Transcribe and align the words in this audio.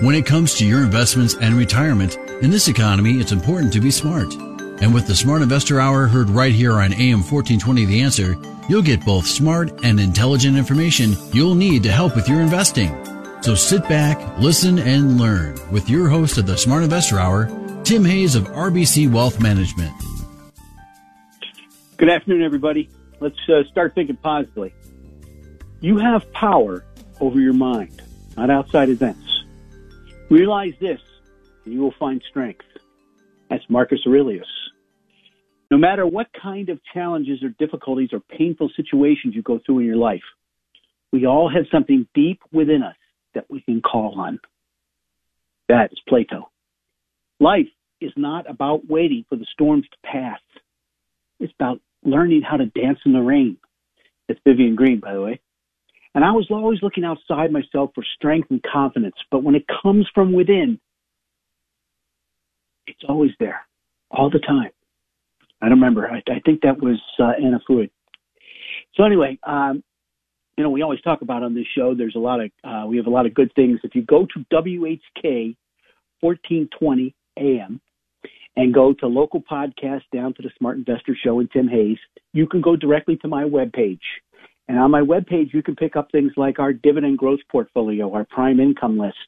When 0.00 0.14
it 0.14 0.26
comes 0.26 0.54
to 0.54 0.66
your 0.66 0.82
investments 0.82 1.34
and 1.34 1.54
retirement, 1.54 2.16
in 2.42 2.50
this 2.50 2.66
economy, 2.66 3.20
it's 3.20 3.30
important 3.30 3.72
to 3.74 3.80
be 3.80 3.90
smart. 3.90 4.34
And 4.80 4.92
with 4.92 5.06
the 5.06 5.14
Smart 5.14 5.42
Investor 5.42 5.80
Hour 5.80 6.06
heard 6.06 6.30
right 6.30 6.52
here 6.52 6.72
on 6.72 6.94
AM 6.94 7.20
1420 7.20 7.84
The 7.84 8.00
Answer, 8.00 8.36
you'll 8.68 8.82
get 8.82 9.04
both 9.04 9.26
smart 9.26 9.70
and 9.84 10.00
intelligent 10.00 10.56
information 10.56 11.14
you'll 11.32 11.54
need 11.54 11.82
to 11.82 11.92
help 11.92 12.16
with 12.16 12.28
your 12.28 12.40
investing. 12.40 12.90
So 13.42 13.54
sit 13.54 13.86
back, 13.88 14.18
listen, 14.38 14.78
and 14.78 15.20
learn 15.20 15.58
with 15.70 15.88
your 15.90 16.08
host 16.08 16.38
of 16.38 16.46
the 16.46 16.56
Smart 16.56 16.82
Investor 16.82 17.20
Hour, 17.20 17.46
Tim 17.84 18.04
Hayes 18.04 18.34
of 18.34 18.44
RBC 18.48 19.12
Wealth 19.12 19.40
Management. 19.40 19.92
Good 21.98 22.08
afternoon, 22.08 22.42
everybody. 22.42 22.88
Let's 23.20 23.38
uh, 23.48 23.62
start 23.70 23.94
thinking 23.94 24.16
positively. 24.16 24.74
You 25.80 25.98
have 25.98 26.32
power 26.32 26.82
over 27.20 27.38
your 27.38 27.52
mind, 27.52 28.02
not 28.36 28.50
outside 28.50 28.88
events. 28.88 29.21
Realize 30.30 30.72
this, 30.80 31.00
and 31.64 31.74
you 31.74 31.80
will 31.80 31.94
find 31.98 32.22
strength. 32.30 32.64
That's 33.50 33.64
Marcus 33.68 34.00
Aurelius. 34.06 34.46
No 35.70 35.78
matter 35.78 36.06
what 36.06 36.26
kind 36.40 36.68
of 36.68 36.78
challenges 36.92 37.42
or 37.42 37.50
difficulties 37.58 38.10
or 38.12 38.20
painful 38.20 38.70
situations 38.76 39.34
you 39.34 39.42
go 39.42 39.60
through 39.64 39.80
in 39.80 39.86
your 39.86 39.96
life, 39.96 40.22
we 41.12 41.26
all 41.26 41.50
have 41.50 41.64
something 41.70 42.06
deep 42.14 42.40
within 42.52 42.82
us 42.82 42.96
that 43.34 43.46
we 43.50 43.60
can 43.60 43.80
call 43.82 44.18
on. 44.18 44.38
That 45.68 45.92
is 45.92 45.98
Plato. 46.08 46.50
Life 47.40 47.68
is 48.00 48.12
not 48.16 48.48
about 48.50 48.86
waiting 48.88 49.24
for 49.28 49.36
the 49.36 49.46
storms 49.52 49.84
to 49.90 49.96
pass. 50.04 50.40
It's 51.40 51.52
about 51.58 51.80
learning 52.04 52.42
how 52.42 52.56
to 52.56 52.66
dance 52.66 52.98
in 53.04 53.12
the 53.12 53.20
rain. 53.20 53.56
It's 54.28 54.40
Vivian 54.46 54.76
Green, 54.76 55.00
by 55.00 55.12
the 55.14 55.20
way. 55.20 55.40
And 56.14 56.24
I 56.24 56.32
was 56.32 56.46
always 56.50 56.82
looking 56.82 57.04
outside 57.04 57.50
myself 57.50 57.90
for 57.94 58.04
strength 58.16 58.50
and 58.50 58.62
confidence. 58.62 59.16
But 59.30 59.42
when 59.42 59.54
it 59.54 59.64
comes 59.82 60.06
from 60.14 60.32
within, 60.32 60.78
it's 62.86 63.02
always 63.08 63.30
there, 63.40 63.60
all 64.10 64.28
the 64.30 64.38
time. 64.38 64.70
I 65.62 65.68
don't 65.68 65.78
remember. 65.78 66.08
I, 66.08 66.18
I 66.30 66.40
think 66.44 66.62
that 66.62 66.82
was 66.82 67.00
uh, 67.18 67.32
Anna 67.42 67.60
Freud. 67.66 67.90
So 68.94 69.04
anyway, 69.04 69.38
um, 69.44 69.82
you 70.56 70.64
know, 70.64 70.70
we 70.70 70.82
always 70.82 71.00
talk 71.00 71.22
about 71.22 71.42
on 71.42 71.54
this 71.54 71.66
show. 71.76 71.94
There's 71.94 72.16
a 72.16 72.20
lot 72.20 72.40
of 72.40 72.50
uh, 72.62 72.86
we 72.86 72.96
have 72.98 73.06
a 73.06 73.10
lot 73.10 73.26
of 73.26 73.32
good 73.32 73.52
things. 73.54 73.80
If 73.84 73.94
you 73.94 74.02
go 74.02 74.26
to 74.26 74.44
WHK 74.52 75.56
1420 76.20 77.14
AM 77.38 77.80
and 78.56 78.74
go 78.74 78.92
to 78.92 79.06
local 79.06 79.40
podcast 79.40 80.02
down 80.12 80.34
to 80.34 80.42
the 80.42 80.50
Smart 80.58 80.76
Investor 80.76 81.16
Show 81.24 81.40
and 81.40 81.50
Tim 81.50 81.68
Hayes, 81.68 81.98
you 82.32 82.46
can 82.46 82.60
go 82.60 82.76
directly 82.76 83.16
to 83.18 83.28
my 83.28 83.44
webpage. 83.44 84.00
And 84.72 84.80
on 84.80 84.90
my 84.90 85.02
webpage, 85.02 85.52
you 85.52 85.62
can 85.62 85.76
pick 85.76 85.96
up 85.96 86.10
things 86.10 86.32
like 86.34 86.58
our 86.58 86.72
dividend 86.72 87.18
growth 87.18 87.40
portfolio, 87.50 88.10
our 88.14 88.24
prime 88.24 88.58
income 88.58 88.98
list. 88.98 89.18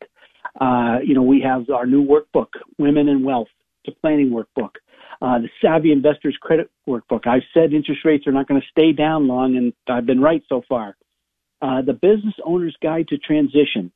Uh, 0.59 1.01
you 1.05 1.14
know, 1.14 1.20
we 1.20 1.42
have 1.42 1.69
our 1.69 1.84
new 1.84 2.03
workbook, 2.03 2.47
Women 2.78 3.11
and 3.11 3.23
Wealth, 3.23 3.48
the 3.84 3.92
planning 3.92 4.31
workbook, 4.31 4.70
uh, 5.20 5.41
the 5.41 5.51
Savvy 5.61 5.92
Investors 5.92 6.34
Credit 6.41 6.70
Workbook. 6.89 7.27
I've 7.27 7.42
said 7.53 7.74
interest 7.74 8.07
rates 8.07 8.27
are 8.27 8.33
not 8.33 8.48
going 8.48 8.58
to 8.58 8.67
stay 8.70 8.92
down 8.92 9.29
long, 9.29 9.58
and 9.58 9.74
I've 9.86 10.07
been 10.07 10.23
right 10.23 10.42
so 10.48 10.63
far. 10.67 10.96
Uh, 11.61 11.83
the 11.83 11.92
Business 11.92 12.35
Owner's 12.42 12.77
Guide 12.83 13.08
to 13.08 13.18
Transition. 13.18 13.92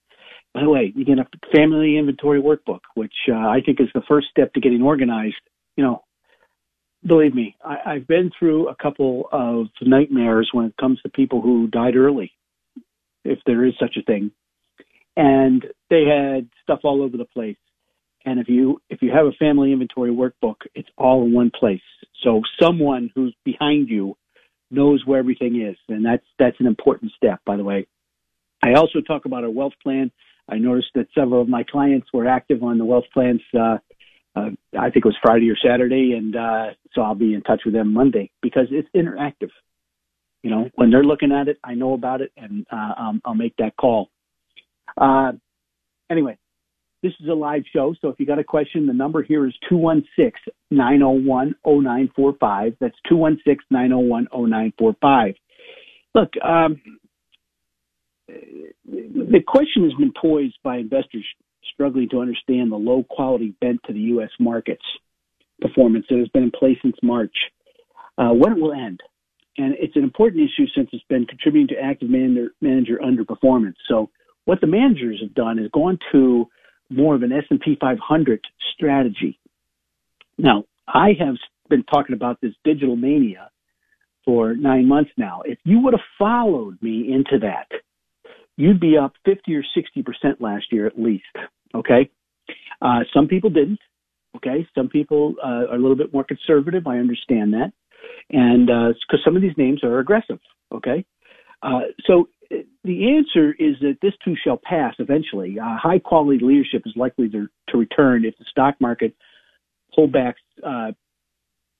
By 0.52 0.60
the 0.60 0.68
way, 0.68 0.92
you 0.94 1.06
get 1.06 1.18
a 1.18 1.26
family 1.56 1.96
inventory 1.96 2.42
workbook, 2.42 2.80
which 2.94 3.14
uh, 3.26 3.32
I 3.32 3.62
think 3.64 3.80
is 3.80 3.88
the 3.94 4.02
first 4.06 4.26
step 4.30 4.52
to 4.52 4.60
getting 4.60 4.82
organized. 4.82 5.36
You 5.78 5.84
know, 5.84 6.04
believe 7.06 7.34
me, 7.34 7.56
I, 7.64 7.76
I've 7.86 8.06
been 8.06 8.30
through 8.38 8.68
a 8.68 8.74
couple 8.74 9.28
of 9.32 9.66
nightmares 9.80 10.50
when 10.52 10.66
it 10.66 10.76
comes 10.80 11.00
to 11.02 11.08
people 11.08 11.40
who 11.40 11.68
died 11.68 11.96
early, 11.96 12.32
if 13.24 13.38
there 13.46 13.64
is 13.64 13.74
such 13.80 13.96
a 13.96 14.02
thing. 14.02 14.30
And 15.16 15.64
they 15.90 16.04
had 16.04 16.48
stuff 16.62 16.80
all 16.84 17.02
over 17.02 17.16
the 17.16 17.24
place. 17.24 17.56
And 18.24 18.38
if 18.38 18.48
you 18.48 18.80
if 18.90 19.00
you 19.00 19.10
have 19.12 19.26
a 19.26 19.32
family 19.32 19.72
inventory 19.72 20.10
workbook, 20.10 20.56
it's 20.74 20.88
all 20.98 21.24
in 21.24 21.32
one 21.32 21.50
place. 21.58 21.80
So 22.22 22.42
someone 22.60 23.10
who's 23.14 23.34
behind 23.44 23.88
you 23.88 24.16
knows 24.70 25.02
where 25.06 25.18
everything 25.18 25.62
is, 25.62 25.76
and 25.88 26.04
that's 26.04 26.24
that's 26.38 26.58
an 26.60 26.66
important 26.66 27.12
step. 27.16 27.40
By 27.46 27.56
the 27.56 27.64
way, 27.64 27.86
I 28.62 28.74
also 28.74 29.00
talk 29.00 29.24
about 29.24 29.44
a 29.44 29.50
wealth 29.50 29.72
plan. 29.82 30.10
I 30.48 30.58
noticed 30.58 30.88
that 30.94 31.06
several 31.14 31.42
of 31.42 31.48
my 31.48 31.62
clients 31.62 32.08
were 32.12 32.26
active 32.26 32.62
on 32.62 32.78
the 32.78 32.84
wealth 32.84 33.04
plans. 33.12 33.40
Uh, 33.58 33.78
uh, 34.36 34.50
I 34.78 34.90
think 34.90 35.04
it 35.04 35.06
was 35.06 35.16
Friday 35.22 35.50
or 35.50 35.56
Saturday, 35.56 36.12
and 36.12 36.36
uh, 36.36 36.66
so 36.94 37.02
I'll 37.02 37.14
be 37.14 37.34
in 37.34 37.42
touch 37.42 37.62
with 37.64 37.74
them 37.74 37.92
Monday 37.92 38.30
because 38.42 38.66
it's 38.70 38.88
interactive. 38.94 39.50
You 40.42 40.50
know, 40.50 40.70
when 40.76 40.90
they're 40.90 41.04
looking 41.04 41.32
at 41.32 41.48
it, 41.48 41.58
I 41.64 41.74
know 41.74 41.94
about 41.94 42.20
it, 42.20 42.30
and 42.36 42.64
uh, 42.70 42.94
I'll, 42.96 43.18
I'll 43.24 43.34
make 43.34 43.56
that 43.56 43.76
call. 43.76 44.10
Uh, 44.96 45.32
anyway, 46.10 46.38
this 47.02 47.12
is 47.20 47.28
a 47.28 47.34
live 47.34 47.64
show, 47.72 47.94
so 48.00 48.08
if 48.08 48.20
you 48.20 48.26
got 48.26 48.38
a 48.38 48.44
question, 48.44 48.86
the 48.86 48.92
number 48.92 49.22
here 49.22 49.46
is 49.46 49.54
216-901-0945. 50.72 52.76
That's 52.80 52.96
216-901-0945. 53.10 55.34
Look, 56.14 56.30
um, 56.42 56.80
the 58.26 59.42
question 59.46 59.84
has 59.84 59.92
been 59.94 60.12
posed 60.20 60.58
by 60.62 60.78
investors 60.78 61.24
struggling 61.78 62.08
to 62.08 62.20
understand 62.20 62.72
the 62.72 62.76
low 62.76 63.04
quality 63.08 63.54
bent 63.60 63.80
to 63.86 63.92
the 63.92 64.00
U.S. 64.00 64.30
markets 64.40 64.82
performance 65.60 66.06
that 66.10 66.18
has 66.18 66.28
been 66.28 66.42
in 66.42 66.50
place 66.50 66.76
since 66.82 66.96
March, 67.02 67.34
uh, 68.16 68.30
when 68.30 68.52
it 68.52 68.60
will 68.60 68.72
end. 68.72 69.00
And 69.56 69.74
it's 69.78 69.94
an 69.96 70.02
important 70.02 70.42
issue 70.42 70.66
since 70.74 70.88
it's 70.92 71.04
been 71.08 71.26
contributing 71.26 71.76
to 71.76 71.82
active 71.82 72.10
manager, 72.10 72.50
manager 72.60 72.98
underperformance. 73.02 73.74
So 73.88 74.10
what 74.44 74.60
the 74.60 74.66
managers 74.66 75.20
have 75.22 75.34
done 75.34 75.58
is 75.58 75.70
gone 75.72 75.98
to 76.12 76.46
more 76.90 77.14
of 77.14 77.22
an 77.22 77.32
S&P 77.32 77.76
500 77.80 78.40
strategy. 78.74 79.38
Now, 80.36 80.64
I 80.86 81.10
have 81.18 81.36
been 81.68 81.84
talking 81.84 82.14
about 82.14 82.40
this 82.40 82.54
digital 82.64 82.96
mania 82.96 83.50
for 84.24 84.54
nine 84.54 84.86
months 84.88 85.10
now. 85.16 85.42
If 85.44 85.58
you 85.64 85.80
would 85.80 85.92
have 85.92 86.00
followed 86.18 86.80
me 86.80 87.12
into 87.12 87.38
that, 87.40 87.68
you'd 88.56 88.80
be 88.80 88.96
up 88.96 89.14
50 89.24 89.54
or 89.54 89.62
60% 89.76 90.40
last 90.40 90.66
year 90.72 90.86
at 90.86 90.98
least. 90.98 91.24
Okay. 91.74 92.10
Uh, 92.80 93.00
some 93.12 93.26
people 93.26 93.50
didn't. 93.50 93.80
Okay. 94.36 94.66
Some 94.74 94.88
people 94.88 95.34
uh, 95.42 95.70
are 95.70 95.74
a 95.74 95.78
little 95.78 95.96
bit 95.96 96.12
more 96.12 96.24
conservative. 96.24 96.86
I 96.86 96.98
understand 96.98 97.52
that. 97.54 97.72
And 98.30 98.66
because 98.66 99.20
uh, 99.20 99.24
some 99.24 99.36
of 99.36 99.42
these 99.42 99.56
names 99.56 99.82
are 99.82 99.98
aggressive. 99.98 100.38
Okay. 100.72 101.04
Uh, 101.62 101.80
so 102.06 102.28
the 102.84 103.16
answer 103.16 103.52
is 103.58 103.76
that 103.80 103.98
this 104.00 104.12
too 104.24 104.34
shall 104.42 104.60
pass 104.62 104.94
eventually. 104.98 105.58
Uh, 105.58 105.76
high 105.76 105.98
quality 105.98 106.44
leadership 106.44 106.82
is 106.86 106.92
likely 106.96 107.28
to, 107.30 107.48
to 107.68 107.78
return 107.78 108.24
if 108.24 108.36
the 108.38 108.44
stock 108.50 108.76
market 108.80 109.14
pullbacks, 109.96 110.34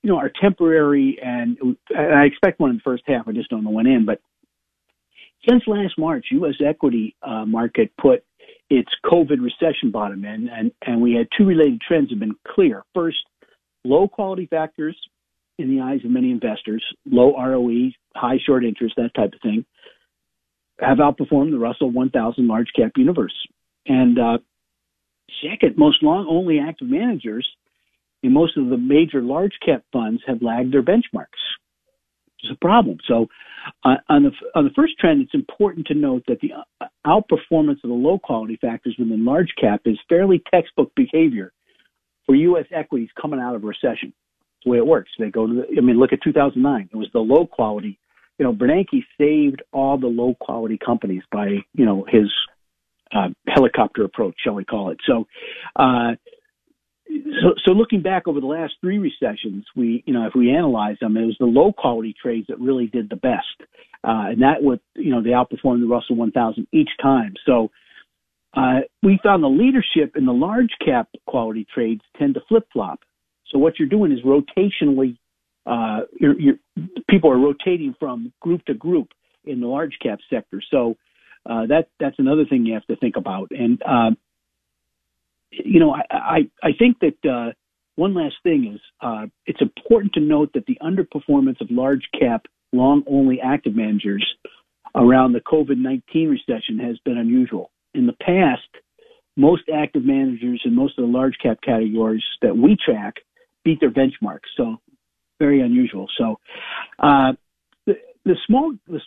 you 0.02 0.10
know, 0.10 0.16
are 0.16 0.30
temporary 0.40 1.18
and, 1.22 1.58
and 1.60 1.76
I 2.14 2.24
expect 2.24 2.60
one 2.60 2.70
in 2.70 2.76
the 2.76 2.82
first 2.82 3.02
half. 3.06 3.28
I 3.28 3.32
just 3.32 3.50
don't 3.50 3.64
know 3.64 3.70
when 3.70 3.86
in, 3.86 4.04
but 4.04 4.20
since 5.48 5.62
last 5.66 5.94
March, 5.98 6.26
U.S. 6.32 6.54
equity 6.64 7.16
uh, 7.22 7.44
market 7.44 7.92
put 8.00 8.24
its 8.70 8.90
COVID 9.04 9.40
recession 9.40 9.90
bottom 9.90 10.24
in, 10.24 10.48
and, 10.48 10.72
and 10.84 11.00
we 11.00 11.14
had 11.14 11.28
two 11.36 11.46
related 11.46 11.80
trends 11.80 12.10
have 12.10 12.18
been 12.18 12.36
clear. 12.46 12.84
First, 12.94 13.18
low 13.84 14.08
quality 14.08 14.46
factors 14.46 14.96
in 15.58 15.74
the 15.74 15.82
eyes 15.82 16.00
of 16.04 16.10
many 16.10 16.30
investors, 16.30 16.84
low 17.06 17.34
ROE, 17.36 17.90
high 18.14 18.38
short 18.44 18.64
interest, 18.64 18.94
that 18.96 19.14
type 19.14 19.32
of 19.34 19.40
thing, 19.40 19.64
have 20.80 20.98
outperformed 20.98 21.50
the 21.50 21.58
Russell 21.58 21.90
1000 21.90 22.46
large 22.46 22.68
cap 22.76 22.92
universe. 22.96 23.34
And 23.86 24.18
uh, 24.18 24.38
second, 25.42 25.76
most 25.76 26.02
long 26.02 26.26
only 26.28 26.60
active 26.60 26.88
managers 26.88 27.48
in 28.22 28.32
most 28.32 28.56
of 28.56 28.68
the 28.68 28.76
major 28.76 29.22
large 29.22 29.58
cap 29.64 29.84
funds 29.92 30.22
have 30.26 30.42
lagged 30.42 30.72
their 30.72 30.82
benchmarks 30.82 31.26
is 32.44 32.50
a 32.50 32.56
problem. 32.56 32.98
So, 33.06 33.26
uh, 33.84 33.96
on 34.08 34.22
the 34.24 34.30
on 34.54 34.64
the 34.64 34.70
first 34.74 34.98
trend, 34.98 35.20
it's 35.22 35.34
important 35.34 35.86
to 35.88 35.94
note 35.94 36.24
that 36.28 36.40
the 36.40 36.52
uh, 36.80 36.86
outperformance 37.06 37.82
of 37.84 37.90
the 37.90 37.94
low 37.94 38.18
quality 38.18 38.58
factors 38.60 38.96
within 38.98 39.24
large 39.24 39.52
cap 39.60 39.82
is 39.84 39.98
fairly 40.08 40.42
textbook 40.50 40.92
behavior 40.94 41.52
for 42.26 42.34
U.S. 42.34 42.66
equities 42.74 43.08
coming 43.20 43.40
out 43.40 43.54
of 43.54 43.64
recession. 43.64 44.12
It's 44.12 44.64
the 44.64 44.70
way 44.70 44.78
it 44.78 44.86
works. 44.86 45.10
They 45.18 45.30
go 45.30 45.46
to 45.46 45.54
the. 45.54 45.64
I 45.76 45.80
mean, 45.80 45.98
look 45.98 46.12
at 46.12 46.22
2009. 46.22 46.90
It 46.92 46.96
was 46.96 47.08
the 47.12 47.20
low 47.20 47.46
quality. 47.46 47.98
You 48.38 48.44
know, 48.44 48.52
Bernanke 48.52 49.02
saved 49.18 49.62
all 49.72 49.98
the 49.98 50.06
low 50.06 50.34
quality 50.40 50.78
companies 50.78 51.22
by 51.32 51.48
you 51.74 51.84
know 51.84 52.06
his 52.08 52.30
uh, 53.14 53.28
helicopter 53.48 54.04
approach, 54.04 54.36
shall 54.42 54.54
we 54.54 54.64
call 54.64 54.90
it? 54.90 54.98
So, 55.06 55.26
uh, 55.76 56.12
so, 57.08 57.54
so 57.64 57.72
looking 57.72 58.02
back 58.02 58.26
over 58.26 58.40
the 58.40 58.46
last 58.46 58.74
three 58.80 58.98
recessions, 58.98 59.64
we, 59.76 60.02
you 60.06 60.12
know, 60.12 60.26
if 60.26 60.34
we 60.34 60.50
analyze 60.50 60.96
them, 61.00 61.16
it 61.16 61.24
was 61.24 61.36
the 61.38 61.46
low 61.46 61.72
quality 61.72 62.14
trades 62.20 62.46
that 62.48 62.60
really 62.60 62.86
did 62.86 63.08
the 63.08 63.16
best, 63.16 63.68
uh, 64.04 64.30
and 64.30 64.42
that 64.42 64.62
would, 64.62 64.80
you 64.94 65.10
know, 65.10 65.22
they 65.22 65.30
outperformed 65.30 65.80
the 65.80 65.86
Russell 65.86 66.16
1000 66.16 66.66
each 66.72 66.90
time. 67.02 67.34
So, 67.46 67.70
uh, 68.56 68.80
we 69.02 69.18
found 69.22 69.42
the 69.42 69.48
leadership 69.48 70.16
in 70.16 70.24
the 70.24 70.32
large 70.32 70.70
cap 70.84 71.08
quality 71.26 71.66
trades 71.72 72.00
tend 72.18 72.34
to 72.34 72.40
flip 72.48 72.66
flop. 72.72 73.00
So 73.50 73.58
what 73.58 73.78
you're 73.78 73.88
doing 73.88 74.10
is 74.10 74.18
rotationally, 74.24 75.16
uh, 75.66 76.00
you're, 76.18 76.38
you're, 76.38 76.54
people 77.08 77.30
are 77.30 77.38
rotating 77.38 77.94
from 78.00 78.32
group 78.40 78.64
to 78.66 78.74
group 78.74 79.08
in 79.44 79.60
the 79.60 79.66
large 79.66 79.98
cap 80.02 80.18
sector. 80.30 80.62
So 80.70 80.96
uh, 81.48 81.66
that 81.66 81.88
that's 82.00 82.18
another 82.18 82.44
thing 82.44 82.66
you 82.66 82.74
have 82.74 82.86
to 82.86 82.96
think 82.96 83.16
about. 83.16 83.50
And 83.50 83.80
uh, 83.82 84.10
you 85.50 85.80
know, 85.80 85.92
I 85.94 86.02
I, 86.10 86.38
I 86.62 86.70
think 86.78 86.98
that 87.00 87.28
uh, 87.28 87.52
one 87.96 88.14
last 88.14 88.36
thing 88.42 88.72
is 88.74 88.80
uh, 89.00 89.26
it's 89.46 89.60
important 89.60 90.12
to 90.14 90.20
note 90.20 90.52
that 90.54 90.66
the 90.66 90.78
underperformance 90.82 91.60
of 91.60 91.70
large 91.70 92.08
cap 92.18 92.46
long 92.72 93.02
only 93.06 93.40
active 93.40 93.74
managers 93.74 94.26
around 94.94 95.32
the 95.32 95.40
COVID 95.40 95.78
nineteen 95.78 96.28
recession 96.28 96.78
has 96.78 96.98
been 97.04 97.18
unusual. 97.18 97.70
In 97.94 98.06
the 98.06 98.12
past, 98.12 98.68
most 99.36 99.62
active 99.74 100.04
managers 100.04 100.62
in 100.64 100.74
most 100.74 100.98
of 100.98 101.06
the 101.06 101.10
large 101.10 101.36
cap 101.42 101.58
categories 101.64 102.24
that 102.42 102.56
we 102.56 102.76
track 102.76 103.14
beat 103.64 103.80
their 103.80 103.90
benchmarks. 103.90 104.48
So 104.56 104.76
very 105.38 105.60
unusual. 105.60 106.06
So 106.18 106.38
uh, 106.98 107.32
the 107.86 107.94
the 108.24 108.36
small 108.46 108.74
the, 108.86 109.00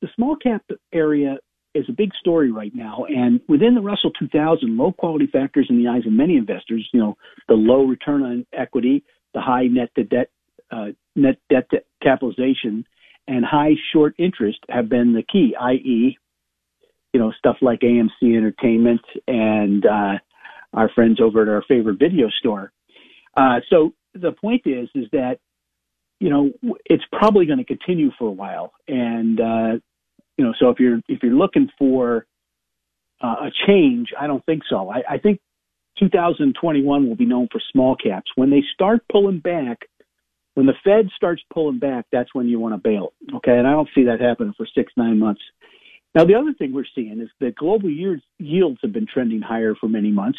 the 0.00 0.08
small 0.16 0.36
cap 0.36 0.62
area 0.92 1.38
is 1.74 1.84
a 1.88 1.92
big 1.92 2.10
story 2.18 2.52
right 2.52 2.72
now. 2.74 3.04
And 3.08 3.40
within 3.48 3.74
the 3.74 3.80
Russell 3.80 4.12
2000, 4.18 4.76
low 4.76 4.92
quality 4.92 5.26
factors 5.26 5.66
in 5.68 5.82
the 5.82 5.88
eyes 5.88 6.06
of 6.06 6.12
many 6.12 6.36
investors, 6.36 6.88
you 6.92 7.00
know, 7.00 7.16
the 7.48 7.54
low 7.54 7.84
return 7.84 8.22
on 8.22 8.46
equity, 8.52 9.04
the 9.34 9.40
high 9.40 9.66
net 9.66 9.90
to 9.96 10.04
debt, 10.04 10.30
uh, 10.70 10.88
net 11.16 11.36
debt 11.50 11.68
to 11.70 11.82
capitalization, 12.02 12.84
and 13.26 13.44
high 13.44 13.72
short 13.92 14.14
interest 14.18 14.58
have 14.68 14.88
been 14.88 15.12
the 15.12 15.22
key, 15.22 15.54
i.e., 15.60 16.16
you 17.12 17.20
know, 17.20 17.32
stuff 17.38 17.56
like 17.62 17.80
AMC 17.80 18.10
Entertainment 18.22 19.00
and 19.28 19.86
uh, 19.86 20.14
our 20.72 20.90
friends 20.94 21.20
over 21.20 21.42
at 21.42 21.48
our 21.48 21.62
favorite 21.68 21.98
video 21.98 22.28
store. 22.40 22.72
Uh, 23.36 23.60
so 23.70 23.94
the 24.14 24.32
point 24.32 24.62
is, 24.66 24.88
is 24.94 25.06
that 25.12 25.38
you 26.20 26.30
know 26.30 26.50
it's 26.86 27.04
probably 27.12 27.46
going 27.46 27.58
to 27.58 27.64
continue 27.64 28.10
for 28.18 28.28
a 28.28 28.32
while, 28.32 28.72
and 28.88 29.40
uh, 29.40 29.72
you 30.36 30.44
know, 30.44 30.52
so 30.58 30.70
if 30.70 30.80
you're 30.80 31.00
if 31.08 31.22
you're 31.22 31.34
looking 31.34 31.68
for 31.78 32.26
uh, 33.22 33.46
a 33.46 33.50
change, 33.66 34.08
I 34.18 34.26
don't 34.26 34.44
think 34.44 34.62
so. 34.68 34.90
I, 34.90 35.14
I 35.14 35.18
think 35.18 35.40
2021 35.98 37.08
will 37.08 37.16
be 37.16 37.26
known 37.26 37.48
for 37.50 37.60
small 37.72 37.96
caps. 37.96 38.30
When 38.34 38.50
they 38.50 38.62
start 38.74 39.02
pulling 39.10 39.38
back, 39.38 39.78
when 40.54 40.66
the 40.66 40.74
Fed 40.82 41.08
starts 41.16 41.42
pulling 41.52 41.78
back, 41.78 42.06
that's 42.10 42.34
when 42.34 42.48
you 42.48 42.58
want 42.58 42.74
to 42.74 42.78
bail. 42.78 43.12
Okay, 43.36 43.56
and 43.56 43.66
I 43.66 43.72
don't 43.72 43.88
see 43.94 44.04
that 44.04 44.20
happening 44.20 44.54
for 44.56 44.66
six 44.74 44.92
nine 44.96 45.18
months. 45.18 45.42
Now 46.14 46.24
the 46.24 46.34
other 46.34 46.54
thing 46.56 46.72
we're 46.72 46.84
seeing 46.94 47.20
is 47.20 47.28
that 47.40 47.56
global 47.56 47.90
yields 47.90 48.78
have 48.82 48.92
been 48.92 49.06
trending 49.12 49.40
higher 49.40 49.74
for 49.74 49.88
many 49.88 50.10
months. 50.10 50.38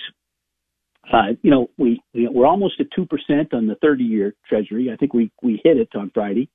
Uh, 1.12 1.33
you 1.44 1.51
know, 1.51 1.69
we, 1.77 2.01
we 2.13 2.27
we're 2.27 2.47
almost 2.47 2.80
at 2.80 2.88
two 2.95 3.06
percent 3.06 3.53
on 3.53 3.68
the 3.68 3.75
30-year 3.75 4.33
Treasury. 4.47 4.89
I 4.92 4.95
think 4.95 5.13
we 5.13 5.31
we 5.42 5.62
hit 5.63 5.77
it 5.77 5.89
on 5.95 6.12
Friday. 6.13 6.50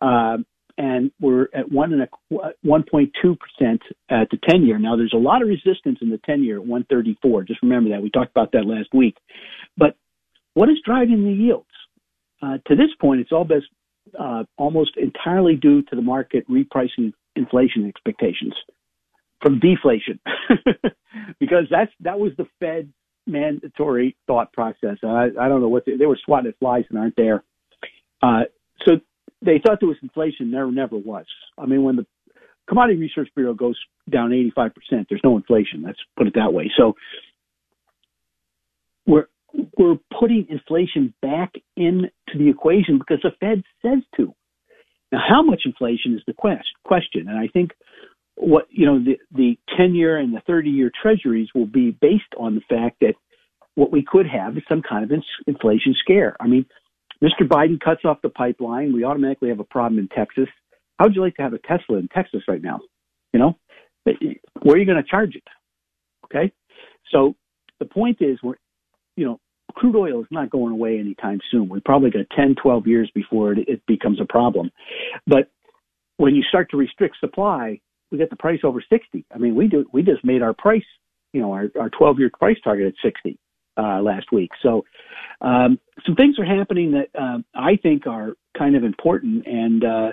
Um, 0.00 0.44
and 0.78 1.10
we're 1.20 1.48
at 1.54 1.70
one 1.70 1.92
and 1.92 2.02
a 2.02 2.08
1.2 2.64 3.10
percent 3.22 3.82
at 4.10 4.28
the 4.30 4.38
10 4.48 4.64
year. 4.64 4.78
Now, 4.78 4.96
there's 4.96 5.14
a 5.14 5.18
lot 5.18 5.42
of 5.42 5.48
resistance 5.48 5.98
in 6.00 6.10
the 6.10 6.20
10 6.24 6.42
year 6.42 6.56
at 6.56 6.66
134. 6.66 7.44
Just 7.44 7.62
remember 7.62 7.90
that 7.90 8.02
we 8.02 8.10
talked 8.10 8.30
about 8.30 8.52
that 8.52 8.66
last 8.66 8.88
week. 8.92 9.16
But 9.76 9.96
what 10.54 10.68
is 10.68 10.76
driving 10.84 11.24
the 11.24 11.32
yields? 11.32 11.66
Uh, 12.42 12.58
to 12.66 12.76
this 12.76 12.90
point, 13.00 13.20
it's 13.20 13.32
all 13.32 13.44
best, 13.44 13.66
uh, 14.18 14.44
almost 14.56 14.92
entirely 14.96 15.56
due 15.56 15.82
to 15.82 15.96
the 15.96 16.02
market 16.02 16.48
repricing 16.48 17.12
inflation 17.34 17.86
expectations 17.86 18.54
from 19.42 19.60
deflation, 19.60 20.18
because 21.40 21.64
that's 21.70 21.92
that 22.00 22.18
was 22.18 22.32
the 22.36 22.46
Fed 22.58 22.92
mandatory 23.26 24.16
thought 24.26 24.52
process. 24.52 24.96
I, 25.02 25.28
I 25.38 25.48
don't 25.48 25.60
know 25.60 25.68
what 25.68 25.84
they, 25.84 25.96
they 25.96 26.06
were 26.06 26.18
swatting 26.24 26.48
at 26.48 26.58
flies 26.58 26.84
and 26.88 26.98
aren't 26.98 27.16
there. 27.16 27.42
Uh, 28.22 28.44
so 28.84 28.92
they 29.42 29.60
thought 29.64 29.78
there 29.80 29.88
was 29.88 29.98
inflation. 30.02 30.50
There 30.50 30.70
never 30.70 30.96
was. 30.96 31.26
I 31.58 31.66
mean, 31.66 31.82
when 31.82 31.96
the 31.96 32.06
Commodity 32.68 32.98
Research 32.98 33.28
Bureau 33.34 33.54
goes 33.54 33.78
down 34.10 34.30
85%, 34.30 34.72
there's 35.08 35.20
no 35.22 35.36
inflation. 35.36 35.82
Let's 35.84 35.98
put 36.16 36.26
it 36.26 36.34
that 36.34 36.52
way. 36.52 36.70
So 36.76 36.94
we're 39.06 39.28
we're 39.78 39.96
putting 40.18 40.46
inflation 40.50 41.14
back 41.22 41.54
into 41.76 42.10
the 42.34 42.48
equation 42.48 42.98
because 42.98 43.20
the 43.22 43.30
Fed 43.40 43.62
says 43.82 44.02
to. 44.16 44.34
Now, 45.12 45.20
how 45.26 45.42
much 45.42 45.62
inflation 45.64 46.14
is 46.14 46.22
the 46.26 46.32
quest, 46.34 46.66
question? 46.84 47.28
And 47.28 47.38
I 47.38 47.48
think 47.48 47.70
what 48.34 48.66
you 48.70 48.86
know 48.86 48.98
the 48.98 49.18
the 49.32 49.58
10 49.76 49.94
year 49.94 50.18
and 50.18 50.34
the 50.34 50.42
30 50.46 50.70
year 50.70 50.90
treasuries 51.02 51.48
will 51.54 51.66
be 51.66 51.90
based 51.90 52.34
on 52.38 52.54
the 52.54 52.60
fact 52.68 53.00
that 53.00 53.14
what 53.76 53.92
we 53.92 54.04
could 54.06 54.26
have 54.26 54.56
is 54.56 54.62
some 54.68 54.82
kind 54.82 55.04
of 55.04 55.18
inflation 55.46 55.94
scare. 56.00 56.36
I 56.40 56.46
mean, 56.46 56.66
Mr. 57.22 57.46
Biden 57.46 57.80
cuts 57.80 58.02
off 58.04 58.22
the 58.22 58.28
pipeline. 58.28 58.92
We 58.92 59.04
automatically 59.04 59.48
have 59.48 59.60
a 59.60 59.64
problem 59.64 59.98
in 59.98 60.08
Texas. 60.08 60.48
How 60.98 61.06
would 61.06 61.14
you 61.14 61.22
like 61.22 61.36
to 61.36 61.42
have 61.42 61.52
a 61.52 61.58
Tesla 61.58 61.98
in 61.98 62.08
Texas 62.08 62.42
right 62.48 62.62
now? 62.62 62.80
You 63.32 63.40
know, 63.40 63.58
where 64.62 64.76
are 64.76 64.78
you 64.78 64.86
going 64.86 65.02
to 65.02 65.08
charge 65.08 65.34
it? 65.34 65.44
Okay. 66.24 66.52
So 67.10 67.34
the 67.78 67.84
point 67.86 68.18
is, 68.20 68.38
we're, 68.42 68.56
you 69.16 69.26
know, 69.26 69.40
crude 69.74 69.96
oil 69.96 70.20
is 70.20 70.28
not 70.30 70.50
going 70.50 70.72
away 70.72 70.98
anytime 70.98 71.40
soon. 71.50 71.68
We 71.68 71.80
probably 71.80 72.10
got 72.10 72.26
10, 72.34 72.56
12 72.60 72.86
years 72.86 73.10
before 73.14 73.52
it, 73.52 73.68
it 73.68 73.82
becomes 73.86 74.20
a 74.20 74.24
problem. 74.24 74.70
But 75.26 75.50
when 76.16 76.34
you 76.34 76.42
start 76.42 76.70
to 76.70 76.76
restrict 76.76 77.16
supply, 77.20 77.80
we 78.10 78.18
get 78.18 78.30
the 78.30 78.36
price 78.36 78.60
over 78.64 78.82
60. 78.88 79.24
I 79.34 79.38
mean, 79.38 79.54
we 79.54 79.68
do, 79.68 79.84
we 79.92 80.02
just 80.02 80.24
made 80.24 80.42
our 80.42 80.54
price, 80.54 80.84
you 81.32 81.40
know, 81.40 81.52
our, 81.52 81.66
our 81.78 81.90
12 81.90 82.18
year 82.18 82.30
price 82.38 82.56
target 82.62 82.86
at 82.86 82.94
60 83.02 83.38
uh, 83.76 84.00
last 84.00 84.32
week. 84.32 84.50
So 84.62 84.84
um, 85.40 85.78
some 86.04 86.14
things 86.14 86.38
are 86.38 86.44
happening 86.44 86.92
that 86.92 87.08
uh, 87.18 87.38
I 87.54 87.76
think 87.76 88.06
are 88.06 88.34
kind 88.56 88.76
of 88.76 88.84
important. 88.84 89.46
And 89.46 89.84
uh, 89.84 90.12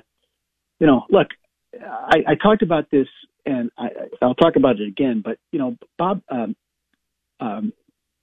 you 0.79 0.87
know, 0.87 1.03
look, 1.09 1.27
I, 1.81 2.17
I 2.27 2.35
talked 2.35 2.61
about 2.61 2.89
this, 2.91 3.07
and 3.45 3.71
I, 3.77 3.87
I'll 4.21 4.35
talk 4.35 4.55
about 4.55 4.79
it 4.79 4.87
again. 4.87 5.21
But 5.23 5.37
you 5.51 5.59
know, 5.59 5.77
Bob 5.97 6.21
um, 6.29 6.55
um, 7.39 7.73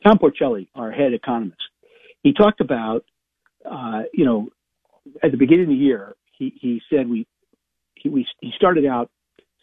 Tom 0.04 0.18
Porcelli, 0.18 0.68
our 0.74 0.90
head 0.90 1.12
economist, 1.12 1.60
he 2.22 2.32
talked 2.32 2.60
about 2.60 3.04
uh, 3.70 4.02
you 4.12 4.24
know 4.24 4.48
at 5.22 5.30
the 5.30 5.36
beginning 5.36 5.64
of 5.64 5.70
the 5.70 5.74
year, 5.74 6.14
he, 6.36 6.52
he 6.60 6.82
said 6.90 7.08
we 7.08 7.26
he, 7.94 8.08
we, 8.08 8.26
he 8.40 8.52
started 8.56 8.86
out 8.86 9.10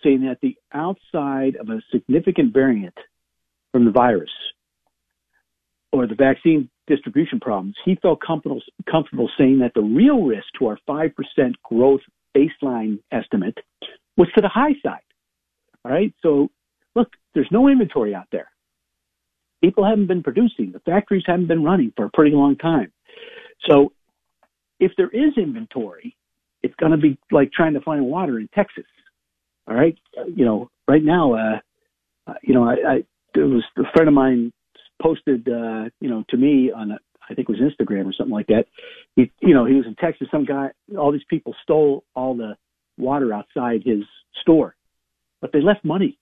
saying 0.03 0.21
that 0.21 0.37
the 0.41 0.55
outside 0.73 1.55
of 1.55 1.69
a 1.69 1.81
significant 1.91 2.53
variant 2.53 2.93
from 3.71 3.85
the 3.85 3.91
virus, 3.91 4.29
or 5.91 6.07
the 6.07 6.15
vaccine 6.15 6.69
distribution 6.87 7.39
problems, 7.39 7.75
he 7.85 7.95
felt 8.01 8.19
comfortable, 8.25 8.61
comfortable 8.89 9.29
saying 9.37 9.59
that 9.59 9.73
the 9.75 9.81
real 9.81 10.23
risk 10.23 10.45
to 10.59 10.67
our 10.67 10.77
5% 10.87 11.11
growth 11.63 12.01
baseline 12.35 12.99
estimate 13.11 13.57
was 14.15 14.27
to 14.35 14.41
the 14.41 14.49
high 14.49 14.73
side. 14.83 15.01
All 15.85 15.91
right. 15.91 16.13
So 16.21 16.49
look, 16.95 17.09
there's 17.33 17.47
no 17.51 17.67
inventory 17.67 18.13
out 18.13 18.27
there. 18.31 18.49
People 19.63 19.85
haven't 19.85 20.07
been 20.07 20.23
producing. 20.23 20.71
The 20.71 20.79
factories 20.79 21.23
haven't 21.25 21.47
been 21.47 21.63
running 21.63 21.91
for 21.95 22.05
a 22.05 22.09
pretty 22.11 22.35
long 22.35 22.57
time. 22.57 22.91
So 23.67 23.93
if 24.79 24.91
there 24.97 25.09
is 25.09 25.33
inventory, 25.37 26.15
it's 26.61 26.75
going 26.75 26.91
to 26.91 26.97
be 26.97 27.17
like 27.31 27.51
trying 27.51 27.73
to 27.73 27.81
find 27.81 28.05
water 28.05 28.39
in 28.39 28.49
Texas. 28.53 28.85
All 29.67 29.75
right. 29.75 29.97
You 30.35 30.45
know, 30.45 30.69
right 30.87 31.03
now, 31.03 31.33
uh, 31.33 32.33
you 32.41 32.53
know, 32.53 32.63
I, 32.63 32.73
I, 32.73 33.03
there 33.33 33.47
was 33.47 33.63
a 33.77 33.83
friend 33.93 34.07
of 34.07 34.13
mine 34.13 34.51
posted, 35.01 35.47
uh, 35.47 35.89
you 35.99 36.09
know, 36.09 36.23
to 36.29 36.37
me 36.37 36.71
on 36.71 36.91
a, 36.91 36.99
I 37.29 37.33
think 37.33 37.49
it 37.49 37.51
was 37.51 37.59
Instagram 37.59 38.05
or 38.07 38.13
something 38.13 38.33
like 38.33 38.47
that. 38.47 38.65
He, 39.15 39.31
you 39.41 39.53
know, 39.53 39.65
he 39.65 39.73
was 39.73 39.85
in 39.85 39.95
Texas. 39.95 40.27
Some 40.31 40.45
guy, 40.45 40.69
all 40.97 41.11
these 41.11 41.21
people 41.29 41.55
stole 41.63 42.03
all 42.15 42.35
the 42.35 42.55
water 42.97 43.33
outside 43.33 43.81
his 43.85 44.03
store, 44.41 44.75
but 45.41 45.51
they 45.51 45.61
left 45.61 45.83
money. 45.83 46.17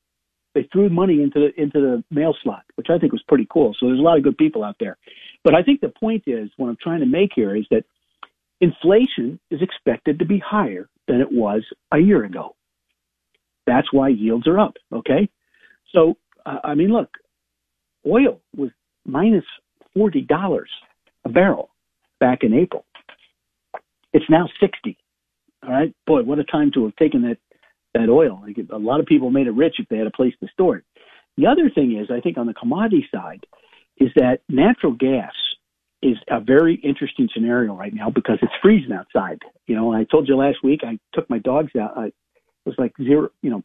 They 0.56 0.68
threw 0.72 0.90
money 0.90 1.22
into 1.22 1.40
the 1.40 1.62
into 1.62 1.82
the 1.82 2.04
mail 2.10 2.34
slot, 2.42 2.64
which 2.76 2.88
I 2.90 2.98
think 2.98 3.12
was 3.12 3.24
pretty 3.28 3.46
cool. 3.52 3.76
So 3.78 3.88
there's 3.88 4.00
a 4.00 4.04
lot 4.04 4.18
of 4.18 4.24
good 4.24 4.38
people 4.38 4.64
out 4.64 4.78
there. 4.80 4.98
But 5.44 5.54
I 5.54 5.64
think 5.64 5.82
the 5.82 5.90
point 5.90 6.24
is, 6.28 6.50
what 6.56 6.70
I'm 6.70 6.78
trying 6.82 7.02
to 7.02 7.06
make 7.06 7.32
here 7.36 7.56
is 7.56 7.66
that 7.72 7.84
inflation 8.62 9.40
is 9.52 9.62
expected 9.62 10.20
to 10.20 10.26
be 10.26 10.40
higher 10.40 10.90
than 11.08 11.20
it 11.20 11.32
was 11.32 11.64
a 11.92 12.00
year 12.00 12.24
ago. 12.24 12.56
That's 13.68 13.92
why 13.92 14.10
yields 14.10 14.48
are 14.48 14.60
up. 14.60 14.76
Okay, 14.94 15.30
so 15.94 16.16
uh, 16.46 16.60
I 16.64 16.74
mean, 16.76 16.90
look, 16.90 17.10
oil 18.08 18.42
was 18.56 18.70
minus 19.06 19.46
$40 19.98 20.64
a 21.26 21.30
barrel 21.30 21.70
back 22.20 22.40
in 22.44 22.54
April. 22.54 22.86
It's 24.14 24.26
now 24.30 24.48
60. 24.60 24.98
All 25.64 25.72
right. 25.72 25.94
Boy, 26.06 26.24
what 26.24 26.40
a 26.40 26.44
time 26.44 26.72
to 26.74 26.86
have 26.86 26.96
taken 26.96 27.24
that, 27.24 27.38
that 27.94 28.10
oil. 28.10 28.44
A 28.72 28.78
lot 28.78 29.00
of 29.00 29.06
people 29.06 29.30
made 29.30 29.48
it 29.48 29.52
rich 29.52 29.76
if 29.80 29.88
they 29.90 29.98
had 29.98 30.08
a 30.08 30.12
place 30.12 30.34
to 30.42 30.48
store 30.54 30.78
it. 30.78 30.84
The 31.38 31.48
other 31.48 31.70
thing 31.74 31.98
is, 32.00 32.10
I 32.10 32.22
think 32.22 32.38
on 32.38 32.48
the 32.48 32.54
commodity 32.54 33.06
side, 33.14 33.46
is 33.98 34.10
that 34.16 34.40
natural 34.50 34.94
gas 34.94 35.34
is 36.02 36.18
a 36.30 36.40
very 36.40 36.76
interesting 36.76 37.28
scenario 37.34 37.76
right 37.76 37.94
now 37.94 38.10
because 38.10 38.38
it's 38.42 38.52
freezing 38.62 38.92
outside. 38.92 39.40
You 39.68 39.76
know, 39.76 39.94
I 39.94 40.06
told 40.06 40.28
you 40.28 40.36
last 40.36 40.58
week 40.64 40.82
I 40.84 41.00
took 41.14 41.30
my 41.30 41.40
dogs 41.40 41.72
out. 41.80 41.98
I, 41.98 42.12
was 42.66 42.76
like 42.78 42.94
zero, 43.02 43.30
you 43.42 43.52
know, 43.52 43.64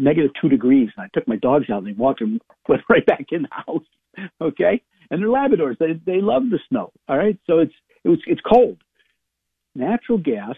negative 0.00 0.30
two 0.40 0.48
degrees, 0.48 0.88
and 0.96 1.04
I 1.04 1.08
took 1.12 1.28
my 1.28 1.36
dogs 1.36 1.66
out 1.70 1.78
and 1.78 1.86
they 1.86 1.92
walked 1.92 2.20
and 2.20 2.40
went 2.68 2.82
right 2.88 3.04
back 3.06 3.26
in 3.30 3.42
the 3.42 3.48
house. 3.50 3.84
Okay, 4.40 4.82
and 5.10 5.22
they're 5.22 5.28
Labradors. 5.28 5.78
They 5.78 5.92
they 6.04 6.20
love 6.20 6.42
the 6.50 6.58
snow. 6.68 6.90
All 7.08 7.16
right, 7.16 7.38
so 7.46 7.60
it's 7.60 7.72
it 8.04 8.08
was 8.08 8.18
it's 8.26 8.40
cold. 8.40 8.78
Natural 9.76 10.18
gas 10.18 10.56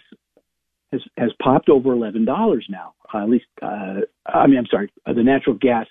has 0.90 1.02
has 1.18 1.30
popped 1.42 1.68
over 1.68 1.92
eleven 1.92 2.24
dollars 2.24 2.66
now. 2.70 2.94
Uh, 3.12 3.24
at 3.24 3.28
least, 3.28 3.44
uh, 3.60 4.00
I 4.26 4.46
mean, 4.46 4.58
I'm 4.58 4.66
sorry, 4.70 4.90
uh, 5.06 5.12
the 5.12 5.22
natural 5.22 5.54
gas 5.60 5.86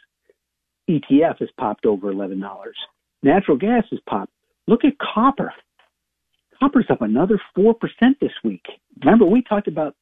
ETF 0.89 1.37
has 1.39 1.49
popped 1.57 1.85
over 1.85 2.09
eleven 2.09 2.39
dollars. 2.39 2.75
Natural 3.21 3.57
gas 3.57 3.83
has 3.91 3.99
popped. 4.09 4.33
Look 4.67 4.83
at 4.83 4.93
copper. 4.97 5.53
Copper's 6.59 6.87
up 6.89 7.01
another 7.01 7.39
four 7.55 7.75
percent 7.75 8.17
this 8.19 8.33
week. 8.43 8.65
Remember, 9.03 9.25
we 9.25 9.43
talked 9.43 9.67
about, 9.67 9.95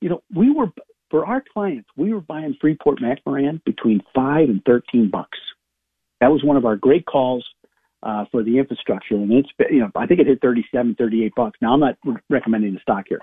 you 0.00 0.08
know, 0.08 0.22
we 0.34 0.50
were 0.50 0.66
for 1.14 1.24
our 1.24 1.44
clients, 1.52 1.88
we 1.96 2.12
were 2.12 2.20
buying 2.20 2.56
Freeport 2.60 2.98
McMoRan 2.98 3.62
between 3.62 4.00
five 4.12 4.48
and 4.48 4.60
thirteen 4.66 5.08
bucks. 5.12 5.38
That 6.20 6.32
was 6.32 6.42
one 6.42 6.56
of 6.56 6.64
our 6.64 6.74
great 6.74 7.06
calls 7.06 7.46
uh, 8.02 8.24
for 8.32 8.42
the 8.42 8.58
infrastructure, 8.58 9.14
and 9.14 9.32
it's 9.32 9.48
you 9.70 9.78
know 9.78 9.92
I 9.94 10.06
think 10.06 10.18
it 10.18 10.26
hit 10.26 10.40
37, 10.42 10.96
38 10.98 11.32
bucks. 11.36 11.58
Now 11.62 11.74
I'm 11.74 11.78
not 11.78 11.98
recommending 12.28 12.74
the 12.74 12.80
stock 12.80 13.04
here, 13.08 13.20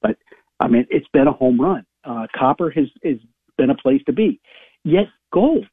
but 0.00 0.16
I 0.60 0.68
mean 0.68 0.86
it's 0.88 1.08
been 1.12 1.26
a 1.26 1.32
home 1.32 1.60
run. 1.60 1.84
Uh, 2.04 2.26
copper 2.34 2.70
has 2.70 2.86
has 3.04 3.18
been 3.58 3.68
a 3.68 3.76
place 3.76 4.00
to 4.06 4.14
be, 4.14 4.40
yet 4.82 5.04
gold 5.30 5.66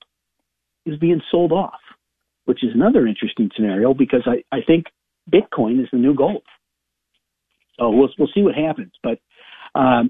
is 0.85 0.99
being 0.99 1.21
sold 1.31 1.53
off, 1.53 1.79
which 2.43 2.61
is 2.61 2.71
another 2.75 3.07
interesting 3.07 3.49
scenario 3.55 3.93
because 3.93 4.27
I 4.27 4.43
I 4.53 4.63
think 4.67 4.87
Bitcoin 5.31 5.81
is 5.81 5.87
the 5.93 5.97
new 5.97 6.13
gold. 6.13 6.43
So 7.79 7.89
we'll 7.89 8.09
we'll 8.19 8.31
see 8.35 8.41
what 8.41 8.55
happens, 8.55 8.91
but. 9.01 9.19
Um, 9.75 10.09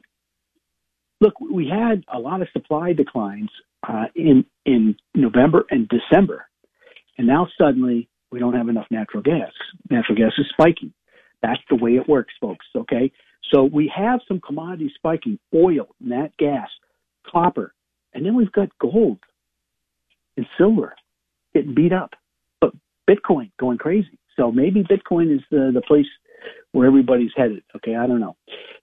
look, 1.20 1.40
we 1.40 1.68
had 1.68 2.04
a 2.14 2.20
lot 2.20 2.42
of 2.42 2.48
supply 2.54 2.94
declines 2.94 3.50
uh, 3.88 4.06
in 4.16 4.46
in 4.66 4.96
November 5.16 5.66
and 5.70 5.90
December, 5.90 6.48
and 7.18 7.28
now 7.28 7.48
suddenly 7.58 8.10
we 8.32 8.40
don't 8.40 8.54
have 8.54 8.70
enough 8.70 8.88
natural 8.92 9.24
gas. 9.24 9.52
Natural 9.90 10.18
gas 10.18 10.34
is 10.38 10.46
spiking. 10.52 10.94
That's 11.42 11.62
the 11.70 11.76
way 11.76 11.92
it 11.92 12.10
works, 12.10 12.34
folks. 12.42 12.66
Okay, 12.76 13.12
so 13.52 13.64
we 13.64 13.92
have 13.96 14.20
some 14.28 14.40
commodities 14.40 14.92
spiking: 14.96 15.40
oil, 15.54 15.88
nat 16.00 16.30
gas, 16.38 16.70
copper, 17.30 17.74
and 18.14 18.26
then 18.26 18.36
we've 18.36 18.52
got 18.52 18.70
gold 18.80 19.20
and 20.36 20.46
silver 20.58 20.96
getting 21.54 21.74
beat 21.74 21.94
up, 21.94 22.12
but 22.62 22.72
Bitcoin 23.10 23.52
going 23.60 23.78
crazy. 23.78 24.20
So 24.36 24.52
maybe 24.52 24.84
Bitcoin 24.84 25.34
is 25.34 25.42
the 25.50 25.72
the 25.74 25.82
place 25.82 26.06
where 26.72 26.88
everybody's 26.88 27.32
headed. 27.36 27.64
Okay, 27.76 27.96
I 27.96 28.08
don't 28.08 28.20
know. 28.20 28.36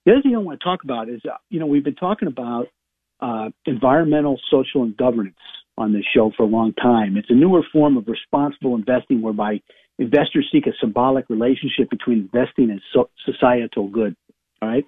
The 0.05 0.11
other 0.13 0.21
thing 0.21 0.35
I 0.35 0.39
want 0.39 0.59
to 0.59 0.63
talk 0.63 0.83
about 0.83 1.09
is, 1.09 1.21
uh, 1.25 1.37
you 1.49 1.59
know, 1.59 1.65
we've 1.65 1.83
been 1.83 1.95
talking 1.95 2.27
about 2.27 2.67
uh, 3.19 3.49
environmental, 3.65 4.39
social, 4.51 4.83
and 4.83 4.95
governance 4.95 5.35
on 5.77 5.93
this 5.93 6.03
show 6.15 6.31
for 6.37 6.43
a 6.43 6.47
long 6.47 6.73
time. 6.73 7.17
It's 7.17 7.29
a 7.29 7.33
newer 7.33 7.61
form 7.73 7.97
of 7.97 8.07
responsible 8.07 8.75
investing 8.75 9.21
whereby 9.21 9.61
investors 9.97 10.47
seek 10.51 10.67
a 10.67 10.71
symbolic 10.79 11.29
relationship 11.29 11.89
between 11.89 12.29
investing 12.33 12.69
and 12.69 12.81
so- 12.93 13.09
societal 13.25 13.87
good. 13.87 14.15
All 14.61 14.69
right. 14.69 14.85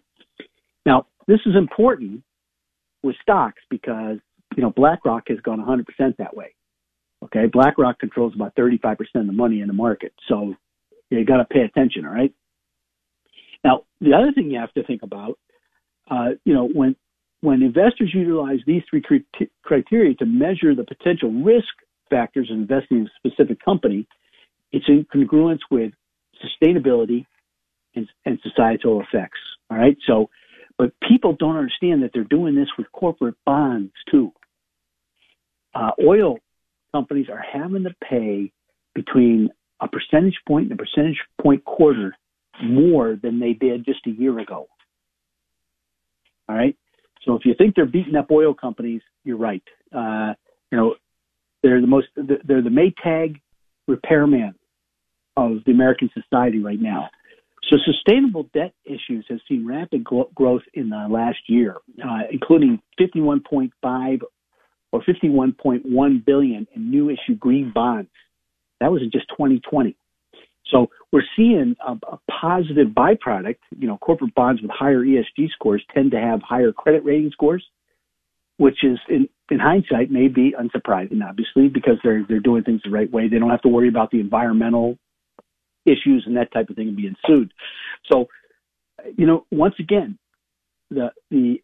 Now, 0.86 1.08
this 1.28 1.40
is 1.46 1.56
important 1.56 2.24
with 3.04 3.16
stocks 3.22 3.62
because, 3.70 4.18
you 4.56 4.64
know, 4.64 4.70
BlackRock 4.70 5.24
has 5.30 5.40
gone 5.40 5.60
100% 5.60 6.18
that 6.18 6.36
way. 6.36 6.54
Okay. 7.24 7.48
BlackRock 7.48 8.00
controls 8.00 8.34
about 8.36 8.56
35% 8.56 8.98
of 9.16 9.26
the 9.26 9.34
money 9.34 9.62
in 9.62 9.68
the 9.68 9.74
market. 9.74 10.14
So 10.28 10.54
you 11.10 11.26
got 11.26 11.38
to 11.38 11.46
pay 11.46 11.62
attention. 11.62 12.06
All 12.06 12.14
right. 12.14 12.34
Now, 13.64 13.84
the 14.02 14.14
other 14.14 14.32
thing 14.34 14.52
you 14.52 14.60
have 14.60 14.74
to 14.74 14.84
think 14.84 15.04
about, 15.04 15.38
uh, 16.10 16.30
you 16.44 16.54
know, 16.54 16.68
when 16.68 16.96
when 17.42 17.62
investors 17.62 18.12
utilize 18.14 18.60
these 18.66 18.82
three 18.90 19.04
criteria 19.64 20.16
to 20.16 20.26
measure 20.26 20.74
the 20.74 20.84
potential 20.84 21.30
risk 21.32 21.68
factors 22.10 22.48
in 22.50 22.58
investing 22.58 23.00
in 23.00 23.06
a 23.06 23.30
specific 23.30 23.64
company, 23.64 24.08
it's 24.72 24.86
in 24.88 25.06
congruence 25.14 25.60
with 25.70 25.92
sustainability 26.44 27.26
and, 27.96 28.08
and 28.26 28.40
societal 28.42 29.02
effects. 29.02 29.40
All 29.70 29.78
right. 29.78 29.98
So, 30.08 30.30
but 30.78 30.94
people 31.08 31.36
don't 31.38 31.58
understand 31.58 32.04
that 32.04 32.12
they're 32.14 32.24
doing 32.24 32.56
this 32.56 32.70
with 32.78 32.92
corporate 32.92 33.36
bonds 33.46 33.94
too. 34.10 34.32
Uh, 35.76 35.92
oil 36.06 36.38
companies 36.92 37.28
are 37.30 37.44
having 37.54 37.84
to 37.84 37.96
pay 38.10 38.52
between 38.96 39.50
a 39.80 39.88
percentage 39.88 40.38
point 40.48 40.72
and 40.72 40.80
a 40.80 40.84
percentage 40.84 41.20
point 41.42 41.64
quarter 41.66 42.16
more 42.64 43.18
than 43.22 43.40
they 43.40 43.54
did 43.54 43.86
just 43.86 44.06
a 44.08 44.12
year 44.12 44.40
ago. 44.40 44.68
All 46.50 46.56
right. 46.56 46.76
So 47.24 47.36
if 47.36 47.42
you 47.46 47.54
think 47.58 47.76
they're 47.76 47.86
beating 47.86 48.16
up 48.16 48.32
oil 48.32 48.54
companies, 48.54 49.02
you're 49.24 49.38
right. 49.38 49.64
Uh, 49.94 50.34
you 50.72 50.78
know, 50.78 50.96
they're 51.64 51.82
the 51.82 51.88
most, 51.88 52.08
they're 52.16 52.62
the 52.62 52.70
Maytag 52.70 53.42
repairman 53.88 54.56
of 55.36 55.64
the 55.66 55.72
American 55.72 56.10
society 56.14 56.60
right 56.60 56.80
now. 56.80 57.10
So 57.70 57.78
sustainable 57.86 58.50
debt 58.54 58.74
issues 58.86 59.26
have 59.30 59.40
seen 59.48 59.68
rapid 59.68 60.04
growth 60.04 60.62
in 60.74 60.90
the 60.90 61.08
last 61.10 61.40
year, 61.48 61.76
uh, 62.04 62.22
including 62.32 62.80
51.5 63.00 64.22
or 64.94 65.02
51.1 65.02 66.26
billion 66.26 66.68
in 66.74 66.92
new 66.92 67.10
issue 67.10 67.36
green 67.38 67.72
bonds. 67.74 68.10
That 68.80 68.92
was 68.92 69.02
in 69.02 69.12
just 69.12 69.28
2020. 69.30 69.98
So 70.72 70.90
we're 71.12 71.24
seeing 71.36 71.76
a, 71.86 71.94
a, 71.94 72.20
positive 72.30 72.90
byproduct. 72.90 73.58
You 73.78 73.88
know, 73.88 73.98
corporate 73.98 74.36
bonds 74.36 74.62
with 74.62 74.72
higher 74.72 75.00
ESG 75.00 75.50
scores 75.52 75.84
tend 75.94 76.12
to 76.12 76.20
have 76.20 76.42
higher 76.42 76.72
credit 76.72 77.06
rating 77.06 77.32
scores, 77.32 77.66
which 78.58 78.84
is 78.84 79.00
in, 79.10 79.30
in 79.50 79.60
hindsight 79.60 80.12
may 80.12 80.28
be 80.28 80.54
unsurprising, 80.60 81.24
obviously, 81.28 81.70
because 81.70 81.98
they're 82.04 82.26
they're 82.28 82.40
doing 82.40 82.64
things 82.64 82.82
the 82.84 82.90
right 82.90 83.12
way. 83.12 83.28
They 83.28 83.40
don't 83.40 83.50
have 83.50 83.62
to 83.62 83.70
worry 83.70 83.88
about 83.88 84.12
the 84.12 84.20
environmental 84.20 84.98
issues 85.86 86.24
and 86.26 86.36
that 86.38 86.52
type 86.52 86.70
of 86.70 86.76
thing 86.76 86.96
being 86.96 87.16
sued. 87.26 87.52
So, 88.12 88.28
you 89.16 89.26
know, 89.26 89.46
once 89.52 89.76
again, 89.80 90.18
the 90.90 91.12
the 91.32 91.62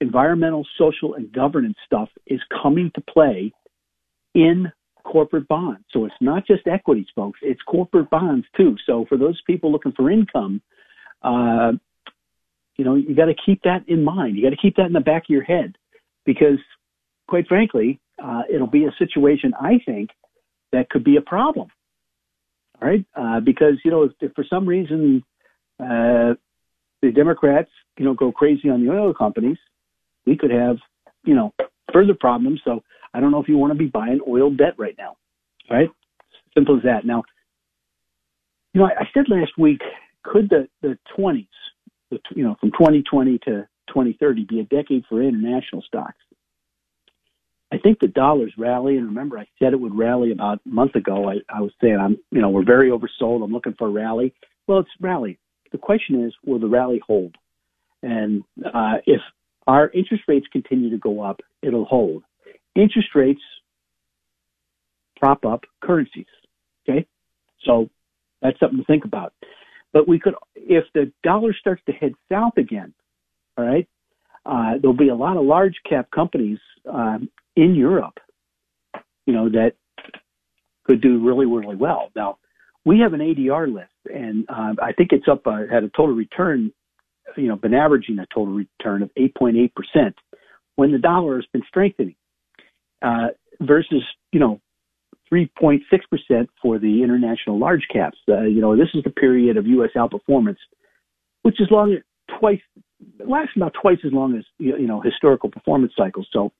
environmental, 0.00 0.66
social, 0.78 1.14
and 1.14 1.32
governance 1.32 1.76
stuff 1.86 2.10
is 2.26 2.40
coming 2.62 2.90
to 2.94 3.00
play 3.00 3.52
in 4.34 4.70
corporate 5.06 5.48
bonds. 5.48 5.84
So 5.92 6.04
it's 6.04 6.14
not 6.20 6.46
just 6.46 6.66
equities, 6.66 7.06
folks. 7.14 7.38
It's 7.42 7.60
corporate 7.62 8.10
bonds 8.10 8.46
too. 8.56 8.76
So 8.86 9.06
for 9.08 9.16
those 9.16 9.40
people 9.46 9.72
looking 9.72 9.92
for 9.92 10.10
income, 10.10 10.60
uh, 11.22 11.72
you 12.76 12.84
know, 12.84 12.94
you 12.94 13.14
got 13.14 13.26
to 13.26 13.34
keep 13.34 13.62
that 13.62 13.84
in 13.88 14.04
mind. 14.04 14.36
You 14.36 14.42
got 14.42 14.50
to 14.50 14.60
keep 14.60 14.76
that 14.76 14.86
in 14.86 14.92
the 14.92 15.00
back 15.00 15.24
of 15.24 15.30
your 15.30 15.44
head 15.44 15.76
because, 16.26 16.58
quite 17.28 17.46
frankly, 17.46 18.00
uh, 18.22 18.42
it'll 18.52 18.66
be 18.66 18.84
a 18.84 18.94
situation 18.98 19.54
I 19.58 19.78
think 19.84 20.10
that 20.72 20.90
could 20.90 21.04
be 21.04 21.16
a 21.16 21.22
problem. 21.22 21.68
All 22.82 22.88
right, 22.88 23.06
uh, 23.14 23.40
because 23.40 23.74
you 23.84 23.90
know, 23.90 24.02
if, 24.02 24.12
if 24.20 24.32
for 24.34 24.44
some 24.50 24.68
reason 24.68 25.24
uh, 25.80 26.34
the 27.00 27.10
Democrats, 27.14 27.70
you 27.96 28.04
know, 28.04 28.12
go 28.12 28.30
crazy 28.30 28.68
on 28.68 28.84
the 28.84 28.92
oil 28.92 29.14
companies, 29.14 29.56
we 30.26 30.36
could 30.36 30.50
have, 30.50 30.76
you 31.24 31.34
know, 31.34 31.54
further 31.92 32.14
problems. 32.14 32.60
So 32.64 32.82
I 33.14 33.20
don't 33.20 33.30
know 33.30 33.42
if 33.42 33.48
you 33.48 33.56
want 33.56 33.72
to 33.72 33.78
be 33.78 33.86
buying 33.86 34.20
oil 34.28 34.50
debt 34.50 34.74
right 34.78 34.94
now. 34.98 35.16
Right? 35.70 35.88
Simple 36.54 36.76
as 36.76 36.82
that. 36.84 37.04
Now, 37.04 37.24
you 38.72 38.80
know, 38.80 38.86
I, 38.86 39.02
I 39.02 39.04
said 39.14 39.24
last 39.28 39.52
week, 39.58 39.80
could 40.22 40.50
the, 40.50 40.68
the 40.82 40.98
20s, 41.18 41.48
the, 42.10 42.18
you 42.34 42.44
know, 42.44 42.56
from 42.60 42.70
2020 42.72 43.38
to 43.38 43.68
2030 43.88 44.44
be 44.44 44.60
a 44.60 44.64
decade 44.64 45.04
for 45.08 45.22
international 45.22 45.82
stocks? 45.82 46.16
I 47.72 47.78
think 47.78 47.98
the 47.98 48.06
dollar's 48.06 48.54
rally, 48.56 48.96
and 48.96 49.06
remember 49.06 49.38
I 49.38 49.46
said 49.58 49.72
it 49.72 49.80
would 49.80 49.96
rally 49.96 50.30
about 50.30 50.60
a 50.64 50.68
month 50.68 50.94
ago. 50.94 51.28
I, 51.28 51.36
I 51.52 51.60
was 51.60 51.72
saying 51.80 51.98
I'm, 52.00 52.16
you 52.30 52.40
know, 52.40 52.48
we're 52.48 52.64
very 52.64 52.90
oversold. 52.90 53.42
I'm 53.42 53.52
looking 53.52 53.74
for 53.76 53.88
a 53.88 53.90
rally. 53.90 54.34
Well, 54.66 54.80
it's 54.80 54.88
rally. 55.00 55.38
The 55.72 55.78
question 55.78 56.24
is, 56.24 56.32
will 56.44 56.60
the 56.60 56.68
rally 56.68 57.00
hold? 57.04 57.34
And 58.02 58.44
uh, 58.64 58.98
if 59.04 59.20
our 59.66 59.90
interest 59.90 60.24
rates 60.28 60.46
continue 60.52 60.90
to 60.90 60.98
go 60.98 61.22
up, 61.22 61.40
it'll 61.60 61.84
hold 61.84 62.22
interest 62.76 63.08
rates 63.14 63.40
prop 65.18 65.44
up 65.44 65.64
currencies. 65.82 66.26
Okay. 66.88 67.06
So 67.64 67.88
that's 68.42 68.58
something 68.60 68.78
to 68.78 68.84
think 68.84 69.04
about. 69.04 69.32
But 69.92 70.06
we 70.06 70.18
could, 70.18 70.34
if 70.54 70.84
the 70.94 71.12
dollar 71.22 71.54
starts 71.58 71.82
to 71.86 71.92
head 71.92 72.12
south 72.30 72.58
again, 72.58 72.92
all 73.56 73.64
right, 73.64 73.88
uh, 74.44 74.74
there'll 74.80 74.96
be 74.96 75.08
a 75.08 75.14
lot 75.14 75.36
of 75.36 75.44
large 75.44 75.74
cap 75.88 76.10
companies 76.10 76.58
um, 76.90 77.28
in 77.56 77.74
Europe, 77.74 78.18
you 79.26 79.32
know, 79.32 79.48
that 79.48 79.72
could 80.84 81.00
do 81.00 81.26
really, 81.26 81.46
really 81.46 81.76
well. 81.76 82.10
Now, 82.14 82.38
we 82.84 83.00
have 83.00 83.12
an 83.12 83.20
ADR 83.20 83.72
list, 83.72 83.90
and 84.04 84.44
uh, 84.48 84.74
I 84.80 84.92
think 84.92 85.10
it's 85.12 85.26
up 85.28 85.46
uh, 85.46 85.62
at 85.72 85.82
a 85.82 85.90
total 85.96 86.14
return, 86.14 86.72
you 87.36 87.48
know, 87.48 87.56
been 87.56 87.74
averaging 87.74 88.18
a 88.18 88.26
total 88.32 88.54
return 88.54 89.02
of 89.02 89.10
8.8% 89.18 89.70
when 90.76 90.92
the 90.92 90.98
dollar 90.98 91.36
has 91.36 91.46
been 91.52 91.62
strengthening. 91.66 92.14
Uh, 93.02 93.28
versus 93.60 94.02
you 94.32 94.40
know 94.40 94.60
3.6% 95.32 95.80
for 96.62 96.78
the 96.78 97.02
international 97.02 97.58
large 97.58 97.86
caps. 97.92 98.18
Uh, 98.28 98.42
you 98.42 98.60
know, 98.60 98.76
this 98.76 98.88
is 98.94 99.02
the 99.02 99.10
period 99.10 99.56
of 99.56 99.66
U.S. 99.66 99.90
outperformance, 99.96 100.58
which 101.42 101.60
is 101.60 101.68
long 101.70 101.98
twice 102.38 102.60
lasts 103.24 103.52
about 103.56 103.74
twice 103.80 103.98
as 104.04 104.12
long 104.12 104.36
as 104.36 104.44
you 104.58 104.86
know 104.86 105.00
historical 105.00 105.50
performance 105.50 105.92
cycles. 105.96 106.28
So 106.32 106.52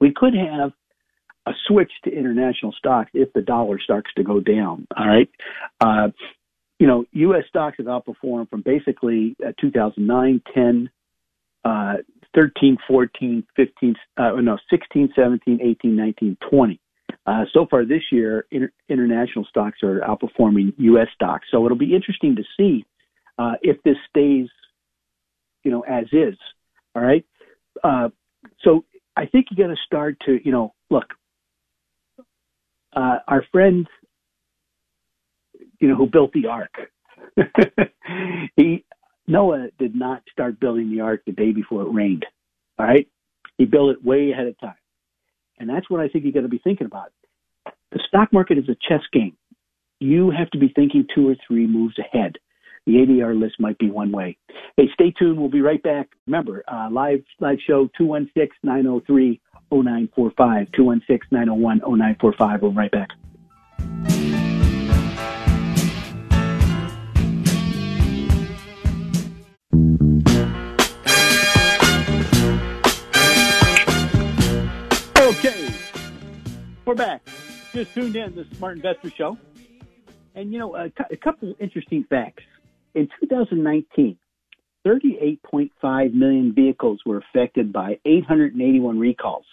we 0.00 0.12
could 0.14 0.34
have 0.34 0.72
a 1.46 1.52
switch 1.66 1.90
to 2.04 2.10
international 2.10 2.72
stocks 2.72 3.10
if 3.14 3.32
the 3.32 3.42
dollar 3.42 3.80
starts 3.80 4.10
to 4.16 4.22
go 4.22 4.40
down. 4.40 4.86
All 4.96 5.06
right. 5.06 5.28
Uh, 5.80 6.08
you 6.78 6.86
know, 6.86 7.04
U.S. 7.12 7.44
stocks 7.48 7.76
have 7.78 7.86
outperformed 7.86 8.50
from 8.50 8.62
basically 8.62 9.36
uh, 9.44 9.52
2009, 9.60 10.42
10, 10.52 10.90
uh, 11.64 11.94
13, 12.34 12.78
14, 12.88 13.44
15, 13.56 13.94
uh, 14.16 14.30
no, 14.40 14.58
16, 14.70 15.12
17, 15.14 15.60
18, 15.62 15.96
19, 15.96 16.36
20. 16.50 16.80
Uh, 17.24 17.44
so 17.52 17.66
far 17.70 17.84
this 17.84 18.02
year, 18.10 18.46
inter- 18.50 18.72
international 18.88 19.44
stocks 19.44 19.78
are 19.82 20.00
outperforming 20.00 20.72
U.S. 20.78 21.08
stocks. 21.14 21.46
So 21.50 21.64
it'll 21.64 21.78
be 21.78 21.94
interesting 21.94 22.36
to 22.36 22.42
see 22.56 22.84
uh, 23.38 23.52
if 23.62 23.82
this 23.82 23.96
stays, 24.08 24.48
you 25.62 25.70
know, 25.70 25.82
as 25.82 26.06
is. 26.12 26.36
All 26.94 27.02
right. 27.02 27.24
Uh, 27.84 28.08
so 28.62 28.84
I 29.16 29.26
think 29.26 29.46
you 29.50 29.56
got 29.56 29.68
to 29.68 29.76
start 29.86 30.16
to, 30.26 30.40
you 30.44 30.52
know, 30.52 30.74
look, 30.90 31.06
uh, 32.94 33.18
our 33.28 33.44
friend, 33.52 33.86
you 35.80 35.88
know, 35.88 35.94
who 35.94 36.06
built 36.06 36.32
the 36.32 36.46
ark, 36.46 36.74
he 38.56 38.84
Noah 39.26 39.68
did 39.78 39.94
not 39.94 40.22
start 40.30 40.60
building 40.60 40.90
the 40.90 41.00
ark 41.00 41.22
the 41.26 41.32
day 41.32 41.52
before 41.52 41.82
it 41.82 41.92
rained. 41.92 42.26
All 42.78 42.86
right, 42.86 43.08
he 43.58 43.64
built 43.64 43.90
it 43.90 44.04
way 44.04 44.32
ahead 44.32 44.46
of 44.46 44.58
time, 44.58 44.74
and 45.58 45.68
that's 45.68 45.88
what 45.88 46.00
I 46.00 46.08
think 46.08 46.24
you 46.24 46.32
got 46.32 46.40
to 46.40 46.48
be 46.48 46.60
thinking 46.62 46.86
about. 46.86 47.12
The 47.92 48.00
stock 48.08 48.32
market 48.32 48.58
is 48.58 48.68
a 48.68 48.76
chess 48.88 49.02
game. 49.12 49.36
You 50.00 50.30
have 50.30 50.50
to 50.50 50.58
be 50.58 50.72
thinking 50.74 51.06
two 51.14 51.28
or 51.28 51.36
three 51.46 51.66
moves 51.66 51.96
ahead. 51.98 52.36
The 52.86 52.94
ADR 52.94 53.38
list 53.38 53.60
might 53.60 53.78
be 53.78 53.90
one 53.90 54.10
way. 54.10 54.36
Hey, 54.76 54.88
stay 54.94 55.12
tuned. 55.16 55.38
We'll 55.38 55.48
be 55.48 55.60
right 55.60 55.82
back. 55.82 56.08
Remember, 56.26 56.64
uh, 56.66 56.88
live 56.90 57.22
live 57.38 57.58
show 57.64 57.88
216 57.96 58.48
903 58.64 59.40
0945 59.70 60.72
216 60.72 61.28
901 61.30 61.78
0945. 61.78 62.62
We'll 62.62 62.70
be 62.72 62.76
right 62.76 62.90
back. 62.90 63.10
We're 76.92 76.96
back. 76.96 77.22
Just 77.72 77.94
tuned 77.94 78.14
in 78.16 78.34
the 78.34 78.44
Smart 78.56 78.76
Investor 78.76 79.08
Show. 79.08 79.38
And, 80.34 80.52
you 80.52 80.58
know, 80.58 80.76
a, 80.76 80.92
a 81.10 81.16
couple 81.16 81.54
interesting 81.58 82.04
facts. 82.04 82.42
In 82.94 83.08
2019, 83.20 84.18
38.5 84.86 86.12
million 86.12 86.52
vehicles 86.54 87.00
were 87.06 87.16
affected 87.16 87.72
by 87.72 87.98
881 88.04 88.98
recalls. 88.98 89.46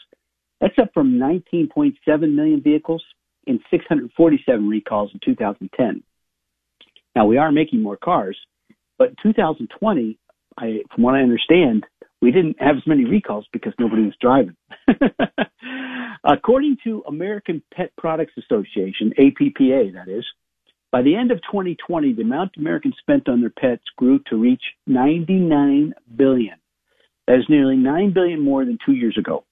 That's 0.60 0.78
up 0.80 0.94
from 0.94 1.14
19.7 1.14 1.96
million 2.36 2.62
vehicles 2.62 3.04
and 3.48 3.62
647 3.72 4.68
recalls 4.68 5.12
in 5.14 5.22
2010. 5.24 6.04
Now 7.16 7.26
we 7.26 7.38
are 7.38 7.54
making 7.54 7.82
more 7.82 7.96
cars, 7.96 8.38
but 8.98 9.12
in 9.12 9.16
2020, 9.24 10.20
I, 10.58 10.82
from 10.94 11.04
what 11.04 11.16
I 11.16 11.22
understand, 11.22 11.86
we 12.22 12.32
didn't 12.32 12.58
have 12.60 12.76
as 12.78 12.88
many 12.88 13.06
recalls 13.06 13.46
because 13.54 13.74
nobody 13.80 14.04
was 14.04 14.16
driving. 14.20 14.56
According 16.24 16.78
to 16.84 17.04
American 17.08 17.62
Pet 17.74 17.92
Products 17.98 18.34
Association, 18.38 19.14
APPA, 19.18 19.94
that 19.94 20.10
is, 20.10 20.26
by 20.92 21.02
the 21.02 21.16
end 21.16 21.32
of 21.32 21.38
2020, 21.44 22.14
the 22.14 22.24
amount 22.24 22.52
Americans 22.58 22.96
spent 23.00 23.30
on 23.30 23.42
their 23.42 23.52
pets 23.52 23.84
grew 23.96 24.20
to 24.30 24.36
reach 24.36 24.64
99 24.88 25.94
billion. 26.16 26.56
That 27.28 27.38
is 27.38 27.46
nearly 27.48 27.78
9 27.78 28.12
billion 28.12 28.42
more 28.44 28.66
than 28.66 28.80
two 28.86 28.94
years 28.94 29.18
ago. 29.18 29.46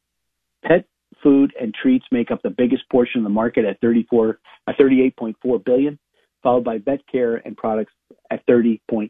Pet 0.65 0.85
food 1.23 1.53
and 1.59 1.73
treats 1.73 2.05
make 2.11 2.31
up 2.31 2.41
the 2.41 2.49
biggest 2.49 2.89
portion 2.89 3.19
of 3.19 3.23
the 3.23 3.29
market 3.29 3.65
at 3.65 3.79
34, 3.81 4.39
uh, 4.67 4.73
38.4 4.79 5.63
billion, 5.63 5.99
followed 6.43 6.63
by 6.63 6.79
vet 6.79 7.01
care 7.11 7.35
and 7.35 7.55
products 7.55 7.93
at 8.31 8.45
30.2 8.47 9.09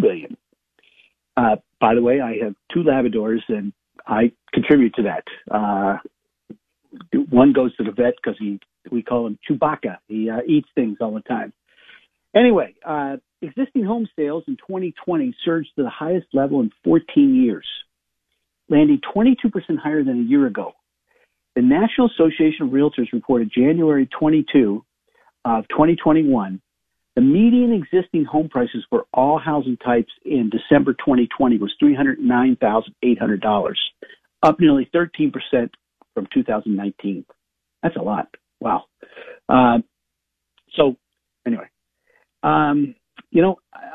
billion. 0.00 0.36
Uh, 1.36 1.56
by 1.80 1.94
the 1.94 2.02
way, 2.02 2.20
I 2.20 2.44
have 2.44 2.54
two 2.72 2.80
Labradors 2.80 3.40
and 3.48 3.72
I 4.06 4.32
contribute 4.52 4.94
to 4.94 5.02
that. 5.02 5.24
Uh, 5.50 5.98
one 7.30 7.52
goes 7.52 7.74
to 7.76 7.84
the 7.84 7.92
vet 7.92 8.14
because 8.22 8.38
he, 8.38 8.60
we 8.90 9.02
call 9.02 9.26
him 9.26 9.38
Chewbacca. 9.48 9.98
He 10.08 10.28
uh, 10.28 10.40
eats 10.46 10.68
things 10.74 10.98
all 11.00 11.14
the 11.14 11.22
time. 11.22 11.52
Anyway, 12.34 12.74
uh, 12.86 13.16
existing 13.40 13.84
home 13.84 14.08
sales 14.16 14.44
in 14.46 14.56
2020 14.56 15.34
surged 15.44 15.70
to 15.76 15.82
the 15.82 15.90
highest 15.90 16.26
level 16.32 16.60
in 16.60 16.70
14 16.84 17.34
years, 17.34 17.66
landing 18.68 19.00
22% 19.14 19.34
higher 19.78 20.02
than 20.02 20.20
a 20.20 20.28
year 20.28 20.46
ago. 20.46 20.72
The 21.54 21.62
National 21.62 22.08
Association 22.08 22.66
of 22.66 22.72
Realtors 22.72 23.12
reported 23.12 23.50
January 23.54 24.08
22 24.18 24.84
of 25.44 25.68
2021 25.68 26.62
the 27.14 27.20
median 27.20 27.72
existing 27.72 28.24
home 28.24 28.48
prices 28.48 28.86
for 28.88 29.04
all 29.12 29.38
housing 29.38 29.76
types 29.76 30.12
in 30.24 30.50
December 30.50 30.94
2020 30.94 31.58
was 31.58 31.74
$309,800, 31.82 33.74
up 34.42 34.58
nearly 34.58 34.88
13% 34.94 35.32
from 36.14 36.26
2019. 36.32 37.26
That's 37.82 37.96
a 37.96 38.02
lot. 38.02 38.28
Wow. 38.60 38.84
Uh, 39.48 39.78
so, 40.74 40.96
anyway, 41.46 41.68
um, 42.42 42.94
you 43.30 43.42
know, 43.42 43.56
I, 43.74 43.90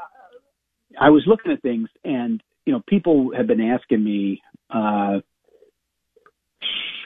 I 0.99 1.09
was 1.09 1.23
looking 1.25 1.51
at 1.51 1.61
things, 1.61 1.89
and 2.03 2.41
you 2.65 2.73
know, 2.73 2.81
people 2.87 3.31
have 3.35 3.47
been 3.47 3.61
asking 3.61 4.03
me, 4.03 4.41
uh, 4.69 5.19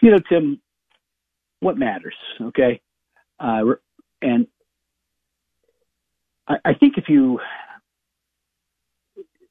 you 0.02 0.12
know, 0.12 0.19
Tim, 0.30 0.60
what 1.60 1.78
matters? 1.78 2.15
Okay, 2.41 2.82
uh, 3.39 3.62
and 4.21 4.47
I, 6.52 6.70
I 6.70 6.74
think 6.74 6.98
if 6.98 7.06
you 7.08 7.40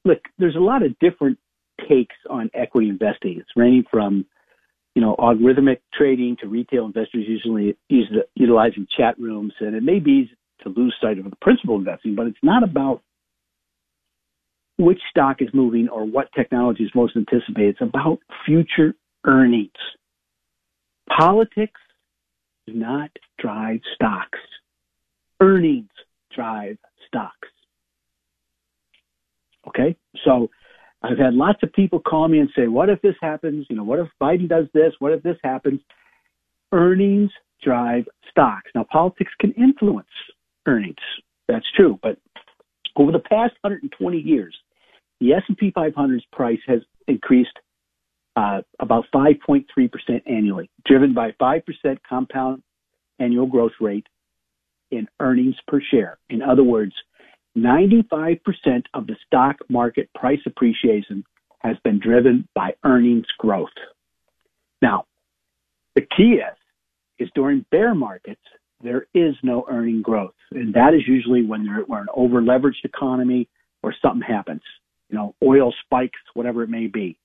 look, 0.05 0.19
there's 0.37 0.55
a 0.55 0.59
lot 0.59 0.83
of 0.83 0.97
different 0.99 1.37
takes 1.89 2.15
on 2.29 2.49
equity 2.53 2.89
investing. 2.89 3.37
It's 3.39 3.49
ranging 3.55 3.85
from 3.89 4.25
you 4.95 5.01
know, 5.01 5.15
algorithmic 5.19 5.79
trading 5.93 6.35
to 6.41 6.47
retail 6.47 6.85
investors 6.85 7.25
usually 7.27 7.77
use 7.89 8.11
utilizing 8.35 8.87
chat 8.97 9.17
rooms, 9.17 9.53
and 9.59 9.75
it 9.75 9.83
may 9.83 9.99
be 9.99 10.29
to 10.63 10.69
lose 10.69 10.95
sight 11.01 11.17
of 11.17 11.25
the 11.25 11.35
principal 11.41 11.77
investing, 11.77 12.13
but 12.15 12.27
it's 12.27 12.37
not 12.43 12.63
about 12.63 13.01
which 14.77 14.99
stock 15.09 15.41
is 15.41 15.49
moving 15.53 15.87
or 15.87 16.05
what 16.05 16.27
technology 16.35 16.83
is 16.83 16.91
most 16.93 17.15
anticipated. 17.15 17.77
It's 17.79 17.81
about 17.81 18.19
future 18.45 18.93
earnings. 19.25 19.71
Politics 21.17 21.79
do 22.67 22.73
not 22.73 23.11
drive 23.39 23.79
stocks. 23.95 24.39
Earnings 25.39 25.89
drive 26.35 26.77
stocks. 27.11 27.49
Okay? 29.67 29.95
So 30.23 30.49
I've 31.03 31.17
had 31.17 31.33
lots 31.33 31.59
of 31.63 31.73
people 31.73 31.99
call 31.99 32.27
me 32.27 32.39
and 32.39 32.49
say, 32.55 32.67
what 32.67 32.89
if 32.89 33.01
this 33.01 33.15
happens? 33.21 33.65
You 33.69 33.75
know, 33.75 33.83
what 33.83 33.99
if 33.99 34.07
Biden 34.21 34.47
does 34.47 34.65
this? 34.73 34.93
What 34.99 35.13
if 35.13 35.23
this 35.23 35.37
happens? 35.43 35.81
Earnings 36.71 37.31
drive 37.61 38.05
stocks. 38.29 38.71
Now, 38.73 38.85
politics 38.91 39.31
can 39.39 39.51
influence 39.53 40.07
earnings. 40.65 40.95
That's 41.47 41.65
true. 41.75 41.99
But 42.01 42.17
over 42.95 43.11
the 43.11 43.19
past 43.19 43.53
120 43.61 44.17
years, 44.17 44.55
the 45.19 45.33
S&P 45.33 45.71
500's 45.71 46.25
price 46.31 46.59
has 46.67 46.81
increased 47.07 47.57
uh, 48.35 48.61
about 48.79 49.05
5.3% 49.13 49.65
annually, 50.25 50.69
driven 50.85 51.13
by 51.13 51.31
5% 51.41 51.61
compound 52.07 52.63
annual 53.19 53.45
growth 53.45 53.73
rate 53.79 54.07
in 54.91 55.07
earnings 55.19 55.55
per 55.67 55.81
share. 55.81 56.17
In 56.29 56.41
other 56.41 56.63
words, 56.63 56.93
95% 57.57 58.39
of 58.93 59.07
the 59.07 59.15
stock 59.25 59.57
market 59.69 60.09
price 60.13 60.39
appreciation 60.45 61.23
has 61.59 61.77
been 61.83 61.99
driven 61.99 62.47
by 62.55 62.71
earnings 62.83 63.27
growth. 63.37 63.69
Now, 64.81 65.05
the 65.95 66.01
key 66.01 66.39
is, 66.39 66.57
is 67.19 67.29
during 67.35 67.65
bear 67.71 67.93
markets, 67.93 68.41
there 68.83 69.05
is 69.13 69.35
no 69.43 69.65
earning 69.69 70.01
growth. 70.01 70.33
And 70.51 70.73
that 70.73 70.93
is 70.93 71.01
usually 71.07 71.43
when 71.43 71.67
we're 71.87 72.01
an 72.01 72.07
over 72.15 72.41
leveraged 72.41 72.83
economy 72.83 73.47
or 73.83 73.93
something 74.01 74.21
happens. 74.21 74.61
You 75.09 75.17
know, 75.17 75.35
oil 75.43 75.73
spikes, 75.83 76.19
whatever 76.33 76.63
it 76.63 76.69
may 76.69 76.87
be. 76.87 77.17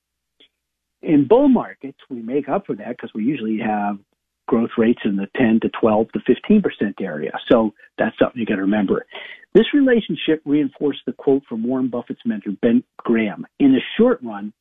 In 1.02 1.29
bull 1.29 1.48
markets, 1.48 1.98
we 2.11 2.20
make 2.20 2.48
up 2.48 2.66
for 2.66 2.74
that 2.76 2.88
because 2.88 3.11
we 3.14 3.24
usually 3.24 3.59
have 3.59 3.98
growth 4.46 4.70
rates 4.78 5.00
in 5.04 5.16
the 5.16 5.26
10 5.37 5.61
to 5.62 5.70
12 5.80 6.09
to 6.12 6.20
15% 6.20 6.62
area. 7.00 7.32
So 7.50 7.72
that's 7.98 8.16
something 8.18 8.40
you 8.40 8.46
got 8.46 8.56
to 8.56 8.62
remember. 8.62 9.06
This 9.54 9.72
relationship 9.72 10.42
reinforced 10.44 11.00
the 11.06 11.12
quote 11.12 11.42
from 11.48 11.66
Warren 11.66 11.88
Buffett's 11.88 12.20
mentor, 12.24 12.52
Ben 12.61 12.85
Graham. 12.98 13.46
In 13.59 13.72
the 13.72 13.80
short 13.96 14.20
run, 14.22 14.52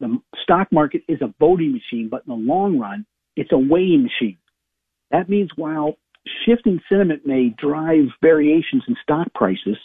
the 0.00 0.18
stock 0.42 0.68
market 0.72 1.02
is 1.08 1.20
a 1.20 1.34
voting 1.38 1.72
machine, 1.72 2.08
but 2.10 2.22
in 2.26 2.30
the 2.30 2.52
long 2.52 2.78
run, 2.78 3.04
it's 3.36 3.52
a 3.52 3.58
weighing 3.58 4.02
machine. 4.02 4.38
That 5.10 5.28
means 5.28 5.50
while 5.56 5.96
shifting 6.46 6.80
sentiment 6.88 7.26
may 7.26 7.54
drive 7.58 8.06
variations 8.22 8.82
in 8.88 8.96
stock 9.02 9.32
prices 9.34 9.76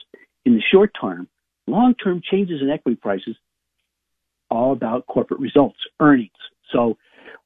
in 0.45 0.53
the 0.53 0.61
short 0.71 0.91
term, 0.99 1.27
long 1.67 1.95
term 1.95 2.21
changes 2.31 2.61
in 2.61 2.69
equity 2.69 2.95
prices 2.95 3.35
all 4.49 4.71
about 4.71 5.07
corporate 5.07 5.39
results, 5.39 5.79
earnings. 5.99 6.29
So 6.71 6.97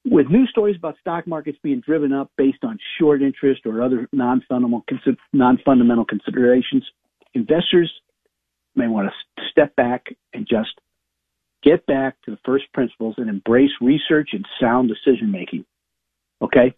with 0.06 0.28
new 0.30 0.46
stories 0.48 0.76
about 0.78 0.96
stock 1.00 1.28
markets 1.28 1.58
being 1.62 1.82
driven 1.86 2.13
up 2.13 2.32
based 2.38 2.63
on 2.63 2.78
short 3.00 3.22
interest 3.22 3.62
or 3.65 3.82
other 3.82 4.08
non-fundamental, 4.12 4.84
non-fundamental 5.34 6.06
considerations, 6.06 6.86
investors 7.34 7.92
may 8.76 8.88
want 8.88 9.10
to 9.10 9.44
step 9.52 9.76
back 9.76 10.06
and 10.34 10.48
just 10.50 10.70
get 11.63 11.86
back 11.86 12.15
to 12.24 12.32
the 12.32 12.39
first 12.46 12.65
principles 12.74 13.15
and 13.18 13.30
embrace 13.30 13.72
research 13.82 14.30
and 14.34 14.46
sound 14.62 14.89
decision 14.89 15.32
making. 15.32 15.65
Okay? 16.42 16.74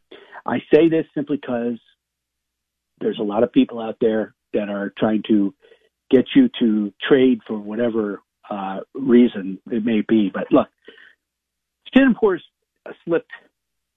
I 0.45 0.59
say 0.73 0.89
this 0.89 1.05
simply 1.13 1.37
because 1.37 1.79
there's 2.99 3.19
a 3.19 3.23
lot 3.23 3.43
of 3.43 3.51
people 3.51 3.79
out 3.79 3.97
there 4.01 4.33
that 4.53 4.69
are 4.69 4.91
trying 4.97 5.23
to 5.27 5.53
get 6.09 6.25
you 6.35 6.49
to 6.59 6.91
trade 7.07 7.39
for 7.47 7.57
whatever 7.57 8.21
uh, 8.49 8.79
reason 8.93 9.59
it 9.71 9.85
may 9.85 10.01
be. 10.07 10.29
But 10.33 10.51
look, 10.51 10.67
Standard 11.87 12.17
Poor's 12.17 12.43
slipped 13.05 13.31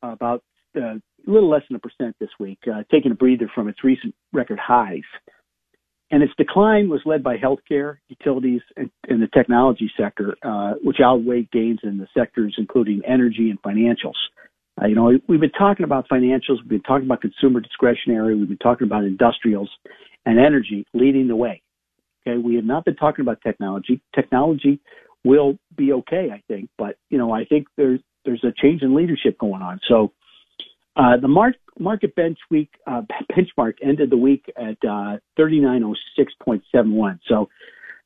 about 0.02 0.42
uh, 0.76 0.80
a 0.80 1.00
little 1.26 1.48
less 1.48 1.62
than 1.68 1.76
a 1.76 1.80
percent 1.80 2.16
this 2.20 2.30
week, 2.38 2.58
uh, 2.66 2.82
taking 2.90 3.12
a 3.12 3.14
breather 3.14 3.50
from 3.54 3.68
its 3.68 3.82
recent 3.82 4.14
record 4.32 4.58
highs. 4.58 5.02
And 6.10 6.22
its 6.22 6.32
decline 6.36 6.88
was 6.88 7.00
led 7.06 7.22
by 7.22 7.36
healthcare, 7.38 7.96
utilities, 8.08 8.60
and, 8.76 8.90
the 9.08 9.28
technology 9.32 9.90
sector, 9.98 10.36
uh, 10.42 10.74
which 10.82 10.98
outweighed 11.02 11.50
gains 11.50 11.80
in 11.82 11.98
the 11.98 12.06
sectors 12.16 12.54
including 12.58 13.00
energy 13.06 13.50
and 13.50 13.60
financials. 13.62 14.18
Uh, 14.80 14.86
you 14.86 14.94
know, 14.94 15.12
we've 15.28 15.40
been 15.40 15.50
talking 15.50 15.84
about 15.84 16.08
financials, 16.08 16.58
we've 16.60 16.68
been 16.68 16.82
talking 16.82 17.06
about 17.06 17.20
consumer 17.20 17.60
discretionary, 17.60 18.36
we've 18.36 18.48
been 18.48 18.58
talking 18.58 18.86
about 18.86 19.04
industrials 19.04 19.70
and 20.26 20.38
energy 20.38 20.86
leading 20.92 21.28
the 21.28 21.36
way. 21.36 21.62
Okay, 22.26 22.38
we 22.38 22.56
have 22.56 22.64
not 22.64 22.84
been 22.84 22.96
talking 22.96 23.22
about 23.22 23.38
technology. 23.42 24.00
Technology 24.14 24.80
will 25.24 25.56
be 25.76 25.92
okay, 25.92 26.28
I 26.32 26.42
think, 26.48 26.68
but 26.76 26.96
you 27.08 27.18
know, 27.18 27.32
I 27.32 27.44
think 27.44 27.66
there's 27.76 28.00
change 28.56 28.82
in 28.82 28.94
leadership 28.94 29.38
going 29.38 29.62
on. 29.62 29.80
So 29.88 30.12
uh, 30.96 31.16
the 31.20 31.28
mark, 31.28 31.56
market 31.78 32.14
bench 32.14 32.38
week 32.50 32.70
uh, 32.86 33.02
benchmark 33.32 33.74
ended 33.82 34.10
the 34.10 34.16
week 34.16 34.44
at 34.56 34.78
uh, 34.88 35.18
3906.71. 35.38 37.18
So 37.28 37.48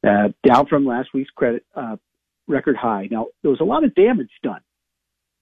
uh, 0.07 0.29
down 0.47 0.67
from 0.67 0.87
last 0.87 1.09
week's 1.13 1.31
credit 1.31 1.65
uh, 1.75 1.97
record 2.47 2.77
high. 2.77 3.09
Now 3.11 3.27
there 3.43 3.51
was 3.51 3.61
a 3.61 3.65
lot 3.65 3.85
of 3.85 3.95
damage 3.95 4.31
done 4.43 4.61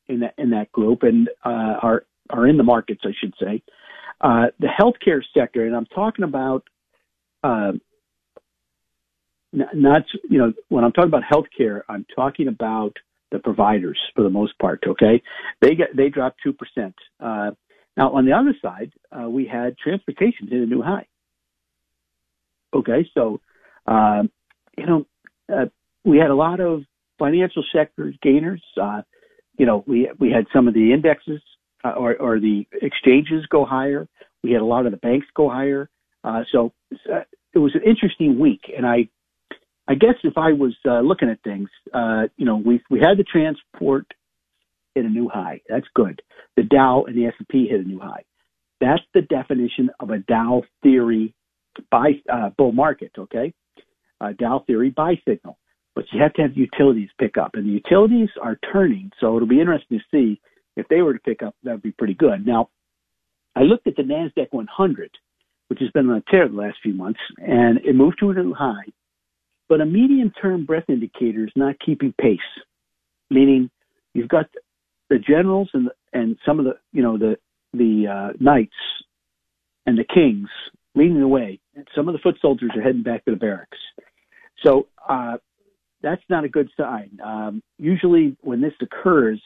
in 0.08 0.20
that 0.20 0.34
in 0.38 0.50
that 0.50 0.72
group, 0.72 1.02
and 1.02 1.28
uh, 1.44 1.78
are 1.82 2.04
are 2.30 2.46
in 2.46 2.56
the 2.56 2.62
markets, 2.62 3.02
I 3.04 3.12
should 3.20 3.34
say. 3.40 3.62
The 4.22 4.68
healthcare 4.80 5.22
sector, 5.34 5.66
and 5.66 5.76
I'm 5.76 5.86
talking 5.86 6.24
about 6.24 6.64
uh, 7.44 7.72
not 9.52 10.02
you 10.28 10.38
know 10.38 10.52
when 10.68 10.84
I'm 10.84 10.92
talking 10.92 11.08
about 11.08 11.22
healthcare, 11.22 11.82
I'm 11.88 12.06
talking 12.14 12.48
about 12.48 12.96
the 13.30 13.38
providers 13.38 13.98
for 14.14 14.22
the 14.22 14.30
most 14.30 14.58
part. 14.58 14.82
Okay, 14.86 15.22
they 15.60 15.74
get 15.74 15.96
they 15.96 16.08
dropped 16.08 16.38
two 16.42 16.52
percent. 16.52 16.94
Uh, 17.20 17.50
now 17.96 18.12
on 18.12 18.26
the 18.26 18.32
other 18.32 18.54
side, 18.62 18.92
uh, 19.12 19.28
we 19.28 19.46
had 19.46 19.76
transportation 19.78 20.48
hit 20.48 20.60
a 20.62 20.66
new 20.66 20.82
high. 20.82 21.06
Okay, 22.74 23.08
so 23.14 23.40
uh, 23.86 24.22
you 24.76 24.86
know 24.86 25.06
uh, 25.52 25.66
we 26.04 26.18
had 26.18 26.30
a 26.30 26.34
lot 26.34 26.60
of 26.60 26.82
financial 27.18 27.64
sector 27.74 28.12
gainers. 28.22 28.62
Uh, 28.80 29.02
you 29.58 29.66
know, 29.66 29.84
we 29.86 30.10
we 30.18 30.30
had 30.30 30.46
some 30.52 30.68
of 30.68 30.74
the 30.74 30.92
indexes 30.92 31.42
uh, 31.84 31.92
or, 31.92 32.16
or 32.16 32.40
the 32.40 32.66
exchanges 32.82 33.46
go 33.50 33.64
higher. 33.64 34.06
We 34.42 34.52
had 34.52 34.60
a 34.60 34.66
lot 34.66 34.86
of 34.86 34.92
the 34.92 34.98
banks 34.98 35.26
go 35.34 35.48
higher. 35.48 35.88
So 36.52 36.72
it 37.56 37.58
was 37.58 37.74
an 37.74 37.82
interesting 37.86 38.38
week, 38.38 38.70
and 38.76 38.84
I, 38.84 39.08
I 39.88 39.94
guess 39.94 40.14
if 40.24 40.36
I 40.36 40.52
was 40.52 40.74
uh, 40.84 41.00
looking 41.00 41.30
at 41.30 41.42
things, 41.42 41.68
uh, 41.94 42.24
you 42.36 42.44
know, 42.44 42.56
we 42.56 42.82
we 42.90 43.00
had 43.00 43.18
the 43.18 43.24
transport 43.24 44.06
hit 44.94 45.04
a 45.04 45.08
new 45.08 45.28
high. 45.28 45.60
That's 45.68 45.86
good. 45.94 46.22
The 46.56 46.64
Dow 46.64 47.04
and 47.06 47.16
the 47.16 47.26
S 47.26 47.34
and 47.38 47.48
P 47.48 47.68
hit 47.68 47.80
a 47.80 47.88
new 47.88 48.00
high. 48.00 48.24
That's 48.80 49.02
the 49.14 49.22
definition 49.22 49.90
of 50.00 50.10
a 50.10 50.18
Dow 50.18 50.62
theory 50.82 51.34
buy 51.90 52.20
uh, 52.32 52.50
bull 52.56 52.72
market. 52.72 53.12
Okay, 53.16 53.52
uh, 54.20 54.32
Dow 54.38 54.64
theory 54.66 54.90
buy 54.90 55.20
signal 55.26 55.58
but 55.96 56.04
you 56.12 56.20
have 56.22 56.34
to 56.34 56.42
have 56.42 56.56
utilities 56.56 57.08
pick 57.18 57.38
up, 57.38 57.52
and 57.54 57.66
the 57.66 57.70
utilities 57.70 58.28
are 58.40 58.58
turning. 58.70 59.10
So 59.18 59.34
it'll 59.34 59.48
be 59.48 59.60
interesting 59.60 59.98
to 59.98 60.04
see 60.12 60.40
if 60.76 60.86
they 60.88 61.00
were 61.00 61.14
to 61.14 61.18
pick 61.18 61.42
up. 61.42 61.56
That 61.64 61.72
would 61.72 61.82
be 61.82 61.90
pretty 61.90 62.14
good. 62.14 62.46
Now, 62.46 62.68
I 63.56 63.62
looked 63.62 63.86
at 63.86 63.96
the 63.96 64.02
Nasdaq 64.02 64.48
100, 64.50 65.10
which 65.68 65.80
has 65.80 65.90
been 65.92 66.10
on 66.10 66.18
a 66.18 66.30
tear 66.30 66.48
the 66.48 66.54
last 66.54 66.76
few 66.82 66.92
months, 66.92 67.18
and 67.38 67.78
it 67.78 67.96
moved 67.96 68.18
to 68.20 68.30
a 68.30 68.34
new 68.34 68.52
high. 68.52 68.84
But 69.68 69.80
a 69.80 69.86
medium-term 69.86 70.64
breadth 70.64 70.88
indicator 70.88 71.44
is 71.44 71.52
not 71.56 71.76
keeping 71.84 72.14
pace, 72.20 72.38
meaning 73.30 73.70
you've 74.14 74.28
got 74.28 74.46
the 75.10 75.18
generals 75.18 75.70
and 75.72 75.90
and 76.12 76.36
some 76.44 76.58
of 76.58 76.64
the 76.64 76.74
you 76.92 77.02
know 77.02 77.18
the 77.18 77.36
the 77.72 78.06
uh, 78.06 78.32
knights 78.40 78.76
and 79.86 79.98
the 79.98 80.04
kings 80.04 80.48
leading 80.94 81.20
the 81.20 81.28
way. 81.28 81.60
And 81.74 81.86
some 81.94 82.08
of 82.08 82.12
the 82.14 82.18
foot 82.18 82.36
soldiers 82.40 82.70
are 82.76 82.82
heading 82.82 83.02
back 83.02 83.24
to 83.24 83.30
the 83.30 83.36
barracks. 83.36 83.78
So 84.64 84.88
uh, 85.08 85.36
that's 86.02 86.22
not 86.28 86.44
a 86.44 86.48
good 86.48 86.68
sign. 86.76 87.18
Um, 87.24 87.62
usually, 87.78 88.36
when 88.42 88.60
this 88.60 88.72
occurs, 88.80 89.40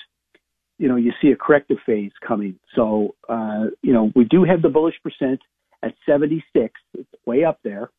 you 0.79 0.89
know, 0.89 0.97
you 0.97 1.13
see 1.21 1.29
a 1.29 1.37
corrective 1.37 1.79
phase 1.85 2.13
coming. 2.27 2.59
So, 2.75 3.15
uh, 3.29 3.67
you 3.83 3.93
know, 3.93 4.11
we 4.15 4.25
do 4.25 4.45
have 4.45 4.63
the 4.63 4.69
bullish 4.69 4.95
percent 5.03 5.41
at 5.83 5.95
76. 6.07 6.73
It's 6.95 7.09
way 7.27 7.45
up 7.45 7.59
there. 7.65 7.91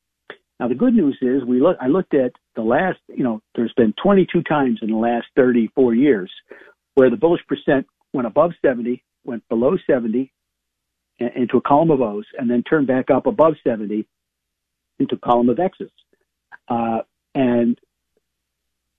Now, 0.62 0.68
the 0.68 0.76
good 0.76 0.94
news 0.94 1.18
is 1.24 1.44
we 1.44 1.60
look. 1.60 1.76
I 1.82 1.88
looked 1.88 2.14
at 2.14 2.34
the 2.56 2.62
last. 2.62 3.00
You 3.08 3.24
know, 3.24 3.42
there's 3.56 3.74
been 3.76 3.96
22 4.02 4.44
times 4.44 4.78
in 4.84 4.92
the 4.92 4.96
last 4.96 5.26
34 5.36 5.96
years 5.96 6.32
where 6.94 7.10
the 7.10 7.18
bullish 7.18 7.42
percent 7.48 7.88
went 8.14 8.28
above 8.28 8.52
70, 8.64 9.04
went 9.24 9.48
below 9.50 9.76
70, 9.90 10.32
into 11.18 11.58
a 11.58 11.62
column 11.62 11.90
of 11.90 12.02
O's, 12.02 12.26
and 12.38 12.48
then 12.48 12.62
turned 12.62 12.86
back 12.86 13.10
up 13.10 13.26
above 13.26 13.56
70 13.64 14.08
into 15.00 15.16
a 15.16 15.18
column 15.18 15.50
of 15.50 15.60
X's. 15.60 15.90
Uh, 16.68 17.00
and 17.34 17.80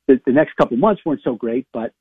the, 0.09 0.21
the 0.27 0.33
next 0.33 0.57
couple 0.57 0.77
months 0.77 1.03
weren't 1.07 1.21
so 1.23 1.35
great, 1.35 1.69
but 1.73 1.93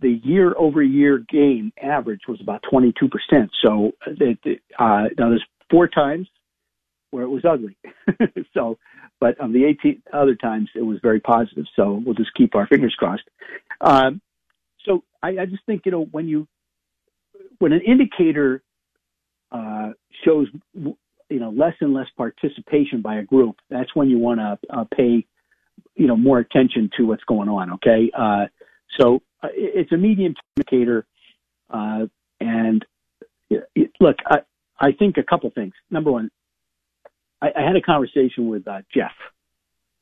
the 0.00 0.20
year 0.22 0.54
over 0.56 0.80
year 0.80 1.24
gain 1.28 1.72
average 1.82 2.20
was 2.28 2.40
about 2.40 2.62
22%. 2.72 3.48
So 3.64 3.92
it, 4.06 4.62
uh, 4.78 5.08
now 5.18 5.30
there's 5.30 5.44
four 5.70 5.88
times 5.88 6.28
where 7.10 7.24
it 7.24 7.28
was 7.28 7.44
ugly. 7.44 7.76
so, 8.54 8.78
but 9.20 9.40
on 9.40 9.52
the 9.52 9.64
18 9.64 10.02
other 10.12 10.34
times 10.34 10.68
it 10.74 10.82
was 10.82 10.98
very 11.02 11.20
positive. 11.20 11.64
So 11.74 12.02
we'll 12.04 12.14
just 12.14 12.34
keep 12.34 12.54
our 12.54 12.66
fingers 12.66 12.94
crossed. 12.98 13.28
Um, 13.80 14.20
so 14.84 15.04
I, 15.22 15.38
I 15.40 15.46
just 15.46 15.64
think, 15.66 15.82
you 15.84 15.92
know, 15.92 16.04
when 16.10 16.28
you, 16.28 16.46
when 17.58 17.72
an 17.72 17.80
indicator, 17.80 18.62
uh, 19.50 19.92
shows, 20.24 20.48
you 20.74 21.40
know, 21.40 21.50
less 21.50 21.74
and 21.80 21.94
less 21.94 22.08
participation 22.16 23.00
by 23.00 23.16
a 23.16 23.22
group, 23.22 23.56
that's 23.70 23.94
when 23.94 24.10
you 24.10 24.18
want 24.18 24.40
to 24.40 24.58
uh, 24.70 24.84
pay 24.94 25.24
you 25.94 26.06
know 26.06 26.16
more 26.16 26.38
attention 26.38 26.90
to 26.96 27.04
what's 27.04 27.24
going 27.24 27.48
on. 27.48 27.72
Okay, 27.74 28.10
uh, 28.16 28.46
so 28.98 29.20
uh, 29.42 29.48
it's 29.52 29.92
a 29.92 29.96
medium 29.96 30.34
indicator, 30.56 31.06
uh, 31.70 32.06
and 32.40 32.84
it, 33.50 33.90
look, 34.00 34.16
I, 34.26 34.38
I 34.78 34.92
think 34.92 35.16
a 35.18 35.22
couple 35.22 35.50
things. 35.50 35.74
Number 35.90 36.12
one, 36.12 36.30
I, 37.40 37.48
I 37.56 37.66
had 37.66 37.76
a 37.76 37.82
conversation 37.82 38.48
with 38.48 38.66
uh, 38.66 38.82
Jeff 38.94 39.12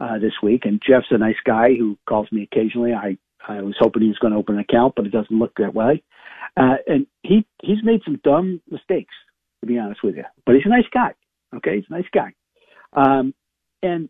uh, 0.00 0.18
this 0.18 0.32
week, 0.42 0.62
and 0.64 0.80
Jeff's 0.86 1.06
a 1.10 1.18
nice 1.18 1.36
guy 1.44 1.74
who 1.78 1.98
calls 2.08 2.30
me 2.32 2.48
occasionally. 2.50 2.92
I 2.92 3.18
I 3.48 3.62
was 3.62 3.76
hoping 3.78 4.02
he 4.02 4.08
was 4.08 4.18
going 4.18 4.32
to 4.32 4.38
open 4.38 4.56
an 4.56 4.60
account, 4.62 4.94
but 4.96 5.06
it 5.06 5.12
doesn't 5.12 5.38
look 5.38 5.52
that 5.58 5.74
way. 5.74 6.02
Uh, 6.56 6.76
and 6.86 7.06
he 7.22 7.46
he's 7.62 7.82
made 7.82 8.00
some 8.04 8.20
dumb 8.24 8.60
mistakes, 8.68 9.14
to 9.60 9.66
be 9.66 9.78
honest 9.78 10.02
with 10.02 10.16
you. 10.16 10.24
But 10.44 10.56
he's 10.56 10.66
a 10.66 10.70
nice 10.70 10.88
guy. 10.92 11.14
Okay, 11.54 11.76
he's 11.76 11.84
a 11.88 11.92
nice 11.92 12.08
guy. 12.12 12.32
Um, 12.92 13.34
and 13.82 14.08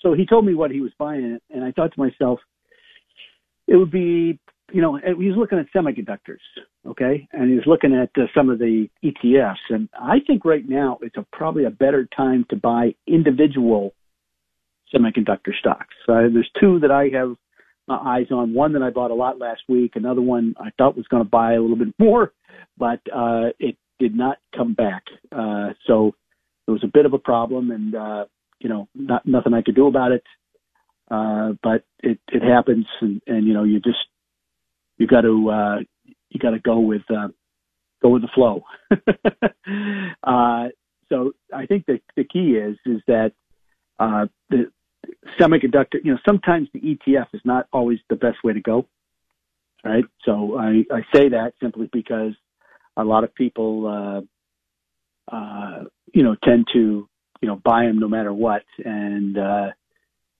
so 0.00 0.14
he 0.14 0.26
told 0.26 0.44
me 0.44 0.54
what 0.54 0.70
he 0.70 0.80
was 0.80 0.92
buying, 0.98 1.38
and 1.50 1.64
I 1.64 1.72
thought 1.72 1.94
to 1.94 2.00
myself, 2.00 2.40
it 3.68 3.76
would 3.76 3.90
be, 3.90 4.38
you 4.72 4.82
know, 4.82 4.96
he 4.96 5.28
was 5.28 5.36
looking 5.36 5.58
at 5.58 5.66
semiconductors, 5.74 6.42
okay, 6.86 7.28
and 7.32 7.50
he 7.50 7.56
was 7.56 7.66
looking 7.66 7.94
at 7.94 8.10
uh, 8.20 8.26
some 8.34 8.50
of 8.50 8.58
the 8.58 8.88
ETFs, 9.04 9.70
and 9.70 9.88
I 9.94 10.16
think 10.26 10.44
right 10.44 10.68
now 10.68 10.98
it's 11.02 11.16
a, 11.16 11.26
probably 11.32 11.64
a 11.64 11.70
better 11.70 12.08
time 12.16 12.46
to 12.50 12.56
buy 12.56 12.94
individual 13.06 13.94
semiconductor 14.94 15.54
stocks. 15.58 15.94
Uh, 16.08 16.28
there's 16.32 16.50
two 16.60 16.80
that 16.80 16.90
I 16.90 17.08
have 17.16 17.36
my 17.88 17.96
eyes 17.96 18.26
on. 18.30 18.54
One 18.54 18.72
that 18.74 18.82
I 18.82 18.90
bought 18.90 19.10
a 19.10 19.14
lot 19.14 19.38
last 19.38 19.62
week. 19.68 19.92
Another 19.94 20.22
one 20.22 20.54
I 20.58 20.70
thought 20.78 20.96
was 20.96 21.06
going 21.08 21.22
to 21.22 21.28
buy 21.28 21.54
a 21.54 21.60
little 21.60 21.76
bit 21.76 21.94
more, 21.98 22.32
but 22.76 23.00
uh, 23.14 23.50
it 23.58 23.76
did 23.98 24.14
not 24.14 24.38
come 24.56 24.74
back. 24.74 25.04
Uh, 25.30 25.70
so 25.86 26.14
it 26.66 26.70
was 26.70 26.84
a 26.84 26.90
bit 26.92 27.06
of 27.06 27.12
a 27.12 27.18
problem, 27.18 27.70
and 27.70 27.94
uh, 27.94 28.24
you 28.60 28.68
know, 28.68 28.88
not 28.94 29.26
nothing 29.26 29.54
I 29.54 29.62
could 29.62 29.74
do 29.74 29.86
about 29.86 30.12
it. 30.12 30.22
Uh, 31.10 31.52
but 31.62 31.84
it 32.00 32.18
it 32.32 32.42
happens, 32.42 32.86
and, 33.00 33.20
and 33.26 33.46
you 33.46 33.54
know, 33.54 33.64
you 33.64 33.80
just 33.80 33.98
you 34.98 35.06
got 35.06 35.22
to 35.22 35.50
uh, 35.50 35.76
you 36.32 36.40
got 36.40 36.50
to 36.50 36.58
go 36.58 36.80
with 36.80 37.02
uh, 37.10 37.28
go 38.02 38.10
with 38.10 38.22
the 38.22 38.28
flow. 38.34 38.64
uh, 40.22 40.68
so 41.08 41.32
I 41.52 41.66
think 41.66 41.86
the 41.86 42.00
the 42.16 42.24
key 42.24 42.56
is 42.56 42.76
is 42.86 43.02
that 43.06 43.32
uh, 43.98 44.26
the 44.50 44.70
semiconductor. 45.38 46.02
You 46.02 46.12
know, 46.12 46.18
sometimes 46.26 46.68
the 46.72 46.80
ETF 46.80 47.26
is 47.34 47.42
not 47.44 47.66
always 47.72 47.98
the 48.08 48.16
best 48.16 48.38
way 48.42 48.52
to 48.52 48.60
go. 48.60 48.86
Right. 49.84 50.04
So 50.24 50.58
I 50.58 50.84
I 50.90 51.02
say 51.12 51.30
that 51.30 51.54
simply 51.60 51.88
because 51.92 52.34
a 52.96 53.04
lot 53.04 53.24
of 53.24 53.34
people, 53.34 54.24
uh, 55.30 55.34
uh, 55.34 55.84
you 56.12 56.22
know, 56.22 56.36
tend 56.44 56.68
to 56.72 57.08
you 57.40 57.48
know 57.48 57.56
buy 57.56 57.86
them 57.86 57.98
no 57.98 58.08
matter 58.08 58.32
what, 58.32 58.62
and 58.84 59.36
uh, 59.36 59.70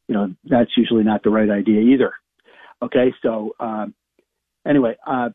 you 0.08 0.14
know 0.14 0.34
that's 0.44 0.70
usually 0.76 1.04
not 1.04 1.22
the 1.22 1.30
right 1.30 1.50
idea 1.50 1.80
either. 1.80 2.12
Okay, 2.82 3.12
so 3.22 3.54
um, 3.60 3.94
anyway, 4.66 4.96
uh, 5.06 5.30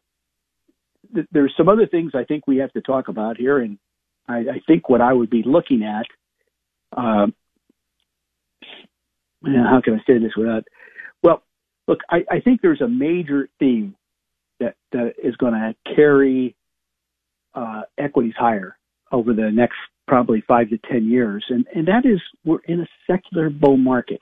th- 1.14 1.28
there's 1.32 1.54
some 1.58 1.70
other 1.70 1.88
things 1.88 2.12
I 2.14 2.24
think 2.24 2.48
we 2.48 2.58
have 2.58 2.72
to 2.74 2.82
talk 2.82 3.08
about 3.08 3.38
here, 3.38 3.60
and 3.60 3.78
I, 4.28 4.38
I 4.38 4.62
think 4.68 4.90
what 4.90 5.02
I 5.02 5.14
would 5.14 5.30
be 5.30 5.44
looking 5.46 5.84
at. 5.84 6.06
Um, 6.96 7.34
how 9.44 9.82
can 9.84 9.94
I 9.94 9.98
say 10.08 10.18
this 10.20 10.36
without? 10.36 10.64
Well, 11.24 11.44
look, 11.88 12.00
I, 12.10 12.24
I 12.30 12.40
think 12.40 12.62
there's 12.62 12.82
a 12.82 12.88
major 12.88 13.50
theme 13.60 13.96
that 14.60 14.76
that 14.92 15.14
is 15.22 15.36
going 15.36 15.54
to 15.54 15.76
carry 15.96 16.56
uh, 17.54 17.82
equities 17.98 18.34
higher 18.38 18.78
over 19.12 19.34
the 19.34 19.52
next 19.52 19.78
probably 20.08 20.44
five 20.48 20.70
to 20.70 20.78
ten 20.90 21.08
years, 21.08 21.46
and 21.50 21.66
and 21.74 21.88
that 21.88 22.06
is 22.06 22.20
we're 22.46 22.60
in 22.68 22.82
a 22.82 22.88
secular 23.10 23.50
bull 23.50 23.78
market, 23.78 24.22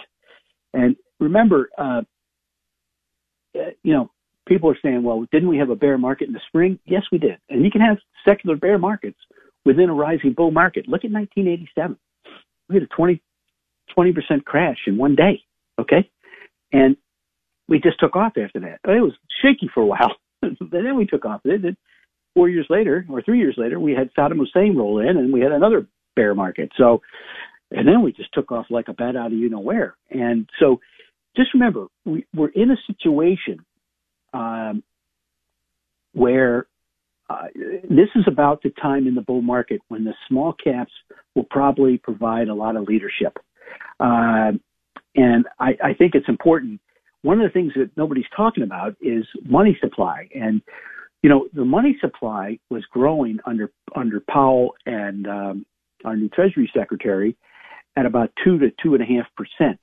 and 0.74 0.96
remember, 1.20 1.70
uh, 1.78 2.02
you 3.54 3.94
know, 3.94 4.12
people 4.48 4.70
are 4.70 4.78
saying, 4.82 5.04
well, 5.04 5.26
didn't 5.32 5.50
we 5.50 5.58
have 5.58 5.70
a 5.70 5.76
bear 5.76 5.98
market 5.98 6.28
in 6.28 6.34
the 6.34 6.42
spring? 6.48 6.80
Yes, 6.86 7.04
we 7.12 7.18
did. 7.18 7.38
And 7.50 7.64
you 7.64 7.72
can 7.72 7.82
have 7.82 7.98
secular 8.28 8.56
bear 8.56 8.78
markets 8.78 9.18
within 9.66 9.90
a 9.90 9.94
rising 9.94 10.34
bull 10.34 10.52
market. 10.52 10.88
Look 10.88 11.04
at 11.04 11.12
1987. 11.12 11.98
We 12.70 12.76
had 12.76 12.84
a 12.84 12.88
20, 12.88 13.22
20% 13.98 14.46
crash 14.46 14.78
in 14.88 14.98
one 14.98 15.16
day. 15.16 15.44
Okay. 15.80 16.10
And 16.72 16.96
we 17.68 17.80
just 17.80 18.00
took 18.00 18.16
off 18.16 18.34
after 18.38 18.60
that. 18.60 18.80
It 18.84 19.02
was 19.02 19.14
shaky 19.42 19.70
for 19.74 19.82
a 19.82 19.86
while, 19.86 20.16
then 20.42 20.96
we 20.96 21.06
took 21.06 21.26
off. 21.26 21.42
Then 21.44 21.78
four 22.36 22.50
years 22.50 22.68
later, 22.70 23.06
or 23.10 23.22
three 23.22 23.40
years 23.40 23.56
later, 23.58 23.80
we 23.80 23.94
had 23.94 24.14
Saddam 24.14 24.38
Hussein 24.38 24.76
roll 24.78 25.00
in 25.00 25.18
and 25.18 25.34
we 25.34 25.42
had 25.42 25.52
another 25.52 25.88
bear 26.16 26.36
market. 26.36 26.72
So, 26.78 27.02
and 27.72 27.88
then 27.88 28.04
we 28.04 28.12
just 28.14 28.34
took 28.34 28.52
off 28.52 28.68
like 28.70 28.88
a 28.88 28.94
bat 28.94 29.16
out 29.16 29.28
of 29.28 29.34
you 29.34 29.50
know 29.50 29.60
where. 29.60 29.96
And 30.12 30.48
so 30.60 30.80
just 31.36 31.54
remember, 31.54 31.88
we, 32.06 32.26
we're 32.34 32.50
in 32.50 32.72
a 32.72 32.78
situation 32.88 33.66
um, 34.36 34.84
where 36.14 36.68
uh, 37.30 37.48
this 37.90 38.10
is 38.16 38.26
about 38.28 38.62
the 38.62 38.70
time 38.82 39.08
in 39.08 39.16
the 39.16 39.22
bull 39.22 39.42
market 39.42 39.82
when 39.88 40.04
the 40.04 40.14
small 40.28 40.54
caps 40.54 40.92
will 41.34 41.48
probably 41.50 41.98
provide 41.98 42.48
a 42.48 42.54
lot 42.54 42.76
of 42.76 42.84
leadership. 42.84 43.38
Uh, 44.00 44.52
and 45.16 45.46
I, 45.60 45.72
I 45.84 45.94
think 45.98 46.14
it's 46.14 46.30
important. 46.30 46.80
One 47.24 47.42
of 47.42 47.50
the 47.50 47.54
things 47.54 47.74
that 47.76 47.90
nobody's 47.98 48.26
talking 48.36 48.64
about 48.64 48.96
is 49.02 49.26
money 49.44 49.76
supply. 49.82 50.28
And, 50.36 50.62
you 51.24 51.30
know, 51.30 51.48
the 51.54 51.66
money 51.66 51.98
supply 52.00 52.60
was 52.70 52.84
growing 52.92 53.40
under, 53.46 53.72
under 53.96 54.20
Powell 54.20 54.76
and 54.86 55.28
um, 55.28 55.66
our 56.04 56.16
new 56.16 56.30
Treasury 56.30 56.70
Secretary 56.78 57.36
at 57.96 58.06
about 58.06 58.30
two 58.44 58.60
to 58.60 58.68
two 58.84 58.94
and 58.94 59.02
a 59.02 59.06
half 59.06 59.26
percent 59.36 59.80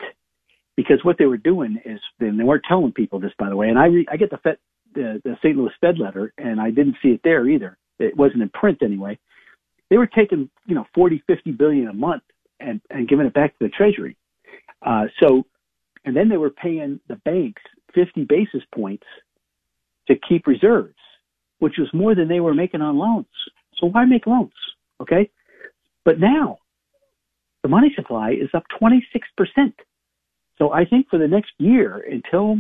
because 0.77 0.99
what 1.03 1.17
they 1.19 1.27
were 1.27 1.37
doing 1.37 1.79
is, 1.85 2.01
and 2.21 2.39
they 2.39 2.45
weren't 2.45 2.65
telling 2.67 2.93
people 2.93 3.21
this, 3.21 3.33
by 3.39 3.49
the 3.49 3.57
way. 3.57 3.69
And 3.69 3.79
I 3.79 3.87
re, 3.87 4.07
I 4.11 4.17
get 4.17 4.31
the 4.31 4.39
Fed, 4.39 4.57
the, 4.95 5.21
the 5.25 5.37
St. 5.43 5.57
Louis 5.57 5.73
Fed 5.81 5.99
letter, 5.99 6.33
and 6.39 6.61
I 6.61 6.71
didn't 6.71 6.97
see 7.03 7.11
it 7.11 7.21
there 7.25 7.49
either. 7.49 7.79
It 7.99 8.17
wasn't 8.17 8.43
in 8.43 8.49
print 8.51 8.79
anyway. 8.83 9.19
They 9.91 9.99
were 9.99 10.07
taking, 10.07 10.49
you 10.67 10.75
know, 10.75 10.87
40, 10.95 11.23
50 11.27 11.53
billion 11.53 11.89
a 11.89 11.93
month 11.93 12.23
and, 12.61 12.81
and 12.91 13.09
giving 13.09 13.27
it 13.27 13.35
back 13.35 13.59
to 13.59 13.65
the 13.65 13.69
Treasury. 13.69 14.17
Uh, 14.85 15.05
so, 15.23 15.45
and 16.05 16.17
then 16.17 16.29
they 16.29 16.37
were 16.37 16.51
paying 16.51 17.01
the 17.09 17.17
banks 17.17 17.63
50 17.95 18.25
basis 18.25 18.63
points 18.75 19.07
to 20.09 20.15
keep 20.29 20.47
reserves, 20.47 20.95
which 21.59 21.75
was 21.79 21.89
more 21.93 22.15
than 22.15 22.29
they 22.29 22.41
were 22.41 22.55
making 22.55 22.81
on 22.81 22.99
loans. 22.99 23.27
So 23.79 23.89
why 23.89 24.05
make 24.05 24.27
loans? 24.27 24.53
Okay. 25.01 25.31
But 26.05 26.19
now 26.19 26.59
the 27.63 27.69
money 27.69 27.93
supply 27.95 28.33
is 28.33 28.49
up 28.55 28.65
26%. 28.81 29.03
So 30.59 30.73
I 30.73 30.85
think 30.85 31.09
for 31.09 31.19
the 31.19 31.29
next 31.29 31.53
year, 31.59 32.05
until, 32.11 32.57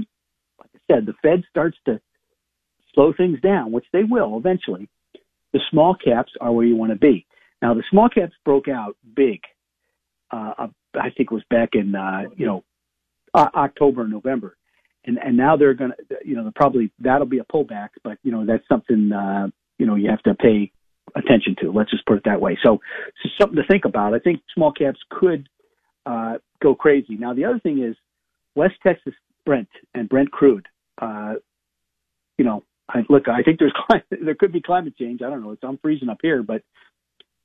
like 0.59 0.70
I 0.74 0.78
said, 0.90 1.07
the 1.07 1.14
Fed 1.22 1.44
starts 1.50 1.76
to 1.87 2.00
slow 2.94 3.12
things 3.16 3.40
down, 3.40 3.72
which 3.72 3.87
they 3.92 4.05
will 4.05 4.37
eventually, 4.38 4.88
the 5.52 5.61
small 5.70 5.94
caps 5.94 6.33
are 6.40 6.52
where 6.52 6.66
you 6.66 6.76
want 6.76 6.92
to 6.92 6.98
be. 6.98 7.26
Now, 7.61 7.74
the 7.74 7.85
small 7.90 8.09
caps 8.09 8.33
broke 8.44 8.68
out 8.68 8.96
big. 9.14 9.40
Uh, 10.31 10.68
I 10.94 11.11
think 11.16 11.31
it 11.31 11.33
was 11.33 11.44
back 11.50 11.70
in, 11.74 11.94
uh, 11.94 12.22
you 12.37 12.46
know, 12.46 12.64
October, 13.35 14.07
November. 14.09 14.57
And, 15.05 15.18
and 15.18 15.37
now 15.37 15.57
they're 15.57 15.74
going 15.74 15.90
to, 15.90 16.16
you 16.24 16.35
know, 16.37 16.50
probably 16.55 16.90
that'll 16.98 17.26
be 17.26 17.38
a 17.38 17.44
pullback, 17.44 17.88
but, 18.05 18.18
you 18.22 18.33
know, 18.33 18.46
that's 18.46 18.66
something, 18.68 19.11
uh, 19.12 19.48
you 19.78 19.87
know, 19.87 19.96
you 19.96 20.11
have 20.11 20.22
to 20.22 20.35
pay 20.35 20.70
attention 21.14 21.57
to. 21.61 21.72
Let's 21.72 21.90
just 21.90 22.07
put 22.07 22.18
it 22.18 22.22
that 22.24 22.40
way. 22.40 22.57
So, 22.62 22.78
so 23.22 23.28
something 23.40 23.57
to 23.57 23.66
think 23.68 23.85
about. 23.85 24.14
I 24.14 24.18
think 24.18 24.40
small 24.55 24.72
caps 24.72 25.00
could 25.11 25.48
uh, 26.06 26.38
go 26.62 26.74
crazy. 26.74 27.16
Now, 27.16 27.34
the 27.34 27.44
other 27.44 27.58
thing 27.58 27.82
is 27.82 27.96
West 28.54 28.74
Texas 28.82 29.14
Brent 29.44 29.68
and 29.94 30.08
Brent 30.08 30.30
crude. 30.30 30.66
Uh, 31.00 31.34
you 32.38 32.44
know, 32.44 32.64
I, 32.88 33.04
look, 33.08 33.28
I 33.28 33.42
think 33.42 33.58
there's 33.58 33.74
there 34.10 34.34
could 34.34 34.52
be 34.52 34.60
climate 34.60 34.96
change. 34.96 35.22
I 35.22 35.30
don't 35.30 35.42
know. 35.42 35.52
It's 35.52 35.62
I'm 35.62 35.78
freezing 35.78 36.08
up 36.08 36.18
here, 36.22 36.42
but 36.42 36.62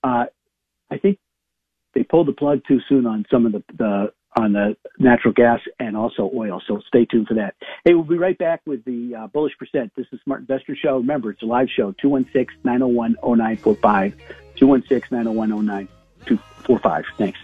uh, 0.03 0.25
I 0.91 0.97
think 0.97 1.19
they 1.93 2.03
pulled 2.03 2.27
the 2.27 2.33
plug 2.33 2.61
too 2.67 2.79
soon 2.87 3.05
on 3.05 3.25
some 3.31 3.45
of 3.45 3.53
the, 3.53 3.63
the 3.77 4.11
on 4.37 4.53
the 4.53 4.77
natural 4.99 5.33
gas 5.33 5.59
and 5.79 5.97
also 5.97 6.29
oil. 6.35 6.61
So 6.67 6.81
stay 6.87 7.05
tuned 7.05 7.27
for 7.27 7.33
that. 7.35 7.55
Hey, 7.83 7.95
we'll 7.95 8.03
be 8.03 8.17
right 8.17 8.37
back 8.37 8.61
with 8.65 8.83
the 8.85 9.15
uh, 9.15 9.27
bullish 9.27 9.57
percent. 9.57 9.91
This 9.95 10.05
is 10.11 10.19
Smart 10.23 10.41
Investor 10.41 10.75
Show. 10.75 10.97
Remember, 10.97 11.31
it's 11.31 11.41
a 11.41 11.45
live 11.45 11.69
show. 11.75 11.93
216-901-0945. 12.03 14.13
216-901-0945. 14.59 17.03
Thanks. 17.17 17.39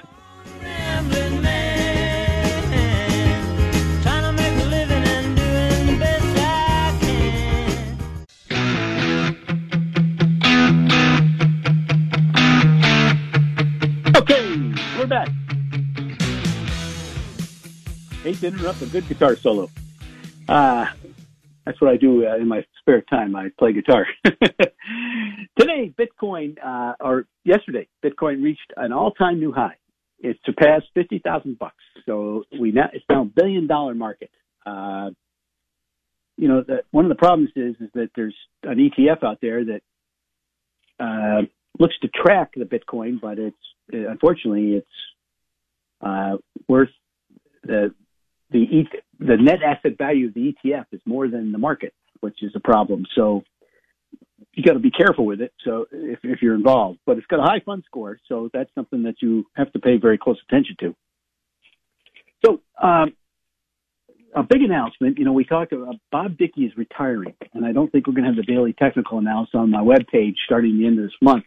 We're 15.04 15.10
back. 15.10 15.28
Hate 18.24 18.38
to 18.38 18.48
interrupt 18.48 18.82
a 18.82 18.86
good 18.86 19.08
guitar 19.10 19.36
solo. 19.36 19.70
Uh, 20.48 20.86
that's 21.66 21.82
what 21.82 21.92
I 21.92 21.98
do 21.98 22.26
uh, 22.26 22.38
in 22.38 22.48
my 22.48 22.66
spare 22.80 23.02
time. 23.02 23.36
I 23.36 23.50
play 23.60 23.74
guitar. 23.74 24.08
Today, 25.60 25.94
Bitcoin, 25.98 26.58
uh, 26.64 26.94
or 27.02 27.26
yesterday, 27.44 27.88
Bitcoin 28.04 28.42
reached 28.42 28.72
an 28.78 28.94
all-time 28.94 29.40
new 29.40 29.52
high 29.52 29.76
it 30.20 30.38
surpassed 30.46 30.86
fifty 30.94 31.20
thousand 31.20 31.60
bucks. 31.60 31.84
So 32.06 32.46
we 32.58 32.72
now 32.72 32.90
it's 32.94 33.04
now 33.10 33.24
a 33.24 33.26
billion 33.26 33.68
dollar 33.68 33.94
market. 33.94 34.32
Uh, 34.66 35.10
you 36.38 36.48
know, 36.48 36.64
that 36.66 36.86
one 36.92 37.04
of 37.04 37.10
the 37.10 37.16
problems 37.16 37.50
is 37.58 37.76
is 37.82 37.90
that 37.94 38.12
there's 38.16 38.36
an 38.64 38.78
ETF 38.78 39.22
out 39.22 39.40
there 39.42 39.66
that 39.66 39.82
uh, 40.98 41.42
looks 41.78 41.96
to 42.04 42.08
track 42.08 42.54
the 42.56 42.64
Bitcoin, 42.64 43.20
but 43.20 43.38
it's 43.38 43.58
unfortunately 43.92 44.74
it's 44.74 44.88
uh, 46.02 46.38
worth 46.68 46.90
the 47.64 47.94
the 48.52 48.86
the 49.20 49.38
net 49.38 49.60
asset 49.66 49.98
value 49.98 50.28
of 50.28 50.34
the 50.34 50.54
ETF 50.54 50.86
is 50.92 51.02
more 51.06 51.28
than 51.28 51.52
the 51.52 51.58
market, 51.58 51.94
which 52.20 52.44
is 52.44 52.52
a 52.56 52.60
problem. 52.60 53.06
So 53.16 53.44
you 54.54 54.64
got 54.64 54.74
to 54.74 54.80
be 54.80 54.92
careful 54.92 55.26
with 55.26 55.42
it. 55.42 55.54
So 55.64 55.88
if, 55.92 56.20
if 56.24 56.42
you're 56.42 56.56
involved, 56.56 57.00
but 57.06 57.18
it's 57.18 57.28
got 57.28 57.40
a 57.40 57.44
high 57.44 57.62
fund 57.66 57.84
score, 57.86 58.20
so 58.28 58.50
that's 58.54 58.70
something 58.76 59.04
that 59.04 59.16
you 59.22 59.46
have 59.56 59.72
to 59.74 59.80
pay 59.80 59.98
very 59.98 60.18
close 60.18 60.38
attention 60.48 60.76
to. 60.82 60.96
So 62.46 62.60
um, 62.82 63.14
a 64.36 64.44
big 64.44 64.62
announcement. 64.62 65.18
You 65.18 65.26
know, 65.26 65.34
we 65.34 65.46
talked 65.46 65.74
about 65.74 65.96
Bob 66.12 66.38
Dickey 66.38 66.62
is 66.62 66.74
retiring, 66.78 67.34
and 67.54 67.66
I 67.66 67.72
don't 67.72 67.92
think 67.92 68.08
we're 68.08 68.14
going 68.14 68.26
to 68.26 68.30
have 68.30 68.46
the 68.46 68.52
daily 68.52 68.74
technical 68.74 69.18
analysis 69.18 69.56
on 69.56 69.72
my 69.72 69.80
webpage 69.80 70.36
starting 70.46 70.78
the 70.78 70.88
end 70.88 71.00
of 71.00 71.06
this 71.06 71.14
month. 71.22 71.46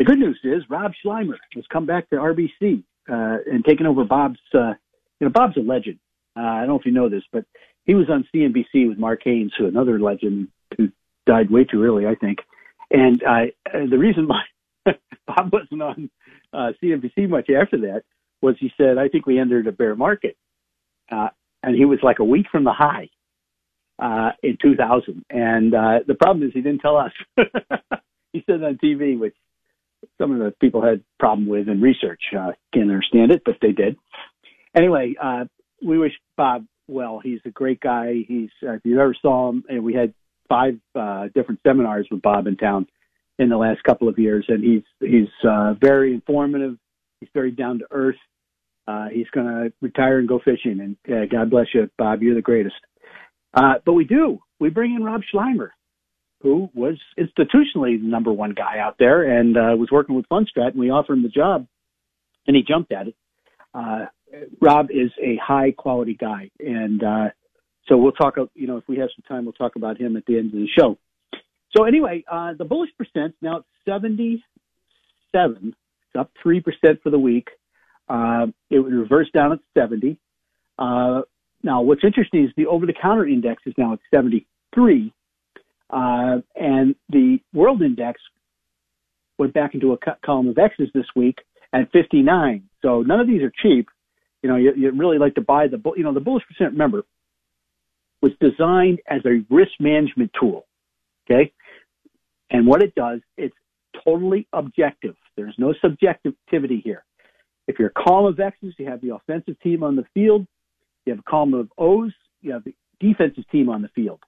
The 0.00 0.06
good 0.06 0.18
news 0.18 0.40
is 0.42 0.62
Rob 0.70 0.92
Sluymer 1.04 1.36
has 1.54 1.64
come 1.70 1.84
back 1.84 2.08
to 2.08 2.16
RBC 2.16 2.82
uh, 3.06 3.36
and 3.52 3.62
taken 3.62 3.86
over 3.86 4.02
Bob's. 4.02 4.38
Uh, 4.54 4.72
you 5.20 5.26
know, 5.26 5.28
Bob's 5.28 5.58
a 5.58 5.60
legend. 5.60 5.98
Uh, 6.34 6.40
I 6.40 6.60
don't 6.60 6.68
know 6.68 6.78
if 6.78 6.86
you 6.86 6.92
know 6.92 7.10
this, 7.10 7.22
but 7.30 7.44
he 7.84 7.94
was 7.94 8.08
on 8.08 8.26
CNBC 8.34 8.88
with 8.88 8.96
Mark 8.96 9.20
Haines, 9.22 9.52
who 9.58 9.66
another 9.66 10.00
legend 10.00 10.48
who 10.78 10.88
died 11.26 11.50
way 11.50 11.64
too 11.64 11.84
early, 11.84 12.06
I 12.06 12.14
think. 12.14 12.38
And 12.90 13.22
uh, 13.22 13.52
the 13.74 13.98
reason 13.98 14.26
why 14.86 14.94
Bob 15.26 15.52
wasn't 15.52 15.82
on 15.82 16.10
uh, 16.54 16.72
CNBC 16.82 17.28
much 17.28 17.50
after 17.50 17.76
that 17.80 18.04
was 18.40 18.56
he 18.58 18.72
said, 18.78 18.96
I 18.96 19.08
think 19.08 19.26
we 19.26 19.38
entered 19.38 19.66
a 19.66 19.72
bear 19.72 19.94
market. 19.94 20.34
Uh, 21.12 21.28
and 21.62 21.76
he 21.76 21.84
was 21.84 21.98
like 22.02 22.20
a 22.20 22.24
week 22.24 22.46
from 22.50 22.64
the 22.64 22.72
high 22.72 23.10
uh, 23.98 24.30
in 24.42 24.56
2000. 24.62 25.26
And 25.28 25.74
uh, 25.74 25.98
the 26.06 26.14
problem 26.14 26.46
is 26.46 26.54
he 26.54 26.62
didn't 26.62 26.80
tell 26.80 26.96
us. 26.96 27.12
he 28.32 28.42
said 28.46 28.62
on 28.62 28.78
TV, 28.82 29.18
which 29.18 29.34
some 30.18 30.32
of 30.32 30.38
the 30.38 30.52
people 30.60 30.82
had 30.82 31.02
problem 31.18 31.48
with 31.48 31.68
in 31.68 31.80
research. 31.80 32.22
Uh, 32.36 32.52
can't 32.72 32.90
understand 32.90 33.30
it, 33.30 33.42
but 33.44 33.56
they 33.60 33.72
did. 33.72 33.96
Anyway, 34.74 35.14
uh, 35.20 35.44
we 35.82 35.98
wish 35.98 36.12
Bob 36.36 36.66
well. 36.88 37.20
He's 37.22 37.40
a 37.44 37.50
great 37.50 37.80
guy. 37.80 38.24
He's 38.26 38.50
uh, 38.62 38.72
if 38.72 38.80
you 38.84 39.00
ever 39.00 39.14
saw 39.20 39.50
him, 39.50 39.64
and 39.68 39.84
we 39.84 39.94
had 39.94 40.14
five 40.48 40.78
uh, 40.94 41.28
different 41.34 41.60
seminars 41.66 42.06
with 42.10 42.22
Bob 42.22 42.46
in 42.46 42.56
town 42.56 42.86
in 43.38 43.48
the 43.48 43.56
last 43.56 43.82
couple 43.84 44.08
of 44.08 44.18
years, 44.18 44.44
and 44.48 44.62
he's 44.62 44.82
he's 45.00 45.48
uh, 45.48 45.74
very 45.80 46.12
informative. 46.12 46.76
He's 47.20 47.30
very 47.32 47.50
down 47.50 47.78
to 47.80 47.86
earth. 47.90 48.16
Uh, 48.86 49.06
he's 49.12 49.28
going 49.30 49.46
to 49.46 49.72
retire 49.80 50.18
and 50.18 50.28
go 50.28 50.40
fishing, 50.44 50.80
and 50.80 50.96
uh, 51.14 51.26
God 51.26 51.50
bless 51.50 51.66
you, 51.72 51.88
Bob. 51.96 52.22
You're 52.22 52.34
the 52.34 52.42
greatest. 52.42 52.74
Uh, 53.54 53.74
but 53.84 53.92
we 53.92 54.04
do. 54.04 54.40
We 54.58 54.68
bring 54.68 54.94
in 54.94 55.02
Rob 55.02 55.22
Sluymer, 55.32 55.70
who 56.42 56.70
was 56.74 56.96
institutionally 57.18 58.00
the 58.00 58.08
number 58.08 58.32
one 58.32 58.54
guy 58.54 58.78
out 58.78 58.96
there 58.98 59.22
and 59.38 59.56
uh, 59.56 59.76
was 59.76 59.90
working 59.90 60.14
with 60.14 60.28
Fundstrat, 60.28 60.70
and 60.70 60.78
we 60.78 60.90
offered 60.90 61.14
him 61.14 61.22
the 61.22 61.28
job, 61.28 61.66
and 62.46 62.56
he 62.56 62.62
jumped 62.62 62.92
at 62.92 63.08
it. 63.08 63.14
Uh, 63.74 64.06
Rob 64.60 64.90
is 64.90 65.10
a 65.22 65.36
high 65.36 65.72
quality 65.72 66.14
guy, 66.14 66.50
and 66.58 67.02
uh, 67.02 67.28
so 67.88 67.96
we'll 67.96 68.12
talk. 68.12 68.36
You 68.54 68.66
know, 68.66 68.78
if 68.78 68.84
we 68.88 68.98
have 68.98 69.10
some 69.14 69.24
time, 69.28 69.44
we'll 69.44 69.52
talk 69.52 69.76
about 69.76 70.00
him 70.00 70.16
at 70.16 70.24
the 70.26 70.38
end 70.38 70.54
of 70.54 70.60
the 70.60 70.68
show. 70.78 70.98
So 71.76 71.84
anyway, 71.84 72.24
uh, 72.30 72.54
the 72.58 72.64
bullish 72.64 72.90
percent 72.96 73.34
now 73.42 73.64
seventy-seven. 73.84 74.42
It's 75.66 76.18
up 76.18 76.30
three 76.42 76.60
percent 76.60 77.02
for 77.02 77.10
the 77.10 77.18
week. 77.18 77.48
Uh, 78.08 78.46
it 78.70 78.78
reversed 78.78 79.32
down 79.32 79.52
at 79.52 79.60
seventy. 79.76 80.18
Uh, 80.78 81.22
now, 81.62 81.82
what's 81.82 82.02
interesting 82.02 82.44
is 82.44 82.50
the 82.56 82.66
over-the-counter 82.66 83.26
index 83.26 83.62
is 83.66 83.74
now 83.76 83.92
at 83.92 83.98
seventy-three, 84.12 85.12
uh, 85.92 86.40
and 86.54 86.94
the 87.08 87.38
world 87.52 87.82
index 87.82 88.20
went 89.38 89.54
back 89.54 89.74
into 89.74 89.92
a 89.92 89.98
column 90.24 90.48
of 90.48 90.58
X's 90.58 90.88
this 90.94 91.06
week 91.16 91.38
at 91.72 91.90
59. 91.92 92.64
So 92.82 93.02
none 93.02 93.20
of 93.20 93.26
these 93.26 93.42
are 93.42 93.52
cheap. 93.62 93.88
You 94.42 94.50
know, 94.50 94.56
you, 94.56 94.72
you 94.76 94.90
really 94.92 95.18
like 95.18 95.34
to 95.34 95.40
buy 95.40 95.68
the, 95.68 95.78
bull. 95.78 95.94
you 95.96 96.04
know, 96.04 96.14
the 96.14 96.20
bullish 96.20 96.44
percent, 96.46 96.72
remember, 96.72 97.02
was 98.22 98.32
designed 98.40 99.00
as 99.08 99.20
a 99.24 99.44
risk 99.52 99.72
management 99.80 100.30
tool. 100.38 100.66
Okay. 101.30 101.52
And 102.50 102.66
what 102.66 102.82
it 102.82 102.94
does, 102.94 103.20
it's 103.36 103.54
totally 104.04 104.46
objective. 104.52 105.14
There's 105.36 105.54
no 105.58 105.74
subjectivity 105.80 106.80
here. 106.82 107.04
If 107.66 107.78
you're 107.78 107.92
a 107.96 108.02
column 108.02 108.26
of 108.26 108.40
X's, 108.40 108.74
you 108.78 108.86
have 108.86 109.00
the 109.00 109.14
offensive 109.14 109.58
team 109.60 109.82
on 109.82 109.96
the 109.96 110.04
field. 110.12 110.46
You 111.06 111.12
have 111.12 111.20
a 111.20 111.30
column 111.30 111.54
of 111.54 111.70
O's, 111.78 112.12
you 112.40 112.52
have 112.52 112.64
the 112.64 112.74
defensive 113.00 113.48
team 113.50 113.68
on 113.68 113.82
the 113.82 113.88
field. 113.88 114.20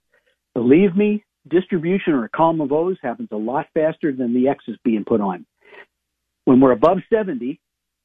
Believe 0.55 0.97
me, 0.97 1.25
distribution 1.49 2.13
or 2.13 2.25
a 2.25 2.29
column 2.29 2.61
of 2.61 2.73
O's 2.73 2.97
happens 3.03 3.29
a 3.33 3.37
lot 3.37 3.67
faster 3.75 4.13
than 4.13 4.35
the 4.35 4.49
X's 4.49 4.77
being 4.85 5.05
put 5.05 5.21
on. 5.21 5.47
When 6.45 6.61
we're 6.61 6.73
above 6.73 6.99
70, 7.13 7.61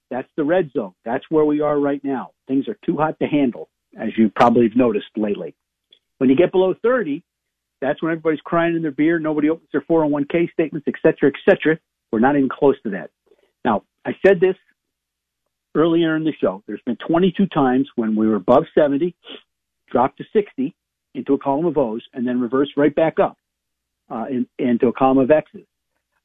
that's 0.10 0.30
the 0.36 0.44
red 0.44 0.72
zone. 0.72 0.94
That's 1.06 1.26
where 1.30 1.46
we 1.46 1.62
are 1.62 1.80
right 1.80 2.04
now. 2.04 2.32
Things 2.48 2.68
are 2.68 2.78
too 2.86 2.98
hot 2.98 3.20
to 3.20 3.28
handle, 3.28 3.70
as 4.00 4.10
you 4.18 4.30
probably 4.36 4.68
have 4.68 4.78
noticed 4.78 5.08
lately. 5.16 5.56
When 6.18 6.30
you 6.30 6.36
get 6.36 6.52
below 6.52 6.74
30, 6.82 7.24
that's 7.82 8.02
when 8.02 8.12
everybody's 8.12 8.42
crying 8.42 8.76
in 8.76 8.82
their 8.82 8.92
beer. 8.92 9.20
Nobody 9.20 9.50
opens 9.50 9.70
their 9.72 9.82
401k 9.82 10.52
statements, 10.52 10.88
et 10.88 10.96
cetera, 11.02 11.30
et 11.30 11.40
cetera. 11.50 11.80
We're 12.12 12.20
not 12.20 12.36
even 12.36 12.50
close 12.50 12.76
to 12.84 12.92
that. 12.92 13.12
Now, 13.66 13.84
I 14.06 14.16
said 14.26 14.40
this 14.40 14.56
earlier 15.76 16.16
in 16.16 16.24
the 16.24 16.34
show. 16.40 16.64
There's 16.66 16.82
been 16.86 16.98
22 17.08 17.48
times 17.48 17.88
when 17.96 18.16
we 18.16 18.28
were 18.28 18.36
above 18.36 18.66
70, 18.74 19.16
dropped 19.92 20.18
to 20.18 20.24
60 20.34 20.74
into 21.18 21.34
a 21.34 21.38
column 21.38 21.66
of 21.66 21.78
O's, 21.78 22.04
and 22.14 22.28
then 22.28 22.40
reverse 22.40 22.70
right 22.78 22.94
back 22.94 23.20
up 23.20 23.38
uh, 24.10 24.26
in, 24.30 24.48
into 24.58 24.88
a 24.88 24.94
column 24.94 25.18
of 25.18 25.32
X's. 25.32 25.66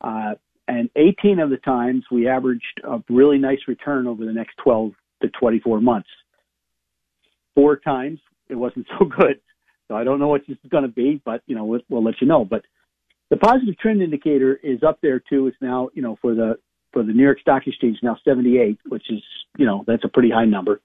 Uh, 0.00 0.34
and 0.68 0.88
18 0.96 1.40
of 1.40 1.50
the 1.50 1.56
times 1.56 2.04
we 2.10 2.28
averaged 2.28 2.80
a 2.84 3.02
really 3.08 3.38
nice 3.38 3.58
return 3.66 4.06
over 4.06 4.24
the 4.24 4.32
next 4.32 4.56
12 4.62 4.92
to 5.22 5.28
24 5.28 5.80
months. 5.80 6.08
Four 7.54 7.76
times 7.76 8.20
it 8.48 8.54
wasn't 8.54 8.86
so 8.98 9.04
good. 9.04 9.40
So 9.88 9.96
I 9.96 10.04
don't 10.04 10.20
know 10.20 10.28
what 10.28 10.42
this 10.46 10.56
is 10.62 10.70
going 10.70 10.84
to 10.84 10.88
be, 10.88 11.20
but 11.24 11.42
you 11.46 11.56
know 11.56 11.64
we'll, 11.64 11.80
we'll 11.88 12.04
let 12.04 12.20
you 12.20 12.26
know. 12.26 12.44
But 12.44 12.62
the 13.30 13.36
positive 13.36 13.76
trend 13.78 14.00
indicator 14.02 14.54
is 14.62 14.82
up 14.82 15.00
there 15.02 15.20
too. 15.20 15.48
It's 15.48 15.56
now 15.60 15.90
you 15.94 16.02
know 16.02 16.16
for 16.22 16.34
the 16.34 16.54
for 16.92 17.02
the 17.02 17.12
New 17.12 17.22
York 17.22 17.40
Stock 17.40 17.62
Exchange 17.66 17.98
now 18.02 18.16
78, 18.24 18.78
which 18.86 19.10
is 19.10 19.22
you 19.58 19.66
know 19.66 19.84
that's 19.86 20.04
a 20.04 20.08
pretty 20.08 20.30
high 20.30 20.44
number. 20.44 20.80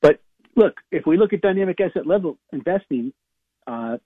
But 0.00 0.20
look, 0.56 0.74
if 0.92 1.06
we 1.06 1.16
look 1.16 1.32
at 1.32 1.40
dynamic 1.40 1.80
asset 1.80 2.06
level 2.06 2.38
investing, 2.52 3.12
uh, 3.66 3.96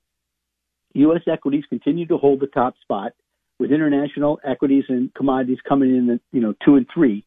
U.S. 0.95 1.23
equities 1.31 1.65
continue 1.69 2.07
to 2.07 2.17
hold 2.17 2.41
the 2.41 2.47
top 2.47 2.75
spot 2.83 3.13
with 3.59 3.73
international 3.73 4.39
equities 4.49 4.85
and 4.89 5.13
commodities 5.15 5.59
coming 5.69 5.91
in 5.97 6.11
at, 6.11 6.21
you 6.33 6.41
know, 6.41 6.55
two 6.65 6.77
and 6.77 6.87
three. 6.93 7.25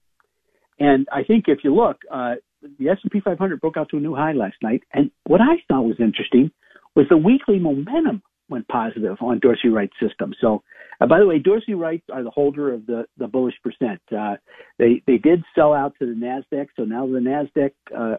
And 0.79 1.07
I 1.11 1.23
think 1.23 1.45
if 1.47 1.59
you 1.63 1.75
look, 1.75 1.97
uh, 2.11 2.35
the 2.79 2.89
S&P 2.89 3.19
500 3.19 3.59
broke 3.59 3.77
out 3.77 3.89
to 3.89 3.97
a 3.97 3.99
new 3.99 4.15
high 4.15 4.33
last 4.33 4.55
night. 4.61 4.83
And 4.93 5.11
what 5.25 5.41
I 5.41 5.55
thought 5.67 5.83
was 5.83 5.97
interesting 5.99 6.51
was 6.95 7.05
the 7.09 7.17
weekly 7.17 7.59
momentum 7.59 8.21
went 8.49 8.67
positive 8.67 9.17
on 9.21 9.39
Dorsey 9.39 9.69
Wright 9.69 9.89
system. 10.01 10.33
So, 10.39 10.63
uh, 10.99 11.07
by 11.07 11.19
the 11.19 11.25
way, 11.25 11.39
Dorsey 11.39 11.73
Wright 11.73 12.03
are 12.11 12.23
the 12.23 12.29
holder 12.29 12.73
of 12.73 12.85
the, 12.85 13.05
the 13.17 13.27
bullish 13.27 13.55
percent. 13.63 14.01
Uh, 14.15 14.35
they, 14.77 15.01
they 15.07 15.17
did 15.17 15.43
sell 15.55 15.73
out 15.73 15.93
to 15.99 16.05
the 16.05 16.13
NASDAQ. 16.13 16.67
So 16.75 16.83
now 16.83 17.07
the 17.07 17.19
NASDAQ, 17.19 17.71
uh, 17.95 18.17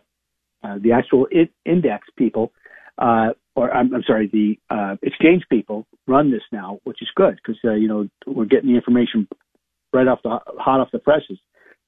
uh, 0.67 0.79
the 0.83 0.93
actual 0.93 1.27
index 1.65 2.07
people, 2.17 2.53
uh, 2.99 3.31
or 3.55 3.73
I'm, 3.73 3.95
I'm 3.95 4.03
sorry, 4.07 4.29
the 4.33 4.59
uh, 4.75 4.97
exchange 5.03 5.43
people 5.51 5.87
run 6.07 6.31
this 6.31 6.43
now, 6.53 6.79
which 6.85 7.03
is 7.03 7.09
good 7.15 7.37
because 7.37 7.59
uh, 7.65 7.75
you 7.75 7.89
know 7.89 8.09
we're 8.27 8.45
getting 8.45 8.71
the 8.71 8.77
information 8.77 9.29
right 9.93 10.09
off 10.09 10.21
the 10.23 10.39
hot 10.59 10.81
off 10.81 10.89
the 10.93 10.99
presses. 10.99 11.39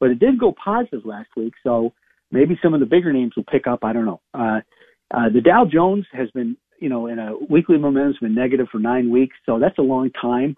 But 0.00 0.10
it 0.10 0.18
did 0.18 0.38
go 0.38 0.54
positive 0.62 1.04
last 1.04 1.28
week, 1.36 1.54
so 1.62 1.92
maybe 2.30 2.58
some 2.62 2.74
of 2.74 2.80
the 2.80 2.86
bigger 2.86 3.12
names 3.12 3.32
will 3.36 3.44
pick 3.44 3.66
up. 3.66 3.80
I 3.82 3.92
don't 3.92 4.04
know. 4.04 4.20
Uh, 4.34 4.60
uh, 5.10 5.28
the 5.32 5.40
Dow 5.40 5.64
Jones 5.70 6.04
has 6.12 6.30
been, 6.32 6.56
you 6.80 6.88
know, 6.88 7.06
in 7.06 7.18
a 7.18 7.36
weekly 7.48 7.78
momentum 7.78 8.12
has 8.12 8.18
been 8.20 8.34
negative 8.34 8.66
for 8.70 8.78
nine 8.78 9.10
weeks, 9.10 9.36
so 9.46 9.58
that's 9.58 9.78
a 9.78 9.82
long 9.82 10.10
time. 10.10 10.56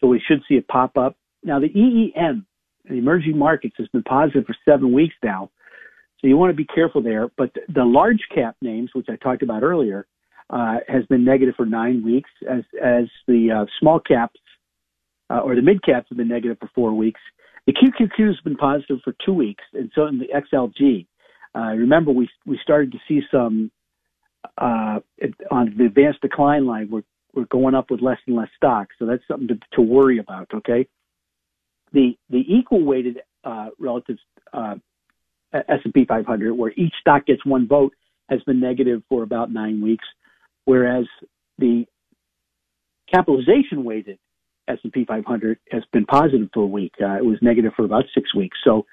So 0.00 0.08
we 0.08 0.20
should 0.26 0.42
see 0.48 0.54
it 0.54 0.68
pop 0.68 0.96
up. 0.96 1.16
Now 1.42 1.60
the 1.60 1.68
EEM, 1.68 2.44
the 2.86 2.94
emerging 2.94 3.38
markets, 3.38 3.76
has 3.78 3.88
been 3.88 4.02
positive 4.02 4.44
for 4.46 4.56
seven 4.64 4.92
weeks 4.92 5.14
now. 5.22 5.50
So 6.24 6.28
you 6.28 6.38
want 6.38 6.52
to 6.52 6.56
be 6.56 6.64
careful 6.64 7.02
there. 7.02 7.28
But 7.36 7.52
the 7.68 7.84
large 7.84 8.22
cap 8.34 8.56
names, 8.62 8.88
which 8.94 9.08
I 9.10 9.16
talked 9.16 9.42
about 9.42 9.62
earlier, 9.62 10.06
uh, 10.48 10.76
has 10.88 11.04
been 11.04 11.22
negative 11.22 11.54
for 11.54 11.66
nine 11.66 12.02
weeks, 12.02 12.30
as 12.50 12.64
as 12.82 13.04
the 13.26 13.50
uh, 13.50 13.66
small 13.78 14.00
caps 14.00 14.40
uh, 15.28 15.40
or 15.40 15.54
the 15.54 15.60
mid 15.60 15.82
caps 15.82 16.06
have 16.08 16.16
been 16.16 16.28
negative 16.28 16.56
for 16.58 16.70
four 16.74 16.94
weeks. 16.94 17.20
The 17.66 17.74
QQQ 17.74 18.26
has 18.26 18.40
been 18.42 18.56
positive 18.56 19.00
for 19.04 19.14
two 19.24 19.34
weeks, 19.34 19.64
and 19.74 19.90
so 19.94 20.06
in 20.06 20.18
the 20.18 20.28
XLG. 20.28 21.06
Uh, 21.54 21.76
remember, 21.76 22.10
we 22.10 22.26
we 22.46 22.58
started 22.62 22.92
to 22.92 22.98
see 23.06 23.20
some 23.30 23.70
uh, 24.56 25.00
on 25.50 25.74
the 25.76 25.84
advanced 25.84 26.22
decline 26.22 26.64
line. 26.64 26.88
We're 26.90 27.02
we're 27.34 27.44
going 27.50 27.74
up 27.74 27.90
with 27.90 28.00
less 28.00 28.18
and 28.26 28.34
less 28.34 28.48
stock, 28.56 28.88
so 28.98 29.04
that's 29.04 29.22
something 29.28 29.48
to, 29.48 29.58
to 29.74 29.82
worry 29.82 30.20
about. 30.20 30.48
Okay, 30.54 30.88
the 31.92 32.16
the 32.30 32.44
equal 32.48 32.82
weighted 32.82 33.20
uh, 33.44 33.68
relative 33.78 34.16
S&P 35.54 36.04
500, 36.04 36.54
where 36.54 36.72
each 36.76 36.94
stock 37.00 37.26
gets 37.26 37.44
one 37.44 37.66
vote, 37.68 37.92
has 38.28 38.42
been 38.42 38.60
negative 38.60 39.02
for 39.08 39.22
about 39.22 39.52
nine 39.52 39.80
weeks 39.82 40.04
whereas 40.64 41.06
the 41.58 41.84
capitalization 43.12 43.84
weighted 43.84 44.18
S&P 44.68 45.04
500 45.04 45.58
has 45.70 45.82
been 45.92 46.06
positive 46.06 46.48
for 46.54 46.62
a 46.62 46.66
week. 46.66 46.92
Uh, 47.00 47.16
it 47.16 47.24
was 47.24 47.38
negative 47.42 47.72
for 47.76 47.84
about 47.84 48.04
six 48.14 48.34
weeks. 48.34 48.56
So, 48.64 48.86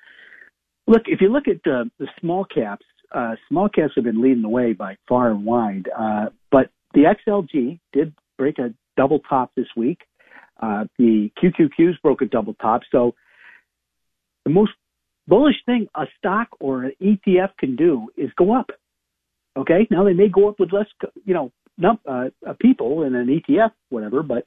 look, 0.88 1.04
if 1.06 1.22
you 1.22 1.32
look 1.32 1.48
at 1.48 1.64
the 1.64 1.90
small 2.20 2.46
caps, 2.46 2.86
uh, 3.14 3.36
small 3.50 3.70
caps 3.70 3.94
have 3.96 4.04
been 4.04 4.22
leading 4.22 4.42
the 4.42 4.50
way 4.50 4.74
by 4.74 4.98
far 5.08 5.32
and 5.32 5.46
wide. 5.46 5.90
Uh, 5.98 6.26
but 6.52 6.70
the 6.94 7.14
XLG 7.28 7.80
did 7.94 8.14
break 8.38 8.60
a 8.60 8.74
double 8.98 9.20
top 9.20 9.52
this 9.56 9.68
week. 9.78 10.00
Uh, 10.62 10.86
the 10.98 11.32
QQQs 11.42 12.02
broke 12.04 12.22
a 12.22 12.26
double 12.26 12.54
top. 12.56 12.82
So, 12.92 13.16
the 14.44 14.52
most 14.52 14.72
bullish 15.32 15.56
thing 15.66 15.88
a 15.96 16.06
stock 16.18 16.50
or 16.60 16.84
an 16.84 16.92
ETF 17.02 17.52
can 17.58 17.78
do 17.78 18.10
is 18.18 18.30
go 18.38 18.54
up. 18.54 18.70
Okay, 19.58 19.88
now 19.90 20.04
they 20.04 20.14
may 20.14 20.28
go 20.28 20.50
up 20.50 20.60
with 20.60 20.74
less, 20.74 20.88
you 21.24 21.34
know, 21.34 21.52
num- 21.78 22.00
uh, 22.08 22.26
uh, 22.46 22.54
people 22.60 23.04
in 23.04 23.16
an 23.16 23.28
ETF, 23.28 23.72
whatever. 23.90 24.24
But 24.24 24.44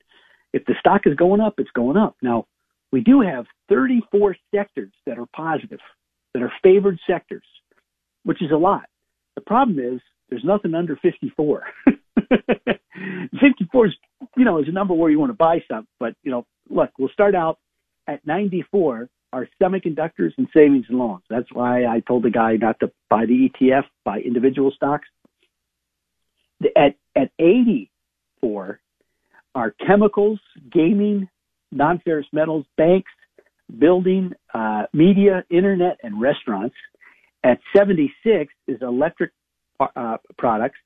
if 0.53 0.65
the 0.67 0.75
stock 0.79 1.03
is 1.07 1.15
going 1.17 1.41
up, 1.41 1.55
it's 1.57 1.71
going 1.75 1.97
up. 1.97 2.17
Now, 2.23 2.47
we 2.93 3.01
do 3.01 3.23
have 3.23 3.47
34 3.71 4.37
sectors 4.55 4.93
that 5.07 5.19
are 5.19 5.27
positive, 5.35 5.81
that 6.35 6.43
are 6.43 6.53
favored 6.63 6.99
sectors, 7.07 7.45
which 8.25 8.43
is 8.43 8.51
a 8.53 8.57
lot. 8.57 8.85
The 9.37 9.41
problem 9.41 9.79
is 9.79 10.01
there's 10.29 10.45
nothing 10.45 10.75
under 10.75 10.97
54. 10.97 11.65
54 13.41 13.87
is, 13.87 13.93
you 14.37 14.45
know, 14.45 14.59
is 14.59 14.69
a 14.69 14.73
number 14.73 14.93
where 14.93 15.11
you 15.11 15.19
want 15.19 15.31
to 15.31 15.37
buy 15.37 15.61
stuff. 15.65 15.85
But, 15.99 16.15
you 16.23 16.31
know, 16.31 16.47
look, 16.69 16.91
we'll 16.99 17.09
start 17.09 17.35
out 17.35 17.59
at 18.07 18.27
94 18.27 19.09
are 19.35 19.49
semiconductors 19.61 20.31
and 20.39 20.47
savings 20.55 20.87
and 20.89 20.99
loans. 20.99 21.25
That's 21.29 21.53
why 21.53 21.87
I 21.87 22.01
told 22.07 22.23
the 22.23 22.31
guy 22.31 22.55
not 22.57 22.79
to 22.81 22.93
buy 23.11 23.27
the 23.27 23.51
ETF, 23.51 23.83
buy 24.05 24.21
individual 24.21 24.71
stocks. 24.71 25.09
At 26.77 26.95
at 27.17 27.31
84 27.41 28.81
are 29.57 29.75
chemicals, 29.85 30.39
gaming, 30.73 31.29
non-ferrous 31.73 32.27
metals, 32.33 32.65
banks, 32.77 33.11
building, 33.79 34.33
uh, 34.55 34.85
media, 34.93 35.45
internet, 35.51 35.99
and 36.05 36.21
restaurants. 36.21 36.77
At 37.43 37.59
76 37.77 38.53
is 38.69 38.79
electric 38.83 39.33
uh, 39.81 40.19
products, 40.39 40.79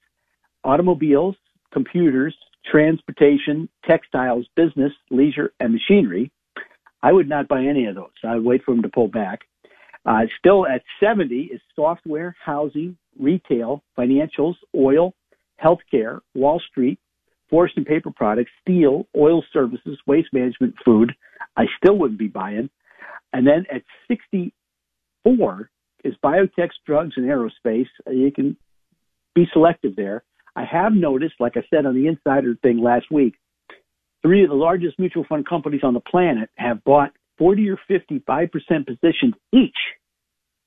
automobiles, 0.65 1.37
computers, 1.73 2.35
transportation, 2.71 3.69
textiles, 3.87 4.47
business, 4.57 4.93
leisure, 5.11 5.53
and 5.61 5.73
machinery. 5.73 6.33
I 7.03 7.13
would 7.13 7.29
not 7.29 7.49
buy 7.49 7.65
any 7.65 7.87
of 7.87 7.95
those. 7.95 8.11
I 8.25 8.35
would 8.35 8.45
wait 8.45 8.63
for 8.65 8.75
them 8.75 8.83
to 8.83 8.89
pull 8.89 9.09
back. 9.09 9.41
Uh, 10.05 10.23
still 10.39 10.67
at 10.67 10.83
70 11.01 11.51
is 11.53 11.61
software, 11.77 12.35
housing, 12.45 12.97
retail, 13.19 13.83
financials, 13.97 14.55
oil, 14.75 15.15
healthcare, 15.63 16.21
Wall 16.35 16.61
Street, 16.71 16.99
forest 17.51 17.77
and 17.77 17.87
paper 17.87 18.11
products, 18.15 18.51
steel, 18.63 19.07
oil 19.17 19.43
services, 19.53 19.99
waste 20.07 20.29
management, 20.33 20.75
food. 20.85 21.15
I 21.57 21.65
still 21.77 21.97
wouldn't 21.97 22.19
be 22.19 22.29
buying. 22.29 22.71
And 23.33 23.47
then 23.47 23.67
at 23.73 23.83
64 24.09 25.71
is 26.05 26.15
biotech, 26.23 26.71
drugs, 26.87 27.15
and 27.17 27.27
aerospace. 27.27 27.89
You 28.11 28.31
can 28.33 28.57
be 29.35 29.47
selective 29.53 29.97
there. 29.97 30.25
I 30.57 30.65
have 30.65 30.93
noticed, 30.93 31.35
like 31.39 31.57
I 31.57 31.63
said 31.71 31.87
on 31.87 31.95
the 31.95 32.07
insider 32.07 32.57
thing 32.63 32.79
last 32.83 33.11
week, 33.11 33.35
three 34.23 34.43
of 34.43 34.51
the 34.51 34.57
largest 34.57 34.99
mutual 34.99 35.25
fund 35.29 35.47
companies 35.49 35.83
on 35.85 35.95
the 35.95 36.01
planet 36.01 36.51
have 36.57 36.83
bought 36.85 37.13
40 37.39 37.71
or 37.71 37.79
55% 37.89 38.51
positions 38.87 39.35
each 39.53 39.77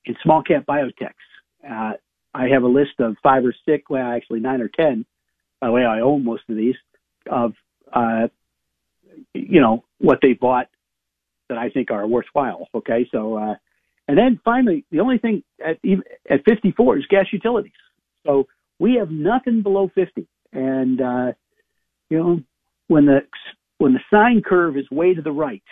in 0.04 0.16
small 0.22 0.42
cap 0.42 0.64
biotechs. 0.66 1.12
Uh, 1.68 1.92
I 2.34 2.48
have 2.48 2.62
a 2.62 2.68
list 2.68 2.92
of 2.98 3.16
five 3.22 3.44
or 3.44 3.54
six, 3.66 3.84
well, 3.90 4.10
actually 4.10 4.40
nine 4.40 4.60
or 4.62 4.68
10, 4.68 5.04
by 5.60 5.68
the 5.68 5.72
way, 5.72 5.84
I 5.84 6.00
own 6.00 6.24
most 6.24 6.42
of 6.48 6.56
these, 6.56 6.74
of, 7.30 7.52
uh, 7.92 8.26
you 9.32 9.60
know, 9.60 9.84
what 9.98 10.18
they 10.20 10.32
bought 10.32 10.66
that 11.48 11.56
I 11.56 11.70
think 11.70 11.92
are 11.92 12.06
worthwhile. 12.06 12.66
Okay. 12.74 13.06
So, 13.12 13.36
uh, 13.36 13.54
and 14.08 14.18
then 14.18 14.40
finally, 14.44 14.84
the 14.90 14.98
only 14.98 15.18
thing 15.18 15.44
at, 15.64 15.78
at 16.28 16.44
54 16.44 16.98
is 16.98 17.06
gas 17.06 17.26
utilities. 17.32 17.72
So 18.26 18.48
we 18.80 18.94
have 18.94 19.10
nothing 19.10 19.62
below 19.62 19.88
50. 19.94 20.26
And, 20.52 21.00
uh, 21.00 21.32
you 22.10 22.18
know, 22.18 22.42
when 22.92 23.06
the, 23.06 23.20
when 23.78 23.92
the 23.92 24.00
sine 24.10 24.42
curve 24.44 24.76
is 24.76 24.90
way 24.90 25.14
to 25.14 25.22
the 25.22 25.32
right, 25.32 25.62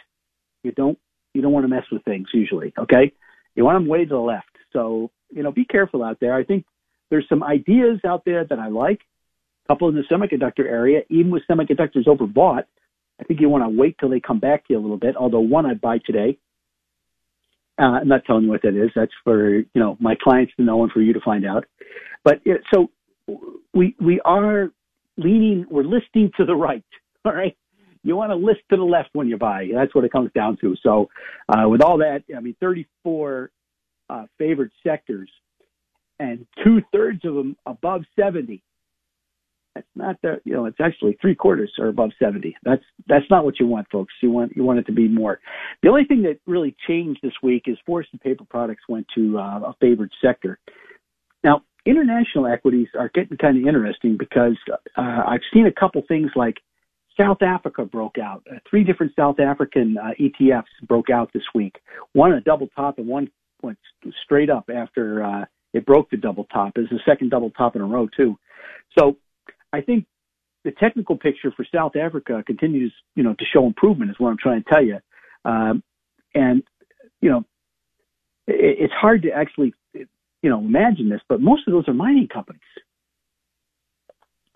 you 0.63 0.73
don't, 0.73 0.99
you 1.35 1.43
don't 1.43 1.53
want 1.53 1.65
to 1.65 1.69
mess 1.69 1.85
with 1.93 2.03
things 2.05 2.29
usually. 2.33 2.73
Okay. 2.79 3.13
You 3.55 3.65
want 3.65 3.77
them 3.77 3.89
way 3.89 4.05
to 4.05 4.09
the 4.09 4.17
left. 4.17 4.57
So, 4.73 5.11
you 5.31 5.43
know, 5.43 5.53
be 5.53 5.65
careful 5.65 6.03
out 6.03 6.19
there. 6.21 6.35
I 6.35 6.45
think 6.45 6.65
there's 7.11 7.27
some 7.29 7.43
ideas 7.43 8.01
out 8.07 8.25
there 8.25 8.45
that 8.45 8.59
I 8.59 8.69
like. 8.69 9.01
A 9.67 9.73
couple 9.73 9.89
in 9.89 9.95
the 9.95 10.03
semiconductor 10.11 10.65
area, 10.67 11.03
even 11.09 11.31
with 11.31 11.43
semiconductors 11.49 12.07
overbought, 12.07 12.65
I 13.21 13.25
think 13.25 13.41
you 13.41 13.49
want 13.49 13.65
to 13.65 13.69
wait 13.69 13.97
till 13.99 14.09
they 14.09 14.21
come 14.21 14.41
back 14.41 14.67
to 14.67 14.73
you 14.73 14.79
a 14.79 14.81
little 14.81 14.97
bit. 14.97 15.17
Although 15.17 15.41
one 15.41 15.67
I'd 15.67 15.81
buy 15.81 15.99
today. 16.05 16.39
Uh, 17.79 18.01
I'm 18.01 18.09
not 18.09 18.25
telling 18.25 18.45
you 18.45 18.51
what 18.51 18.63
that 18.63 18.75
is. 18.75 18.91
That's 18.95 19.13
for 19.25 19.57
you 19.57 19.67
know 19.75 19.97
my 20.01 20.15
clients 20.21 20.53
to 20.57 20.63
know 20.63 20.83
and 20.83 20.93
for 20.93 21.01
you 21.01 21.13
to 21.13 21.21
find 21.21 21.47
out. 21.47 21.65
But 22.25 22.41
so 22.73 22.91
we 23.75 23.95
we 24.01 24.21
are 24.25 24.71
leaning. 25.17 25.67
We're 25.71 25.85
listing 25.85 26.31
to 26.37 26.45
the 26.45 26.55
right. 26.55 26.85
All 27.25 27.35
right. 27.35 27.57
You 28.03 28.17
want 28.17 28.31
to 28.31 28.37
list 28.37 28.61
to 28.71 28.77
the 28.77 28.83
left 28.83 29.11
when 29.13 29.29
you 29.29 29.37
buy. 29.37 29.69
That's 29.75 29.95
what 29.95 30.05
it 30.05 30.13
comes 30.13 30.31
down 30.35 30.57
to. 30.63 30.75
So 30.83 31.11
uh, 31.49 31.69
with 31.69 31.83
all 31.83 31.99
that, 31.99 32.23
I 32.35 32.41
mean, 32.41 32.57
34 32.59 33.51
uh, 34.09 34.25
favored 34.39 34.73
sectors, 34.83 35.31
and 36.19 36.47
two 36.65 36.81
thirds 36.93 37.25
of 37.25 37.35
them 37.35 37.57
above 37.67 38.03
70. 38.19 38.63
That's 39.75 39.87
not 39.95 40.17
the, 40.23 40.41
you 40.45 40.53
know, 40.53 40.67
it's 40.67 40.81
actually 40.81 41.17
three 41.21 41.35
quarters 41.35 41.73
are 41.79 41.89
above 41.89 42.11
70. 42.19 42.57
That's, 42.65 42.83
that's 43.07 43.25
not 43.31 43.45
what 43.45 43.61
you 43.61 43.67
want, 43.67 43.87
folks. 43.91 44.13
You 44.23 44.31
want, 44.31 44.57
you 44.57 44.65
want 44.65 44.81
it 44.81 44.87
to 44.87 44.93
be 44.93 45.09
more. 45.09 45.41
The 45.83 45.89
only 45.89 46.05
thing 46.05 46.23
that 46.23 46.41
really 46.47 46.75
changed 46.89 47.21
this 47.23 47.33
week 47.43 47.65
is 47.67 47.79
forest 47.87 48.11
and 48.13 48.21
paper 48.21 48.45
products 48.49 48.83
went 48.89 49.07
to 49.15 49.39
uh, 49.39 49.61
a 49.61 49.75
favored 49.81 50.11
sector. 50.23 50.59
Now, 51.45 51.63
international 51.87 52.47
equities 52.47 52.89
are 52.99 53.11
getting 53.15 53.37
kind 53.37 53.57
of 53.57 53.67
interesting 53.67 54.17
because 54.19 54.59
uh, 54.97 55.23
I've 55.27 55.41
seen 55.55 55.67
a 55.67 55.73
couple 55.73 56.03
things 56.09 56.31
like 56.35 56.57
South 57.21 57.43
Africa 57.43 57.85
broke 57.85 58.17
out. 58.19 58.43
Uh, 58.51 58.59
three 58.69 58.85
different 58.85 59.13
South 59.15 59.41
African 59.41 59.97
uh, 59.99 60.11
ETFs 60.21 60.65
broke 60.87 61.11
out 61.11 61.31
this 61.33 61.43
week. 61.55 61.77
One 62.13 62.33
a 62.33 62.41
double 62.41 62.69
top 62.69 62.99
and 62.99 63.07
one 63.07 63.31
went 63.63 63.79
straight 64.25 64.49
up 64.49 64.71
after 64.75 65.23
uh, 65.23 65.45
it 65.75 65.85
broke 65.85 66.11
the 66.11 66.17
double 66.17 66.45
top. 66.45 66.73
It's 66.77 66.91
the 66.91 67.01
second 67.07 67.31
double 67.31 67.51
top 67.51 67.77
in 67.77 67.83
a 67.83 67.87
row 67.87 68.09
too. 68.17 68.39
So 68.99 69.17
I 69.73 69.83
think 69.83 70.07
the 70.65 70.73
technical 70.73 71.17
picture 71.17 71.53
for 71.55 71.67
South 71.75 71.97
Africa 71.97 72.43
continues, 72.47 72.93
you 73.15 73.23
know, 73.23 73.35
to 73.35 73.45
show 73.53 73.67
improvement 73.67 74.11
is 74.11 74.17
what 74.19 74.31
I'm 74.31 74.39
trying 74.39 74.63
to 74.63 74.71
tell 74.71 74.85
you. 74.85 74.99
Um, 75.45 75.83
and 76.35 76.63
you 77.21 77.31
know, 77.31 77.45
it, 78.47 78.77
it's 78.81 78.95
hard 78.95 79.23
to 79.23 79.31
actually, 79.31 79.75
you 79.93 80.51
know, 80.51 80.59
imagine 80.59 81.09
this, 81.09 81.21
but 81.29 81.41
most 81.41 81.67
of 81.67 81.73
those 81.73 81.89
are 81.89 81.95
mining 81.95 82.29
companies. 82.33 82.61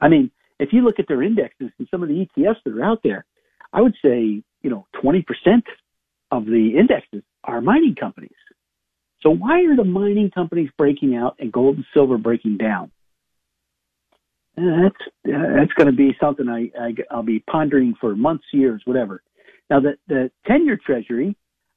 I 0.01 0.09
mean, 0.09 0.31
if 0.65 0.73
you 0.73 0.83
look 0.83 0.99
at 0.99 1.07
their 1.07 1.23
indexes 1.23 1.71
and 1.79 1.89
some 1.91 2.03
of 2.03 2.09
the 2.09 2.27
ETFs 2.27 2.57
that 2.65 2.75
are 2.75 2.85
out 2.85 3.01
there, 3.05 3.25
I 3.73 3.81
would 3.81 3.95
say, 4.03 4.43
you 4.63 4.71
know, 4.71 4.87
20% 5.03 5.25
of 6.31 6.47
the 6.47 6.75
indexes 6.79 7.23
are 7.45 7.61
mining 7.61 7.95
companies. 7.95 8.31
So 9.21 9.31
why 9.31 9.65
are 9.65 9.77
the 9.77 9.85
mining 9.85 10.31
companies 10.31 10.71
breaking 10.77 11.15
out 11.17 11.37
and 11.39 11.53
gold 11.53 11.77
and 11.77 11.85
silver 11.95 12.19
breaking 12.19 12.57
down? 12.57 12.91
that's 14.57 15.05
that's 15.25 15.73
going 15.77 15.87
to 15.87 15.97
be 15.97 16.17
something 16.21 16.49
I, 16.49 16.71
I 16.81 17.17
will 17.17 17.25
be 17.25 17.41
pondering 17.41 17.95
for 18.01 18.15
months, 18.15 18.45
years, 18.53 18.83
whatever. 18.85 19.23
Now 19.69 19.81
the 19.81 19.97
the 20.07 20.31
ten 20.47 20.65
year 20.65 20.79
Treasury 20.85 21.37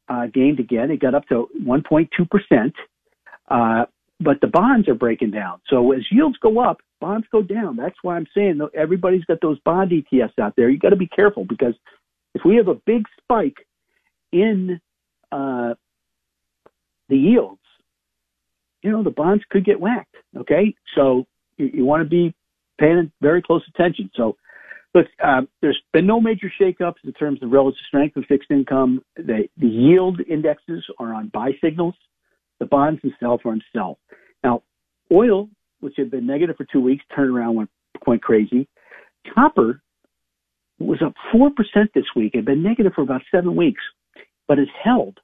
uh, 0.10 0.28
gained 0.28 0.60
again. 0.60 0.92
It 0.92 1.00
got 1.00 1.16
up 1.16 1.28
to 1.30 1.48
1.2 1.60 2.08
percent, 2.30 2.76
uh, 3.50 3.86
but 4.20 4.42
the 4.42 4.48
bonds 4.48 4.88
are 4.88 4.96
breaking 4.96 5.32
down. 5.32 5.60
So 5.70 5.92
as 5.92 6.02
yields 6.12 6.38
go 6.38 6.60
up, 6.60 6.78
bonds 7.00 7.28
go 7.32 7.42
down. 7.42 7.76
That's 7.76 7.96
why 8.02 8.16
I'm 8.16 8.28
saying 8.36 8.60
everybody's 8.76 9.26
got 9.26 9.40
those 9.42 9.60
bond 9.60 9.92
ETFs 9.92 10.40
out 10.40 10.54
there. 10.56 10.70
You 10.70 10.80
got 10.80 10.90
to 10.90 10.96
be 10.96 11.08
careful 11.08 11.46
because 11.46 11.74
if 12.34 12.42
we 12.46 12.56
have 12.58 12.68
a 12.68 12.76
big 12.86 13.04
spike 13.22 13.58
in 14.32 14.80
uh, 15.32 15.74
the 17.10 17.18
yields, 17.18 17.62
you 18.84 18.92
know, 18.92 19.04
the 19.04 19.10
bonds 19.10 19.44
could 19.50 19.66
get 19.66 19.80
whacked. 19.80 20.16
Okay. 20.38 20.76
So 20.96 21.26
you, 21.58 21.70
you 21.74 21.86
want 21.86 22.04
to 22.04 22.10
be 22.10 22.34
paying 22.80 23.12
very 23.22 23.42
close 23.42 23.64
attention. 23.74 24.10
So 24.16 24.38
look, 24.94 25.08
uh, 25.24 25.42
there's 25.62 25.82
been 25.94 26.06
no 26.06 26.22
major 26.22 26.52
shakeups 26.60 27.04
in 27.04 27.14
terms 27.14 27.42
of 27.42 27.52
relative 27.52 27.80
strength 27.88 28.16
of 28.18 28.26
fixed 28.26 28.52
income. 28.52 29.02
The, 29.16 29.48
the 29.58 29.68
yield 29.68 30.22
indexes 30.30 30.86
are 31.00 31.14
on 31.14 31.30
buy 31.30 31.52
signals. 31.64 31.96
The 32.60 32.66
bonds 32.66 33.02
themselves 33.02 33.44
are 33.46 33.52
on 33.52 33.62
sell. 33.74 34.00
Now, 34.44 34.64
oil, 35.12 35.50
which 35.80 35.96
had 35.98 36.12
been 36.12 36.26
negative 36.26 36.56
for 36.58 36.66
two 36.72 36.82
weeks, 36.82 37.04
turned 37.16 37.36
around, 37.36 37.56
went, 37.56 37.70
went 38.06 38.22
crazy. 38.22 38.68
Copper 39.34 39.82
was 40.80 41.02
up 41.04 41.14
4% 41.34 41.52
this 41.94 42.06
week. 42.16 42.32
It 42.34 42.40
had 42.40 42.46
been 42.46 42.64
negative 42.64 42.94
for 42.96 43.02
about 43.02 43.22
seven 43.34 43.56
weeks, 43.56 43.82
but 44.48 44.60
it's 44.60 44.72
held. 44.84 45.20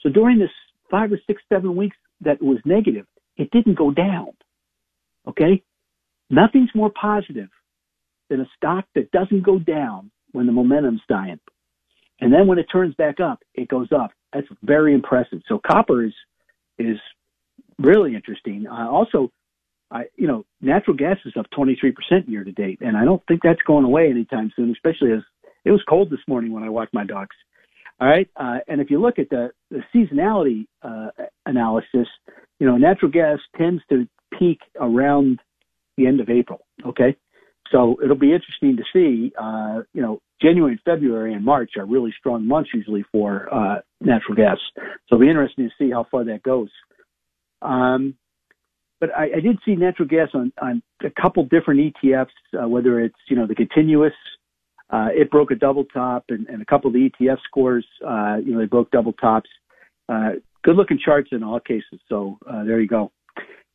So 0.00 0.08
during 0.08 0.38
this 0.38 0.50
five 0.90 1.12
or 1.12 1.20
six, 1.26 1.42
seven 1.50 1.76
weeks 1.76 1.96
that 2.20 2.42
was 2.42 2.58
negative, 2.64 3.06
it 3.36 3.50
didn't 3.50 3.78
go 3.78 3.90
down. 3.90 4.28
Okay? 5.26 5.62
Nothing's 6.30 6.70
more 6.74 6.90
positive 6.90 7.48
than 8.28 8.40
a 8.40 8.48
stock 8.56 8.84
that 8.94 9.10
doesn't 9.10 9.42
go 9.42 9.58
down 9.58 10.10
when 10.32 10.46
the 10.46 10.52
momentum's 10.52 11.02
dying. 11.08 11.40
And 12.20 12.32
then 12.32 12.46
when 12.46 12.58
it 12.58 12.66
turns 12.72 12.94
back 12.94 13.20
up, 13.20 13.40
it 13.54 13.68
goes 13.68 13.88
up. 13.92 14.10
That's 14.32 14.46
very 14.62 14.94
impressive. 14.94 15.40
So 15.48 15.60
copper 15.66 16.04
is, 16.04 16.14
is 16.78 16.98
really 17.78 18.14
interesting. 18.14 18.66
Uh, 18.70 18.88
also, 18.88 19.30
I, 19.92 20.04
you 20.16 20.26
know, 20.26 20.44
natural 20.60 20.96
gas 20.96 21.18
is 21.24 21.34
up 21.38 21.46
23% 21.56 21.92
year 22.26 22.44
to 22.44 22.52
date, 22.52 22.78
and 22.80 22.96
I 22.96 23.04
don't 23.04 23.22
think 23.28 23.40
that's 23.42 23.62
going 23.66 23.84
away 23.84 24.08
anytime 24.08 24.50
soon, 24.56 24.70
especially 24.70 25.12
as 25.12 25.20
it 25.64 25.70
was 25.70 25.82
cold 25.88 26.10
this 26.10 26.20
morning 26.26 26.52
when 26.52 26.62
I 26.62 26.70
walked 26.70 26.94
my 26.94 27.04
dogs. 27.04 27.36
All 28.00 28.08
right. 28.08 28.28
Uh, 28.36 28.58
and 28.66 28.80
if 28.80 28.90
you 28.90 29.00
look 29.00 29.18
at 29.18 29.28
the, 29.30 29.50
the 29.70 29.82
seasonality 29.94 30.66
uh, 30.82 31.10
analysis, 31.46 32.08
you 32.58 32.66
know, 32.66 32.76
natural 32.76 33.10
gas 33.12 33.38
tends 33.56 33.82
to 33.90 34.08
peak 34.36 34.58
around 34.80 35.40
the 35.96 36.06
end 36.06 36.20
of 36.20 36.28
April. 36.28 36.66
Okay. 36.84 37.14
So 37.70 37.96
it'll 38.02 38.16
be 38.16 38.32
interesting 38.32 38.76
to 38.76 38.82
see, 38.92 39.32
uh, 39.38 39.82
you 39.94 40.02
know, 40.02 40.20
January 40.40 40.80
February 40.84 41.32
and 41.32 41.44
March 41.44 41.72
are 41.78 41.86
really 41.86 42.12
strong 42.18 42.46
months 42.46 42.70
usually 42.74 43.04
for 43.12 43.48
uh, 43.54 43.80
natural 44.00 44.34
gas. 44.34 44.58
So 44.76 45.14
it'll 45.14 45.20
be 45.20 45.28
interesting 45.28 45.68
to 45.68 45.74
see 45.78 45.90
how 45.92 46.06
far 46.10 46.24
that 46.24 46.42
goes. 46.42 46.70
Um, 47.62 48.16
but 49.02 49.10
I, 49.16 49.24
I 49.36 49.40
did 49.40 49.58
see 49.64 49.74
natural 49.74 50.06
gas 50.06 50.28
on, 50.32 50.52
on 50.62 50.80
a 51.04 51.10
couple 51.20 51.44
different 51.46 51.92
ETFs, 52.04 52.28
uh, 52.56 52.68
whether 52.68 53.00
it's, 53.00 53.18
you 53.28 53.34
know, 53.34 53.48
the 53.48 53.54
continuous 53.56 54.12
uh, 54.90 55.08
it 55.10 55.28
broke 55.28 55.50
a 55.50 55.56
double 55.56 55.84
top, 55.86 56.24
and, 56.28 56.46
and 56.46 56.62
a 56.62 56.64
couple 56.64 56.86
of 56.86 56.94
the 56.94 57.10
ETF 57.10 57.38
scores, 57.44 57.84
uh, 58.06 58.36
you 58.44 58.52
know, 58.52 58.60
they 58.60 58.66
broke 58.66 58.92
double 58.92 59.12
tops. 59.14 59.50
Uh, 60.08 60.32
good 60.62 60.76
looking 60.76 61.00
charts 61.04 61.30
in 61.32 61.42
all 61.42 61.58
cases. 61.58 61.98
So 62.08 62.38
uh, 62.48 62.62
there 62.62 62.80
you 62.80 62.86
go. 62.86 63.10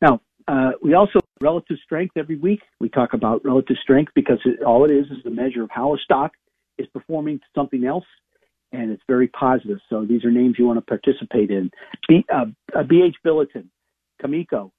Now, 0.00 0.22
uh, 0.46 0.70
we 0.82 0.94
also 0.94 1.18
relative 1.42 1.76
strength 1.84 2.16
every 2.16 2.36
week. 2.36 2.60
We 2.80 2.88
talk 2.88 3.12
about 3.12 3.44
relative 3.44 3.76
strength 3.82 4.12
because 4.14 4.38
it, 4.46 4.62
all 4.62 4.86
it 4.86 4.90
is 4.90 5.06
is 5.06 5.26
a 5.26 5.30
measure 5.30 5.62
of 5.62 5.70
how 5.70 5.94
a 5.94 5.98
stock 5.98 6.32
is 6.78 6.86
performing 6.86 7.38
to 7.40 7.44
something 7.54 7.84
else. 7.84 8.06
and 8.72 8.90
it's 8.90 9.02
very 9.06 9.28
positive. 9.28 9.78
So 9.90 10.06
these 10.06 10.24
are 10.24 10.30
names 10.30 10.54
you 10.58 10.66
want 10.66 10.78
to 10.78 10.82
participate 10.86 11.50
in. 11.50 11.70
B, 12.08 12.24
uh, 12.32 12.46
uh, 12.74 12.82
BHP 12.84 13.14
Billiton, 13.26 13.66
Cameco, 14.22 14.70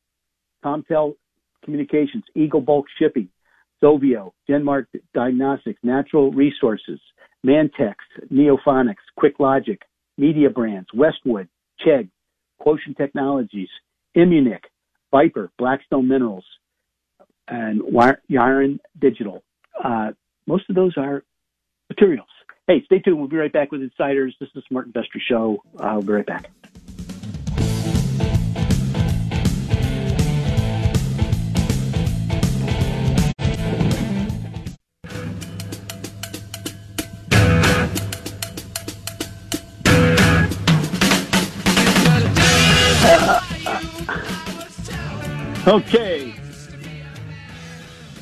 Comtel 0.63 1.15
Communications, 1.63 2.23
Eagle 2.35 2.61
Bulk 2.61 2.85
Shipping, 2.97 3.29
Sovio, 3.81 4.31
Denmark 4.47 4.87
Diagnostics, 5.13 5.79
Natural 5.83 6.31
Resources, 6.31 6.99
Mantex, 7.45 7.95
NeoPhotonics, 8.31 8.95
QuickLogic, 9.17 9.79
Media 10.17 10.49
Brands, 10.49 10.87
Westwood, 10.93 11.47
Chegg, 11.85 12.09
Quotient 12.59 12.97
Technologies, 12.97 13.69
Immunic, 14.15 14.63
Viper, 15.11 15.49
Blackstone 15.57 16.07
Minerals, 16.07 16.45
and 17.47 17.81
Yiren 17.81 18.79
Digital. 18.99 19.43
Uh, 19.81 20.11
most 20.45 20.69
of 20.69 20.75
those 20.75 20.93
are 20.97 21.23
materials. 21.89 22.27
Hey, 22.67 22.83
stay 22.85 22.99
tuned. 22.99 23.17
We'll 23.17 23.27
be 23.27 23.37
right 23.37 23.51
back 23.51 23.71
with 23.71 23.81
Insiders. 23.81 24.35
This 24.39 24.47
is 24.47 24.53
the 24.55 24.61
Smart 24.67 24.87
Investor 24.87 25.19
Show. 25.27 25.63
Uh, 25.79 25.83
I'll 25.83 26.01
be 26.01 26.13
right 26.13 26.25
back. 26.25 26.51
Okay. 45.69 46.33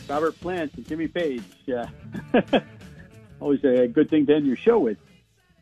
Robert 0.10 0.38
Plant 0.42 0.74
and 0.76 0.86
Jimmy 0.86 1.08
Page. 1.08 1.42
Uh, 1.74 1.86
always 3.40 3.64
a 3.64 3.88
good 3.88 4.10
thing 4.10 4.26
to 4.26 4.36
end 4.36 4.46
your 4.46 4.58
show 4.58 4.80
with. 4.80 4.98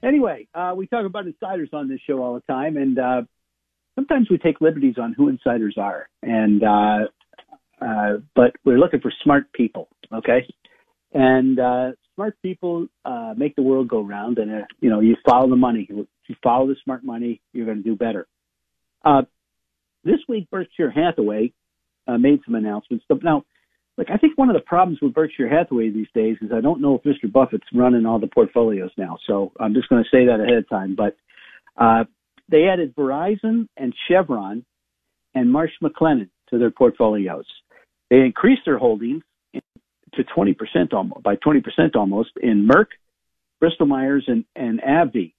Anyway, 0.01 0.47
uh, 0.55 0.73
we 0.75 0.87
talk 0.87 1.05
about 1.05 1.27
insiders 1.27 1.69
on 1.73 1.87
this 1.87 1.99
show 2.07 2.23
all 2.23 2.33
the 2.33 2.41
time, 2.51 2.77
and 2.77 2.97
uh, 2.97 3.21
sometimes 3.93 4.31
we 4.31 4.39
take 4.39 4.61
liberties 4.61 4.95
on 4.97 5.13
who 5.13 5.29
insiders 5.29 5.75
are. 5.77 6.09
And 6.23 6.63
uh, 6.63 7.05
uh, 7.79 8.17
but 8.33 8.55
we're 8.63 8.79
looking 8.79 9.01
for 9.01 9.13
smart 9.23 9.53
people, 9.53 9.87
okay? 10.11 10.47
And 11.13 11.59
uh, 11.59 11.91
smart 12.15 12.35
people 12.41 12.87
make 13.37 13.55
the 13.55 13.61
world 13.61 13.89
go 13.89 14.01
round. 14.01 14.39
And 14.39 14.65
you 14.79 14.89
know, 14.89 15.01
you 15.01 15.17
follow 15.23 15.47
the 15.51 15.55
money. 15.55 15.85
If 15.87 16.07
you 16.29 16.35
follow 16.41 16.65
the 16.65 16.77
smart 16.83 17.03
money, 17.03 17.41
you're 17.53 17.67
going 17.67 17.83
to 17.83 17.83
do 17.83 17.95
better. 17.95 18.27
This 20.03 20.19
week, 20.27 20.49
Berkshire 20.49 20.89
Hathaway 20.89 21.53
uh, 22.07 22.17
made 22.17 22.39
some 22.45 22.55
announcements. 22.55 23.05
But 23.07 23.23
now, 23.23 23.43
like 23.97 24.07
I 24.11 24.17
think 24.17 24.37
one 24.37 24.49
of 24.49 24.55
the 24.55 24.61
problems 24.61 24.99
with 25.01 25.13
Berkshire 25.13 25.49
Hathaway 25.49 25.89
these 25.89 26.07
days 26.13 26.37
is 26.41 26.51
I 26.53 26.61
don't 26.61 26.81
know 26.81 26.95
if 26.95 27.03
Mr. 27.03 27.31
Buffett's 27.31 27.65
running 27.73 28.05
all 28.05 28.19
the 28.19 28.27
portfolios 28.27 28.91
now. 28.97 29.17
So 29.27 29.51
I'm 29.59 29.73
just 29.73 29.89
going 29.89 30.03
to 30.03 30.09
say 30.09 30.25
that 30.25 30.39
ahead 30.39 30.57
of 30.57 30.69
time. 30.69 30.95
But 30.95 31.15
uh, 31.77 32.05
they 32.49 32.67
added 32.67 32.95
Verizon 32.95 33.67
and 33.77 33.93
Chevron 34.07 34.65
and 35.33 35.51
Marsh 35.51 35.71
McLennan 35.81 36.29
to 36.49 36.57
their 36.57 36.71
portfolios. 36.71 37.45
They 38.09 38.17
increased 38.17 38.61
their 38.65 38.77
holdings 38.77 39.23
to 39.53 40.23
20% 40.23 40.93
almost, 40.93 41.23
by 41.23 41.35
20% 41.35 41.95
almost 41.95 42.29
in 42.41 42.67
Merck, 42.67 42.87
Bristol 43.59 43.87
Myers, 43.87 44.25
and, 44.27 44.45
and 44.55 44.81
AbbVie. 44.81 45.33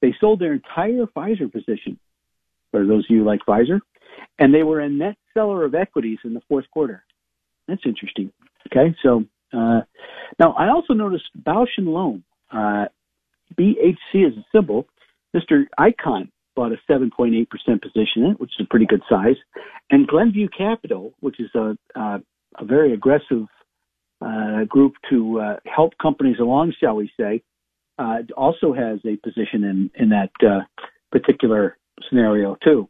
They 0.00 0.14
sold 0.20 0.40
their 0.40 0.52
entire 0.52 1.06
Pfizer 1.06 1.50
position. 1.50 1.98
For 2.72 2.84
those 2.86 3.04
of 3.04 3.10
you 3.10 3.24
like 3.24 3.40
Pfizer, 3.46 3.80
and 4.38 4.54
they 4.54 4.62
were 4.62 4.80
a 4.80 4.88
net 4.88 5.16
seller 5.34 5.64
of 5.64 5.74
equities 5.74 6.18
in 6.24 6.34
the 6.34 6.42
fourth 6.48 6.64
quarter. 6.70 7.04
That's 7.68 7.82
interesting. 7.84 8.32
Okay, 8.66 8.94
so 9.02 9.24
uh, 9.52 9.80
now 10.38 10.52
I 10.52 10.68
also 10.70 10.94
noticed 10.94 11.24
Bausch 11.40 11.76
and 11.76 11.88
Lomb, 11.88 12.24
uh, 12.50 12.86
BHC 13.58 14.26
as 14.26 14.36
a 14.36 14.44
symbol. 14.52 14.86
Mr. 15.34 15.64
Icahn 15.78 16.30
bought 16.54 16.72
a 16.72 16.76
7.8% 16.90 17.46
position 17.80 18.24
in 18.24 18.30
it, 18.32 18.40
which 18.40 18.50
is 18.58 18.66
a 18.66 18.68
pretty 18.68 18.86
good 18.86 19.02
size, 19.08 19.36
and 19.90 20.06
Glenview 20.06 20.48
Capital, 20.56 21.12
which 21.20 21.40
is 21.40 21.50
a 21.54 21.76
a, 21.94 22.20
a 22.58 22.64
very 22.64 22.92
aggressive 22.92 23.46
uh, 24.20 24.64
group 24.64 24.94
to 25.10 25.40
uh, 25.40 25.56
help 25.66 25.92
companies 26.00 26.38
along, 26.38 26.74
shall 26.78 26.96
we 26.96 27.10
say, 27.18 27.42
uh, 27.98 28.18
also 28.36 28.72
has 28.72 28.98
a 29.04 29.16
position 29.16 29.64
in 29.64 29.90
in 29.94 30.08
that 30.10 30.30
uh, 30.46 30.60
particular 31.10 31.76
scenario 32.08 32.56
too. 32.62 32.88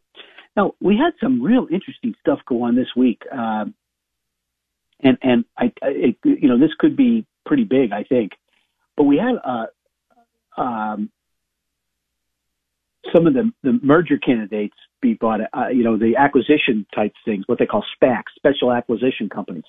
Now 0.56 0.74
we 0.80 0.96
had 0.96 1.12
some 1.20 1.42
real 1.42 1.66
interesting 1.70 2.14
stuff 2.20 2.40
go 2.46 2.62
on 2.62 2.76
this 2.76 2.88
week, 2.96 3.22
um, 3.32 3.74
and 5.00 5.18
and 5.22 5.44
I, 5.56 5.72
I 5.82 5.88
it, 5.88 6.16
you 6.24 6.48
know 6.48 6.58
this 6.58 6.74
could 6.78 6.96
be 6.96 7.26
pretty 7.46 7.64
big, 7.64 7.92
I 7.92 8.04
think. 8.04 8.32
But 8.96 9.04
we 9.04 9.16
had 9.16 9.36
uh, 9.44 10.60
um, 10.60 11.10
some 13.14 13.26
of 13.26 13.34
the, 13.34 13.50
the 13.62 13.78
merger 13.82 14.18
candidates 14.18 14.76
be 15.00 15.14
bought, 15.14 15.40
uh, 15.52 15.68
you 15.68 15.82
know, 15.82 15.98
the 15.98 16.16
acquisition 16.16 16.86
type 16.94 17.12
things, 17.24 17.44
what 17.46 17.58
they 17.58 17.66
call 17.66 17.84
SPACs, 18.00 18.34
special 18.36 18.72
acquisition 18.72 19.28
companies. 19.28 19.64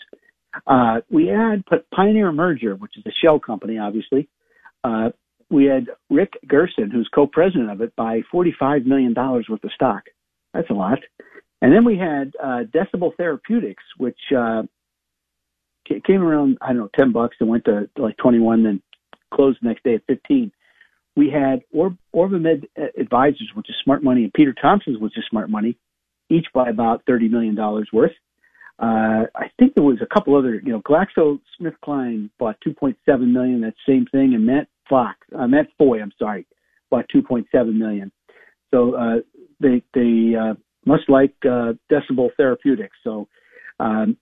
Uh, 0.68 1.02
we 1.10 1.28
had 1.28 1.64
Pioneer 1.94 2.32
Merger, 2.32 2.76
which 2.76 2.96
is 2.98 3.04
a 3.08 3.12
shell 3.24 3.40
company, 3.40 3.80
obviously. 3.80 4.30
Uh, 4.84 5.10
we 5.50 5.66
had 5.66 5.88
Rick 6.10 6.34
Gerson, 6.48 6.92
who's 6.92 7.10
co-president 7.14 7.72
of 7.72 7.82
it, 7.82 7.96
buy 7.96 8.22
$45 8.32 8.86
million 8.86 9.14
worth 9.16 9.50
of 9.50 9.72
stock. 9.74 10.04
That's 10.54 10.70
a 10.70 10.74
lot. 10.74 11.00
And 11.62 11.74
then 11.74 11.86
we 11.86 11.98
had 11.98 12.34
uh, 12.42 12.64
Decibel 12.74 13.16
Therapeutics, 13.16 13.84
which 13.98 14.20
uh, 14.38 14.64
came 16.06 16.22
around, 16.22 16.58
I 16.62 16.68
don't 16.68 16.78
know, 16.78 16.90
10 16.98 17.12
bucks 17.12 17.38
and 17.40 17.50
went 17.50 17.66
to 17.66 17.90
like 17.98 18.18
21, 18.18 18.64
then 18.64 18.82
closed 19.34 19.60
the 19.62 19.70
next 19.70 19.84
day 19.84 19.96
at 19.96 20.06
15. 20.08 20.52
We 21.16 21.30
had 21.30 21.62
Or- 21.72 21.98
Orbimed 22.16 22.66
Advisors, 23.00 23.52
which 23.56 23.70
is 23.70 23.76
smart 23.84 24.04
money, 24.04 24.24
and 24.24 24.34
Peter 24.34 24.54
Thompson's, 24.60 25.00
which 25.00 25.18
is 25.18 25.24
smart 25.30 25.50
money, 25.50 25.78
each 26.30 26.48
by 26.54 26.70
about 26.70 27.06
$30 27.06 27.30
million 27.30 27.56
worth. 27.94 28.12
Uh, 28.80 29.28
I 29.36 29.50
think 29.60 29.76
there 29.76 29.84
was 29.84 30.00
a 30.02 30.14
couple 30.14 30.36
other, 30.36 30.56
you 30.56 30.74
know, 30.74 30.82
GlaxoSmithKline 30.82 32.30
bought 32.40 32.58
2.7 32.68 32.96
million. 33.32 33.62
That 33.62 33.76
same 33.88 34.06
thing, 34.12 34.34
and 34.34 34.46
Matt 34.46 34.68
Fox, 34.90 35.18
uh, 35.38 35.48
Matt 35.48 35.68
Foy, 35.78 36.02
I'm 36.02 36.12
sorry, 36.18 36.48
bought 36.90 37.06
2.7 37.16 37.46
million. 37.76 38.12
So 38.74 38.96
uh, 38.96 39.18
they 39.64 39.82
they 39.94 40.36
uh, 40.36 40.54
much 40.86 41.02
like 41.08 41.34
uh, 41.46 41.74
Decibel 41.92 42.30
Therapeutics. 42.38 42.96
So, 43.04 43.28
um, 43.80 44.18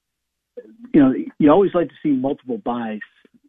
you 0.93 1.01
know, 1.01 1.13
you 1.39 1.51
always 1.51 1.71
like 1.73 1.89
to 1.89 1.95
see 2.03 2.09
multiple 2.09 2.59
buys, 2.59 2.99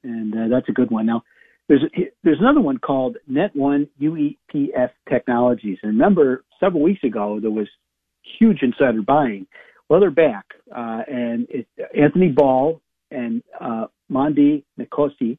and 0.02 0.34
uh, 0.34 0.48
that's 0.50 0.68
a 0.68 0.72
good 0.72 0.90
one. 0.90 1.06
Now, 1.06 1.22
there's 1.68 1.82
there's 2.24 2.40
another 2.40 2.60
one 2.60 2.78
called 2.78 3.16
Net 3.28 3.54
One 3.54 3.88
UEPS 4.00 4.90
Technologies. 5.08 5.78
And 5.82 5.92
remember, 5.92 6.44
several 6.58 6.82
weeks 6.82 7.04
ago 7.04 7.38
there 7.40 7.50
was 7.50 7.68
huge 8.38 8.58
insider 8.62 9.02
buying. 9.02 9.46
Well, 9.88 10.00
they're 10.00 10.10
back, 10.10 10.46
uh, 10.74 11.02
and 11.06 11.46
it, 11.50 11.66
Anthony 11.94 12.28
Ball 12.28 12.80
and 13.10 13.42
uh, 13.60 13.86
Mondi 14.10 14.64
Nkosi 14.80 15.38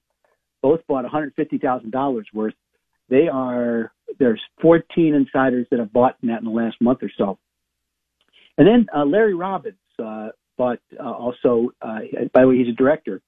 both 0.62 0.80
bought 0.88 1.06
$150,000 1.06 2.24
worth. 2.34 2.54
They 3.10 3.28
are 3.28 3.91
there's 4.20 4.41
14 4.62 5.14
insiders 5.16 5.68
that 5.72 5.80
have 5.80 5.91
bought 5.91 6.18
in 6.22 6.30
that 6.30 6.39
in 6.39 6.45
the 6.45 6.51
last 6.51 6.78
month 6.82 6.99
or 7.01 7.12
so. 7.18 7.38
And 8.58 8.68
then 8.68 8.86
uh, 8.95 9.06
Larry 9.06 9.34
Robbins 9.34 9.78
uh, 10.04 10.30
bought 10.58 10.80
uh, 10.99 11.04
also, 11.04 11.72
uh, 11.82 11.99
by 12.34 12.41
the 12.41 12.47
way, 12.47 12.58
he's 12.58 12.70
a 12.70 12.78
director 12.78 13.22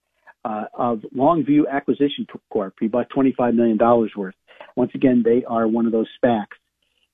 uh, 0.44 0.66
of 0.74 1.00
Longview 1.16 1.64
Acquisition 1.72 2.28
Corp. 2.52 2.76
He 2.80 2.88
bought 2.88 3.10
$25 3.10 3.56
million 3.56 3.78
worth. 4.16 4.36
Once 4.76 4.92
again, 4.94 5.24
they 5.26 5.44
are 5.46 5.68
one 5.68 5.86
of 5.86 5.92
those 5.92 6.08
SPACs. 6.24 6.58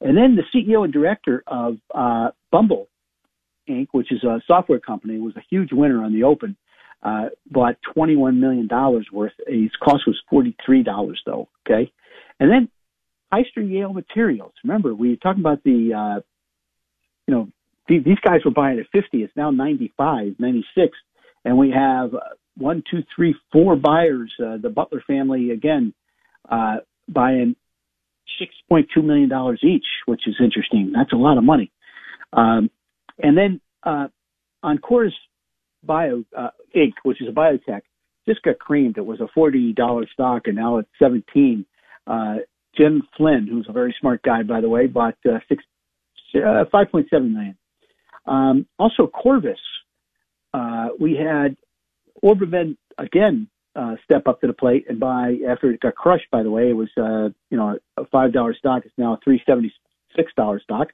And 0.02 0.18
then 0.18 0.36
the 0.36 0.44
CEO 0.54 0.84
and 0.84 0.92
director 0.92 1.44
of 1.48 1.78
uh, 1.94 2.32
Bumble 2.52 2.88
Inc., 3.70 3.88
which 3.92 4.12
is 4.12 4.24
a 4.24 4.42
software 4.48 4.80
company, 4.80 5.20
was 5.20 5.36
a 5.38 5.44
huge 5.50 5.70
winner 5.72 6.04
on 6.04 6.14
the 6.14 6.24
open. 6.24 6.58
Uh, 7.04 7.30
bought 7.50 7.78
$21 7.96 8.38
million 8.38 8.68
worth. 9.12 9.32
His 9.48 9.72
cost 9.82 10.04
was 10.06 10.20
$43 10.32 11.16
though. 11.26 11.48
Okay. 11.66 11.92
And 12.42 12.52
then 12.52 12.70
Hyster 13.32 13.62
Yale 13.62 13.94
Materials. 13.94 14.52
Remember, 14.64 14.96
we 14.96 15.12
were 15.12 15.16
talking 15.18 15.42
about 15.42 15.64
the, 15.64 15.94
uh, 15.94 16.22
you 17.28 17.36
know, 17.36 17.48
th- 17.88 18.04
these 18.04 18.18
guys 18.26 18.40
were 18.44 18.52
buying 18.52 18.80
at 18.80 18.88
50. 18.92 19.24
It's 19.24 19.36
now 19.38 19.52
95, 19.52 20.38
96. 20.40 20.98
And 21.46 21.56
we 21.56 21.70
have 21.70 22.16
uh, 22.16 22.20
one, 22.58 22.84
two, 22.90 23.04
three, 23.16 23.36
four 23.54 23.76
buyers. 23.76 24.34
Uh, 24.44 24.58
the 24.58 24.70
Butler 24.70 25.04
family, 25.06 25.52
again, 25.52 25.94
uh, 26.50 26.78
buying 27.08 27.56
$6.2 28.42 29.04
million 29.04 29.30
each, 29.64 29.86
which 30.08 30.28
is 30.28 30.36
interesting. 30.44 30.92
That's 30.96 31.14
a 31.14 31.18
lot 31.18 31.38
of 31.38 31.44
money. 31.44 31.72
Um, 32.34 32.72
and 33.20 33.38
then 33.38 33.62
uh, 33.84 34.08
on 34.64 34.80
Course 34.80 35.14
Bio 35.84 36.24
uh, 36.36 36.50
Inc., 36.76 36.94
which 37.04 37.22
is 37.22 37.28
a 37.28 37.32
biotech, 37.32 37.82
just 38.28 38.42
got 38.42 38.58
creamed. 38.58 38.98
It 38.98 39.06
was 39.06 39.20
a 39.20 39.30
$40 39.38 40.10
stock, 40.12 40.48
and 40.48 40.56
now 40.56 40.80
it's 40.80 40.90
17. 40.98 41.68
Uh, 42.08 42.38
Jim 42.78 43.04
Flynn, 43.18 43.48
who's 43.48 43.68
a 43.70 43.74
very 43.74 43.96
smart 44.00 44.22
guy, 44.24 44.44
by 44.44 44.62
the 44.62 44.70
way, 44.70 44.88
bought 44.88 45.16
uh, 45.28 45.40
six, 45.50 45.64
uh, 46.36 46.66
5.7 46.74 47.06
million. 47.12 47.58
Um, 48.26 48.66
also, 48.80 49.08
Corvus. 49.08 49.60
Uh, 50.54 50.90
we 51.00 51.16
had 51.16 51.56
Orbimed 52.24 52.76
again 52.98 53.48
uh, 53.76 53.96
step 54.04 54.28
up 54.28 54.42
to 54.42 54.48
the 54.48 54.54
plate 54.54 54.86
and 54.90 55.00
buy 55.00 55.38
after 55.48 55.72
it 55.72 55.80
got 55.80 55.96
crushed. 55.96 56.30
By 56.32 56.44
the 56.44 56.52
way, 56.52 56.70
it 56.70 56.74
was 56.74 56.90
uh, 56.98 57.30
you 57.50 57.58
know 57.58 57.78
a 57.98 58.06
five 58.08 58.34
dollar 58.34 58.54
stock. 58.54 58.84
It's 58.86 58.94
now 58.98 59.14
a 59.14 59.20
three 59.24 59.42
seventy 59.46 59.74
six 60.16 60.32
dollar 60.36 60.60
stock. 60.60 60.90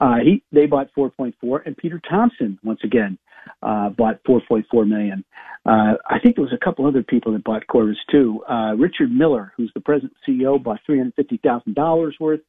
Uh, 0.00 0.18
he 0.22 0.44
they 0.52 0.66
bought 0.66 0.88
4.4, 0.96 1.66
and 1.66 1.76
Peter 1.76 2.00
Thompson 2.08 2.58
once 2.62 2.80
again 2.84 3.18
uh, 3.62 3.90
bought 3.90 4.22
4.4 4.24 4.88
million. 4.88 5.24
Uh, 5.66 5.94
I 6.08 6.18
think 6.22 6.36
there 6.36 6.44
was 6.44 6.54
a 6.54 6.64
couple 6.64 6.86
other 6.86 7.02
people 7.02 7.32
that 7.32 7.44
bought 7.44 7.66
Corvus 7.66 7.96
too. 8.10 8.42
Uh, 8.48 8.74
Richard 8.76 9.10
Miller, 9.10 9.52
who's 9.56 9.70
the 9.74 9.80
present 9.80 10.12
CEO, 10.26 10.62
bought 10.62 10.80
350 10.86 11.40
thousand 11.42 11.74
dollars 11.74 12.16
worth. 12.20 12.40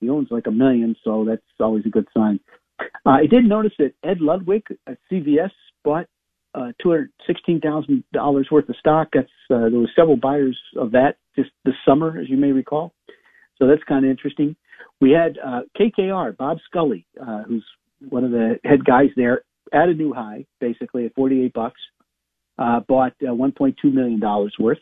He 0.00 0.08
owns 0.08 0.28
like 0.30 0.46
a 0.46 0.52
million, 0.52 0.96
so 1.04 1.24
that's 1.28 1.42
always 1.58 1.84
a 1.86 1.90
good 1.90 2.06
sign. 2.16 2.40
Uh, 2.80 3.10
I 3.10 3.26
did 3.26 3.44
notice 3.44 3.72
that 3.78 3.92
Ed 4.02 4.20
Ludwig 4.20 4.62
at 4.86 4.98
CVS 5.10 5.50
bought 5.84 6.06
uh, 6.54 6.72
$216,000 6.84 8.50
worth 8.50 8.68
of 8.68 8.76
stock. 8.76 9.08
That's, 9.12 9.28
uh, 9.50 9.68
there 9.68 9.78
were 9.78 9.90
several 9.94 10.16
buyers 10.16 10.58
of 10.76 10.92
that 10.92 11.16
just 11.36 11.50
this 11.64 11.74
summer, 11.86 12.18
as 12.18 12.28
you 12.28 12.36
may 12.36 12.52
recall. 12.52 12.92
So 13.58 13.66
that's 13.66 13.82
kind 13.88 14.04
of 14.04 14.10
interesting. 14.10 14.56
We 15.00 15.12
had 15.12 15.38
uh, 15.44 15.60
KKR, 15.78 16.36
Bob 16.36 16.58
Scully, 16.66 17.06
uh, 17.20 17.42
who's 17.42 17.64
one 18.08 18.24
of 18.24 18.30
the 18.30 18.58
head 18.64 18.84
guys 18.84 19.10
there, 19.16 19.42
at 19.72 19.88
a 19.88 19.94
new 19.94 20.12
high, 20.12 20.46
basically 20.60 21.06
at 21.06 21.14
48 21.14 21.52
bucks, 21.52 21.80
uh, 22.58 22.80
bought 22.80 23.12
uh, 23.22 23.32
1.2 23.32 23.74
million 23.84 24.20
dollars 24.20 24.54
worth, 24.58 24.78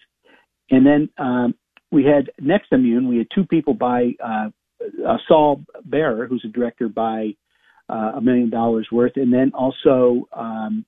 and 0.70 0.84
then 0.84 1.08
um, 1.18 1.54
we 1.90 2.04
had 2.04 2.30
NexImmune. 2.42 3.08
We 3.08 3.18
had 3.18 3.28
two 3.34 3.46
people 3.46 3.74
buy 3.74 4.12
uh, 4.22 4.50
Saul 5.26 5.64
Bearer, 5.84 6.26
who's 6.26 6.44
a 6.44 6.48
director, 6.48 6.88
buy 6.88 7.34
uh, 7.88 8.12
a 8.16 8.20
million 8.20 8.50
dollars 8.50 8.88
worth, 8.92 9.12
and 9.16 9.32
then 9.32 9.52
also 9.54 10.28
um, 10.32 10.84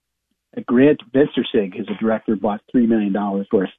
Grant 0.66 1.00
Verstandig, 1.14 1.76
who's 1.76 1.88
a 1.88 2.02
director, 2.02 2.36
bought 2.36 2.60
three 2.70 2.86
million 2.86 3.12
dollars 3.12 3.46
worth. 3.52 3.70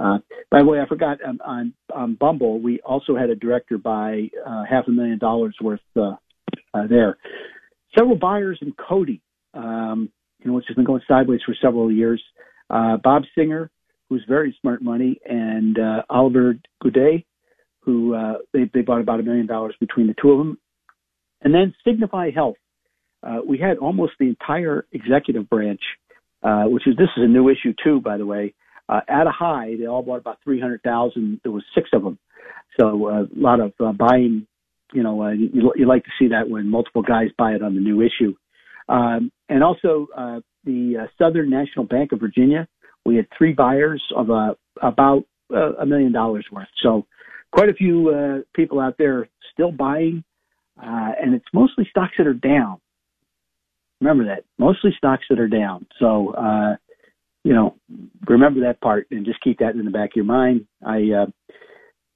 Uh, 0.00 0.18
by 0.50 0.60
the 0.60 0.64
way, 0.64 0.80
I 0.80 0.86
forgot 0.88 1.18
um, 1.24 1.38
on, 1.44 1.74
on 1.94 2.14
Bumble, 2.14 2.60
we 2.60 2.80
also 2.80 3.16
had 3.16 3.30
a 3.30 3.36
director 3.36 3.78
buy 3.78 4.30
uh, 4.44 4.64
half 4.68 4.88
a 4.88 4.90
million 4.90 5.18
dollars 5.18 5.54
worth 5.60 5.80
there. 5.94 7.18
Several 7.96 8.16
buyers 8.16 8.58
in 8.62 8.72
Coty, 8.72 9.20
um, 9.54 10.10
you 10.40 10.50
know, 10.50 10.56
which 10.56 10.66
has 10.68 10.74
been 10.74 10.84
going 10.84 11.02
sideways 11.08 11.40
for 11.44 11.54
several 11.60 11.90
years. 11.90 12.22
Uh, 12.70 12.96
Bob 13.02 13.22
Singer, 13.36 13.70
who's 14.08 14.24
very 14.28 14.56
smart 14.60 14.82
money, 14.82 15.20
and 15.24 15.78
uh, 15.78 16.02
Oliver 16.10 16.56
Goudet, 16.82 17.24
who 17.80 18.14
uh, 18.14 18.34
they, 18.52 18.70
they 18.72 18.82
bought 18.82 19.00
about 19.00 19.20
a 19.20 19.22
million 19.22 19.46
dollars 19.46 19.74
between 19.80 20.06
the 20.06 20.14
two 20.20 20.30
of 20.30 20.38
them. 20.38 20.58
And 21.42 21.54
then 21.54 21.74
Signify 21.84 22.30
Health. 22.30 22.56
Uh, 23.24 23.38
we 23.46 23.56
had 23.56 23.78
almost 23.78 24.14
the 24.18 24.26
entire 24.26 24.84
executive 24.92 25.48
branch 25.48 25.80
uh, 26.42 26.64
which 26.64 26.86
is 26.86 26.96
this 26.96 27.08
is 27.16 27.22
a 27.22 27.28
new 27.28 27.48
issue 27.48 27.72
too, 27.82 28.00
by 28.00 28.16
the 28.16 28.26
way. 28.26 28.54
Uh, 28.88 29.00
at 29.08 29.26
a 29.26 29.30
high, 29.30 29.76
they 29.78 29.86
all 29.86 30.02
bought 30.02 30.18
about 30.18 30.38
three 30.42 30.60
hundred 30.60 30.82
thousand. 30.82 31.40
There 31.42 31.52
was 31.52 31.64
six 31.74 31.88
of 31.92 32.02
them, 32.02 32.18
so 32.78 33.06
uh, 33.08 33.22
a 33.22 33.28
lot 33.36 33.60
of 33.60 33.72
uh, 33.80 33.92
buying. 33.92 34.46
You 34.92 35.02
know, 35.02 35.22
uh, 35.22 35.30
you, 35.30 35.72
you 35.76 35.86
like 35.86 36.04
to 36.04 36.10
see 36.18 36.28
that 36.28 36.50
when 36.50 36.68
multiple 36.68 37.02
guys 37.02 37.28
buy 37.38 37.52
it 37.52 37.62
on 37.62 37.74
the 37.74 37.80
new 37.80 38.02
issue, 38.02 38.34
um, 38.88 39.30
and 39.52 39.62
also 39.62 40.06
uh, 40.16 40.40
the 40.64 41.02
uh, 41.02 41.06
Southern 41.18 41.50
National 41.50 41.84
Bank 41.84 42.12
of 42.12 42.20
Virginia. 42.20 42.66
We 43.04 43.16
had 43.16 43.26
three 43.36 43.52
buyers 43.52 44.02
of 44.16 44.30
uh, 44.30 44.54
about 44.80 45.24
uh, 45.52 45.74
a 45.74 45.84
million 45.84 46.12
dollars 46.12 46.46
worth. 46.50 46.68
So, 46.82 47.06
quite 47.52 47.68
a 47.68 47.74
few 47.74 48.08
uh, 48.08 48.38
people 48.54 48.80
out 48.80 48.96
there 48.96 49.28
still 49.52 49.70
buying, 49.70 50.24
uh, 50.78 51.12
and 51.20 51.34
it's 51.34 51.44
mostly 51.52 51.86
stocks 51.90 52.14
that 52.16 52.26
are 52.26 52.32
down. 52.32 52.78
Remember 54.00 54.24
that. 54.24 54.44
Mostly 54.58 54.92
stocks 54.96 55.24
that 55.28 55.38
are 55.38 55.48
down. 55.48 55.86
So, 55.98 56.34
you 57.44 57.52
know, 57.52 57.76
remember 58.26 58.60
that 58.60 58.80
part 58.80 59.08
and 59.10 59.26
just 59.26 59.40
keep 59.42 59.58
that 59.58 59.74
in 59.74 59.84
the 59.84 59.90
back 59.90 60.10
of 60.10 60.16
your 60.16 60.24
mind. 60.24 60.66
I, 60.84 61.26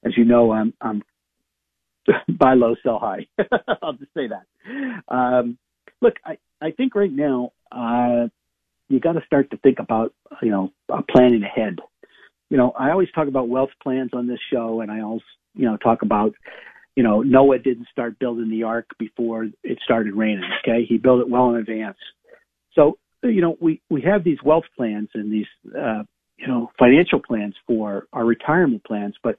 as 0.03 0.17
you 0.17 0.25
know, 0.25 0.51
I'm, 0.51 0.73
I'm 0.81 1.03
buy 2.39 2.55
low, 2.55 2.75
sell 2.83 2.99
high. 2.99 3.27
I'll 3.81 3.93
just 3.93 4.13
say 4.13 4.27
that. 4.27 5.13
Um, 5.13 5.57
look, 6.01 6.15
I, 6.25 6.37
I 6.61 6.71
think 6.71 6.95
right 6.95 7.11
now, 7.11 7.51
uh, 7.71 8.27
you 8.89 8.99
got 8.99 9.13
to 9.13 9.21
start 9.25 9.51
to 9.51 9.57
think 9.57 9.79
about, 9.79 10.13
you 10.41 10.49
know, 10.49 10.71
uh, 10.91 11.01
planning 11.09 11.43
ahead. 11.43 11.79
You 12.49 12.57
know, 12.57 12.71
I 12.71 12.91
always 12.91 13.09
talk 13.13 13.27
about 13.27 13.49
wealth 13.49 13.71
plans 13.83 14.11
on 14.13 14.27
this 14.27 14.39
show, 14.51 14.81
and 14.81 14.89
I 14.89 15.01
always, 15.01 15.23
you 15.53 15.65
know, 15.65 15.75
talk 15.77 16.01
about 16.01 16.33
you 16.97 17.03
know, 17.03 17.21
Noah 17.21 17.59
didn't 17.59 17.87
start 17.91 18.17
building 18.17 18.49
the 18.49 18.63
ark 18.63 18.87
before 18.97 19.45
it 19.63 19.77
started 19.83 20.15
raining. 20.15 20.49
Okay, 20.63 20.83
he 20.83 20.97
built 20.97 21.21
it 21.21 21.29
well 21.29 21.51
in 21.51 21.57
advance. 21.57 21.97
So, 22.73 22.97
you 23.21 23.39
know, 23.39 23.55
we 23.61 23.81
we 23.87 24.01
have 24.01 24.23
these 24.23 24.39
wealth 24.43 24.63
plans 24.75 25.09
and 25.13 25.31
these, 25.31 25.45
uh, 25.67 26.01
you 26.39 26.47
know, 26.47 26.71
financial 26.79 27.19
plans 27.19 27.53
for 27.67 28.07
our 28.11 28.25
retirement 28.25 28.83
plans, 28.83 29.13
but 29.21 29.37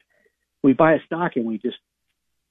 we 0.62 0.72
buy 0.72 0.92
a 0.92 1.04
stock 1.06 1.32
and 1.34 1.46
we 1.46 1.58
just, 1.58 1.78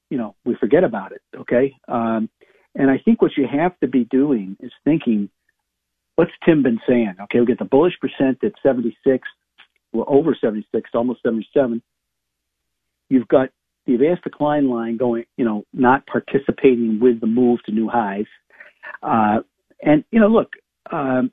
you 0.10 0.18
know, 0.18 0.36
we 0.44 0.56
forget 0.56 0.84
about 0.84 1.14
it. 1.14 1.22
Okay, 1.38 1.74
um, 1.88 2.30
and 2.78 2.92
I 2.92 3.00
think 3.04 3.22
what 3.22 3.32
you 3.36 3.48
have 3.52 3.78
to 3.80 3.88
be 3.88 4.06
doing 4.06 4.56
is 4.60 4.72
thinking, 4.86 5.30
what's 6.16 6.32
Tim 6.46 6.62
been 6.62 6.80
saying? 6.88 7.16
Okay, 7.24 7.40
we 7.40 7.48
get 7.48 7.58
the 7.58 7.66
bullish 7.66 7.96
percent 8.00 8.38
at 8.44 8.54
76, 8.62 9.28
well 9.92 10.06
over 10.08 10.38
76, 10.40 10.90
almost 10.94 11.24
77. 11.24 11.82
You've 13.10 13.28
got 13.28 13.50
the 13.88 13.96
advanced 13.96 14.24
decline 14.24 14.70
line 14.70 14.98
going, 14.98 15.26
you 15.38 15.46
know, 15.46 15.64
not 15.74 16.06
participating 16.06 17.00
with 17.02 17.20
the 17.20 17.26
move 17.26 17.60
to 17.66 17.72
new 17.72 17.90
highs. 17.90 18.26
Uh, 19.02 19.40
and, 19.82 20.04
you 20.12 20.20
know, 20.20 20.28
look, 20.28 20.52
um, 20.92 21.32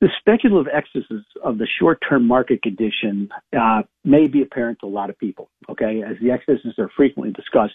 the 0.00 0.08
speculative 0.18 0.72
excesses 0.72 1.26
of 1.44 1.58
the 1.58 1.66
short-term 1.78 2.26
market 2.26 2.62
condition 2.62 3.28
uh, 3.58 3.82
may 4.02 4.28
be 4.28 4.40
apparent 4.40 4.78
to 4.80 4.86
a 4.86 4.88
lot 4.88 5.10
of 5.10 5.18
people, 5.18 5.50
okay, 5.68 6.02
as 6.02 6.16
the 6.22 6.30
excesses 6.30 6.78
are 6.78 6.90
frequently 6.96 7.34
discussed 7.34 7.74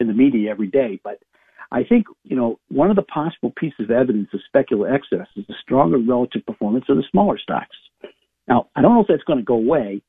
in 0.00 0.06
the 0.06 0.12
media 0.12 0.50
every 0.50 0.68
day. 0.68 1.00
But 1.02 1.20
I 1.72 1.82
think, 1.84 2.06
you 2.24 2.36
know, 2.36 2.58
one 2.68 2.90
of 2.90 2.96
the 2.96 3.02
possible 3.02 3.52
pieces 3.56 3.80
of 3.80 3.90
evidence 3.90 4.28
of 4.32 4.40
speculative 4.46 4.94
excess 4.94 5.28
is 5.36 5.46
the 5.48 5.54
stronger 5.60 5.98
relative 5.98 6.46
performance 6.46 6.84
of 6.88 6.96
the 6.96 7.04
smaller 7.10 7.38
stocks. 7.38 7.76
Now, 8.48 8.68
I 8.76 8.82
don't 8.82 8.94
know 8.94 9.00
if 9.00 9.08
that's 9.08 9.24
going 9.24 9.40
to 9.40 9.44
go 9.44 9.54
away, 9.54 10.02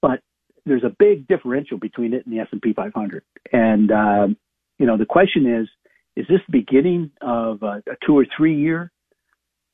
but 0.00 0.20
there's 0.64 0.84
a 0.84 0.94
big 0.98 1.28
differential 1.28 1.78
between 1.78 2.14
it 2.14 2.24
and 2.26 2.34
the 2.34 2.40
S&P 2.40 2.72
500. 2.72 3.22
And 3.52 3.90
um, 3.92 4.36
you 4.78 4.86
know, 4.86 4.96
the 4.96 5.06
question 5.06 5.46
is, 5.46 5.68
is 6.16 6.26
this 6.28 6.40
the 6.48 6.58
beginning 6.58 7.10
of 7.20 7.62
a, 7.62 7.82
a 7.86 7.96
two 8.06 8.18
or 8.18 8.26
three 8.36 8.58
year 8.58 8.90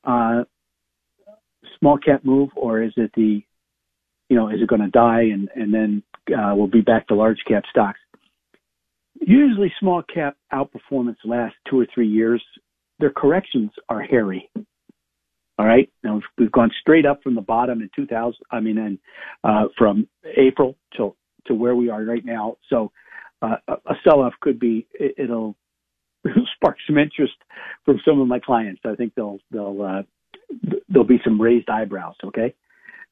uh, 0.03 0.43
small 1.79 1.97
cap 1.97 2.25
move, 2.25 2.49
or 2.55 2.81
is 2.83 2.91
it 2.97 3.11
the, 3.15 3.41
you 4.29 4.37
know, 4.37 4.49
is 4.49 4.61
it 4.61 4.67
going 4.67 4.81
to 4.81 4.89
die 4.89 5.21
and 5.21 5.49
and 5.55 5.73
then 5.73 6.03
uh, 6.29 6.53
we'll 6.55 6.67
be 6.67 6.81
back 6.81 7.07
to 7.07 7.15
large 7.15 7.39
cap 7.47 7.63
stocks? 7.69 7.99
Usually, 9.25 9.71
small 9.79 10.03
cap 10.03 10.37
outperformance 10.51 11.17
lasts 11.23 11.57
two 11.69 11.79
or 11.79 11.87
three 11.93 12.07
years. 12.07 12.43
Their 12.99 13.11
corrections 13.11 13.71
are 13.89 14.01
hairy. 14.01 14.49
All 15.59 15.65
right. 15.65 15.89
Now 16.03 16.19
we've, 16.37 16.51
gone 16.51 16.71
straight 16.81 17.05
up 17.05 17.21
from 17.21 17.35
the 17.35 17.41
bottom 17.41 17.81
in 17.81 17.89
2000. 17.95 18.33
I 18.51 18.59
mean, 18.59 18.77
and 18.77 18.99
uh, 19.43 19.65
from 19.77 20.07
April 20.37 20.75
to 20.97 21.15
to 21.47 21.53
where 21.53 21.75
we 21.75 21.89
are 21.89 22.03
right 22.03 22.23
now. 22.23 22.57
So 22.69 22.91
uh, 23.41 23.57
a 23.67 23.93
sell-off 24.03 24.33
could 24.41 24.59
be 24.59 24.87
it, 24.93 25.15
it'll 25.17 25.55
spark 26.55 26.77
some 26.87 26.97
interest 26.97 27.33
from 27.85 27.99
some 28.05 28.19
of 28.19 28.27
my 28.27 28.39
clients. 28.39 28.81
I 28.85 28.95
think 28.95 29.13
they'll 29.15 29.39
they'll 29.51 29.81
uh, 29.81 30.01
there'll 30.89 31.07
be 31.07 31.21
some 31.23 31.39
raised 31.39 31.69
eyebrows. 31.69 32.15
Okay. 32.23 32.55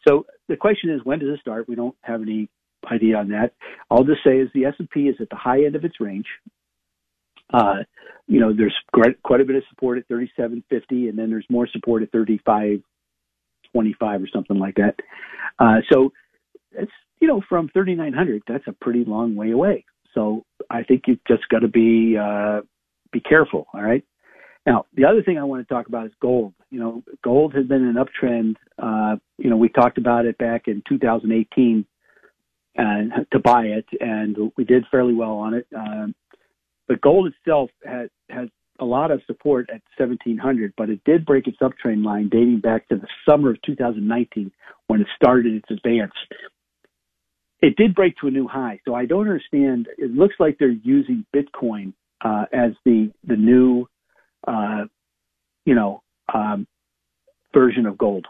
So 0.08 0.26
the 0.48 0.58
question 0.58 0.90
is, 0.90 1.02
when 1.04 1.20
does 1.20 1.30
it 1.30 1.40
start? 1.42 1.68
We 1.68 1.76
don't 1.76 1.96
have 2.02 2.22
any 2.22 2.50
idea 2.90 3.18
on 3.18 3.30
that. 3.30 3.54
I'll 3.90 4.04
just 4.04 4.24
say 4.24 4.38
is 4.38 4.50
the 4.54 4.66
S&P 4.66 5.02
is 5.02 5.16
at 5.20 5.30
the 5.30 5.36
high 5.36 5.66
end 5.66 5.76
of 5.76 5.86
its 5.86 6.00
range. 6.00 6.28
Uh, 7.54 7.84
you 8.28 8.40
know, 8.40 8.54
there's 8.56 8.76
quite, 8.94 9.42
a 9.42 9.46
bit 9.46 9.58
of 9.58 9.64
support 9.70 9.98
at 9.98 10.08
37.50, 10.08 10.64
and 11.10 11.18
then 11.18 11.30
there's 11.30 11.46
more 11.50 11.68
support 11.68 12.02
at 12.02 12.12
35.25 12.12 12.82
or 13.76 14.28
something 14.34 14.58
like 14.58 14.76
that. 14.76 14.96
Uh, 15.60 15.78
so 15.92 16.12
it's 16.72 16.92
you 17.20 17.28
know 17.28 17.42
from 17.48 17.70
3,900, 17.74 18.44
that's 18.48 18.68
a 18.68 18.72
pretty 18.72 19.04
long 19.06 19.36
way 19.36 19.52
away. 19.52 19.86
So 20.14 20.44
I 20.70 20.84
think 20.84 21.04
you've 21.08 21.24
just 21.28 21.48
got 21.50 21.60
to 21.60 21.68
be 21.68 22.18
uh, 22.18 22.62
be 23.12 23.20
careful. 23.20 23.68
All 23.74 23.84
right. 23.84 24.04
Now 24.66 24.86
the 24.94 25.06
other 25.06 25.24
thing 25.24 25.38
I 25.38 25.44
want 25.44 25.68
to 25.68 25.74
talk 25.74 25.88
about 25.88 26.06
is 26.06 26.14
gold. 26.22 26.54
You 26.70 26.80
know, 26.80 27.04
gold 27.24 27.54
has 27.54 27.66
been 27.66 27.84
an 27.84 27.96
uptrend. 27.96 28.56
Uh, 28.82 29.18
you 29.38 29.50
know, 29.50 29.58
we 29.58 29.70
talked 29.70 29.98
about 29.98 30.26
it 30.26 30.38
back 30.38 30.68
in 30.68 30.84
2018 30.88 31.86
and 32.76 33.12
to 33.32 33.40
buy 33.40 33.64
it, 33.66 33.86
and 34.00 34.38
we 34.58 34.64
did 34.64 34.86
fairly 34.90 35.14
well 35.14 35.34
on 35.34 35.54
it. 35.54 35.68
Um, 35.76 36.16
but 36.88 37.02
gold 37.02 37.32
itself 37.34 37.70
has, 37.86 38.10
has 38.30 38.50
a 38.80 38.86
lot 38.86 39.12
of 39.12 39.22
support 39.28 39.70
at 39.70 39.82
1700, 39.98 40.74
but 40.76 40.90
it 40.90 41.04
did 41.06 41.26
break 41.26 41.48
its 41.48 41.58
uptrend 41.62 42.04
line 42.04 42.30
dating 42.30 42.60
back 42.60 42.88
to 42.90 42.96
the 42.96 43.08
summer 43.30 43.52
of 43.52 43.62
2019 43.62 44.52
when 44.88 45.02
it 45.02 45.08
started 45.16 45.54
its 45.54 45.70
advance. 45.70 46.14
It 47.62 47.76
did 47.76 47.94
break 47.94 48.18
to 48.18 48.28
a 48.28 48.32
new 48.32 48.48
high, 48.48 48.80
so 48.86 48.96
I 48.96 49.06
don't 49.06 49.28
understand. 49.28 49.88
It 49.98 50.12
looks 50.12 50.36
like 50.40 50.58
they're 50.58 50.70
using 50.70 51.26
Bitcoin 51.36 51.94
uh, 52.22 52.46
as 52.52 52.72
the 52.86 53.12
the 53.24 53.36
new, 53.36 53.88
uh, 54.48 54.86
you 55.66 55.76
know, 55.76 56.02
um, 56.34 56.66
version 57.54 57.86
of 57.86 58.00
gold. 58.00 58.26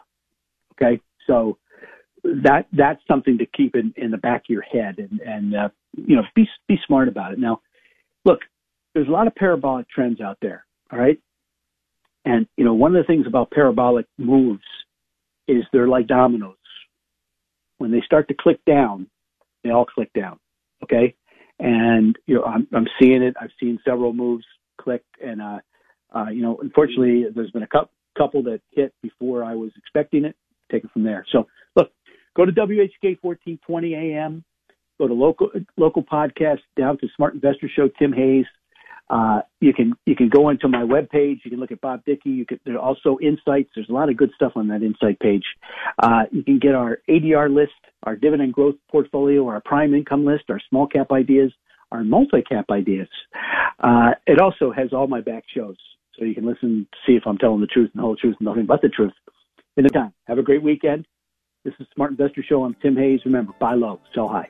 Okay, 0.74 1.02
so 1.28 1.58
that 2.24 2.68
that's 2.74 3.02
something 3.08 3.38
to 3.40 3.46
keep 3.46 3.76
in, 3.76 3.94
in 3.98 4.12
the 4.12 4.18
back 4.18 4.42
of 4.42 4.50
your 4.50 4.62
head, 4.62 4.98
and 5.00 5.20
and 5.22 5.56
uh, 5.56 5.70
you 5.96 6.16
know 6.16 6.24
be 6.36 6.48
be 6.68 6.78
smart 6.86 7.08
about 7.08 7.34
it. 7.34 7.40
Now, 7.40 7.62
look, 8.26 8.40
there's 8.94 9.08
a 9.08 9.12
lot 9.12 9.28
of 9.28 9.36
parabolic 9.36 9.90
trends 9.90 10.22
out 10.22 10.38
there. 10.42 10.66
All 10.92 11.00
right, 11.00 11.20
and 12.26 12.48
you 12.58 12.66
know 12.66 12.74
one 12.74 12.96
of 12.96 13.04
the 13.04 13.08
things 13.08 13.26
about 13.28 13.52
parabolic 13.52 14.06
moves 14.18 14.64
is 15.48 15.64
they're 15.72 15.88
like 15.88 16.08
dominoes. 16.08 16.56
When 17.78 17.92
they 17.92 18.02
start 18.06 18.28
to 18.28 18.36
click 18.36 18.64
down, 18.66 19.08
they 19.64 19.72
all 19.72 19.86
click 19.86 20.12
down. 20.14 20.40
Okay, 20.84 21.16
and 21.60 22.18
you 22.28 22.36
know 22.36 22.44
I'm 22.44 22.68
I'm 22.74 22.88
seeing 23.00 23.24
it. 23.24 23.36
I've 23.42 23.52
seen 23.60 23.80
several 23.84 24.14
moves 24.14 24.46
clicked, 24.80 25.16
and 25.24 25.42
uh, 25.42 25.60
uh, 26.16 26.30
you 26.30 26.44
know 26.44 26.60
unfortunately 26.62 27.26
there's 27.34 27.52
been 27.52 27.64
a 27.64 27.68
couple 27.68 27.92
couple 28.18 28.44
that 28.44 28.60
hit 28.72 28.94
before 29.02 29.44
I 29.44 29.56
was 29.56 29.72
expecting 29.78 30.26
it. 30.26 30.36
Take 30.72 30.84
it 30.84 30.92
from 30.92 31.04
there. 31.04 31.26
So 31.32 31.48
go 32.36 32.46
to 32.46 32.52
WHK 32.52 33.18
1420 33.22 33.96
AM. 33.96 34.44
Go 35.00 35.08
to 35.08 35.14
local 35.14 35.50
local 35.78 36.04
podcast 36.04 36.60
down 36.78 36.98
to 37.00 37.08
Smart 37.16 37.34
Investor 37.34 37.70
Show. 37.76 37.90
Tim 38.00 38.14
Hayes. 38.14 38.46
Uh, 39.10 39.42
you 39.60 39.74
can 39.74 39.94
you 40.06 40.16
can 40.16 40.30
go 40.30 40.50
into 40.50 40.68
my 40.68 40.84
webpage. 40.84 41.40
You 41.44 41.52
can 41.52 41.60
look 41.60 41.72
at 41.72 41.82
Bob 41.82 42.06
Dickey. 42.06 42.30
You 42.30 42.46
can 42.46 42.60
there 42.66 42.76
are 42.76 42.80
also 42.80 43.18
insights. 43.22 43.70
There's 43.76 43.90
a 43.90 43.94
lot 43.94 44.10
of 44.10 44.18
good 44.18 44.32
stuff 44.36 44.54
on 44.56 44.68
that 44.68 44.84
insight 44.84 45.20
page. 45.20 45.44
Uh, 46.02 46.24
you 46.32 46.44
can 46.44 46.60
get 46.60 46.76
our 46.76 47.00
ADR 47.10 47.54
list, 47.54 47.74
our 48.04 48.16
dividend 48.16 48.54
growth 48.54 48.76
portfolio, 48.90 49.48
our 49.48 49.62
prime 49.66 49.94
income 49.94 50.24
list, 50.24 50.44
our 50.50 50.62
small 50.70 50.88
cap 50.88 51.12
ideas, 51.12 51.52
our 51.92 52.04
multi 52.04 52.42
cap 52.42 52.66
ideas. 52.70 53.10
Uh, 53.80 54.12
it 54.28 54.40
also 54.40 54.72
has 54.72 54.94
all 54.94 55.08
my 55.08 55.20
back 55.20 55.44
shows 55.54 55.78
so 56.22 56.26
you 56.26 56.36
can 56.36 56.46
listen, 56.46 56.88
see 57.06 57.14
if 57.14 57.24
I'm 57.26 57.38
telling 57.38 57.62
the 57.62 57.68
truth 57.68 57.90
and 57.94 58.00
the 58.00 58.06
whole 58.06 58.16
truth 58.16 58.36
and 58.40 58.48
nothing 58.48 58.66
but 58.66 58.82
the 58.82 58.90
truth. 58.90 59.14
In 59.78 59.84
the 59.84 59.90
time, 59.90 60.14
have 60.28 60.38
a 60.38 60.44
great 60.44 60.62
weekend. 60.62 61.08
This 61.64 61.76
is 61.80 61.86
Smart 61.94 62.10
Investor 62.10 62.42
Show. 62.42 62.64
I'm 62.64 62.74
Tim 62.82 62.98
Hayes. 62.98 63.20
Remember, 63.24 63.54
buy 63.60 63.76
low, 63.76 64.02
sell 64.16 64.28
high. 64.28 64.50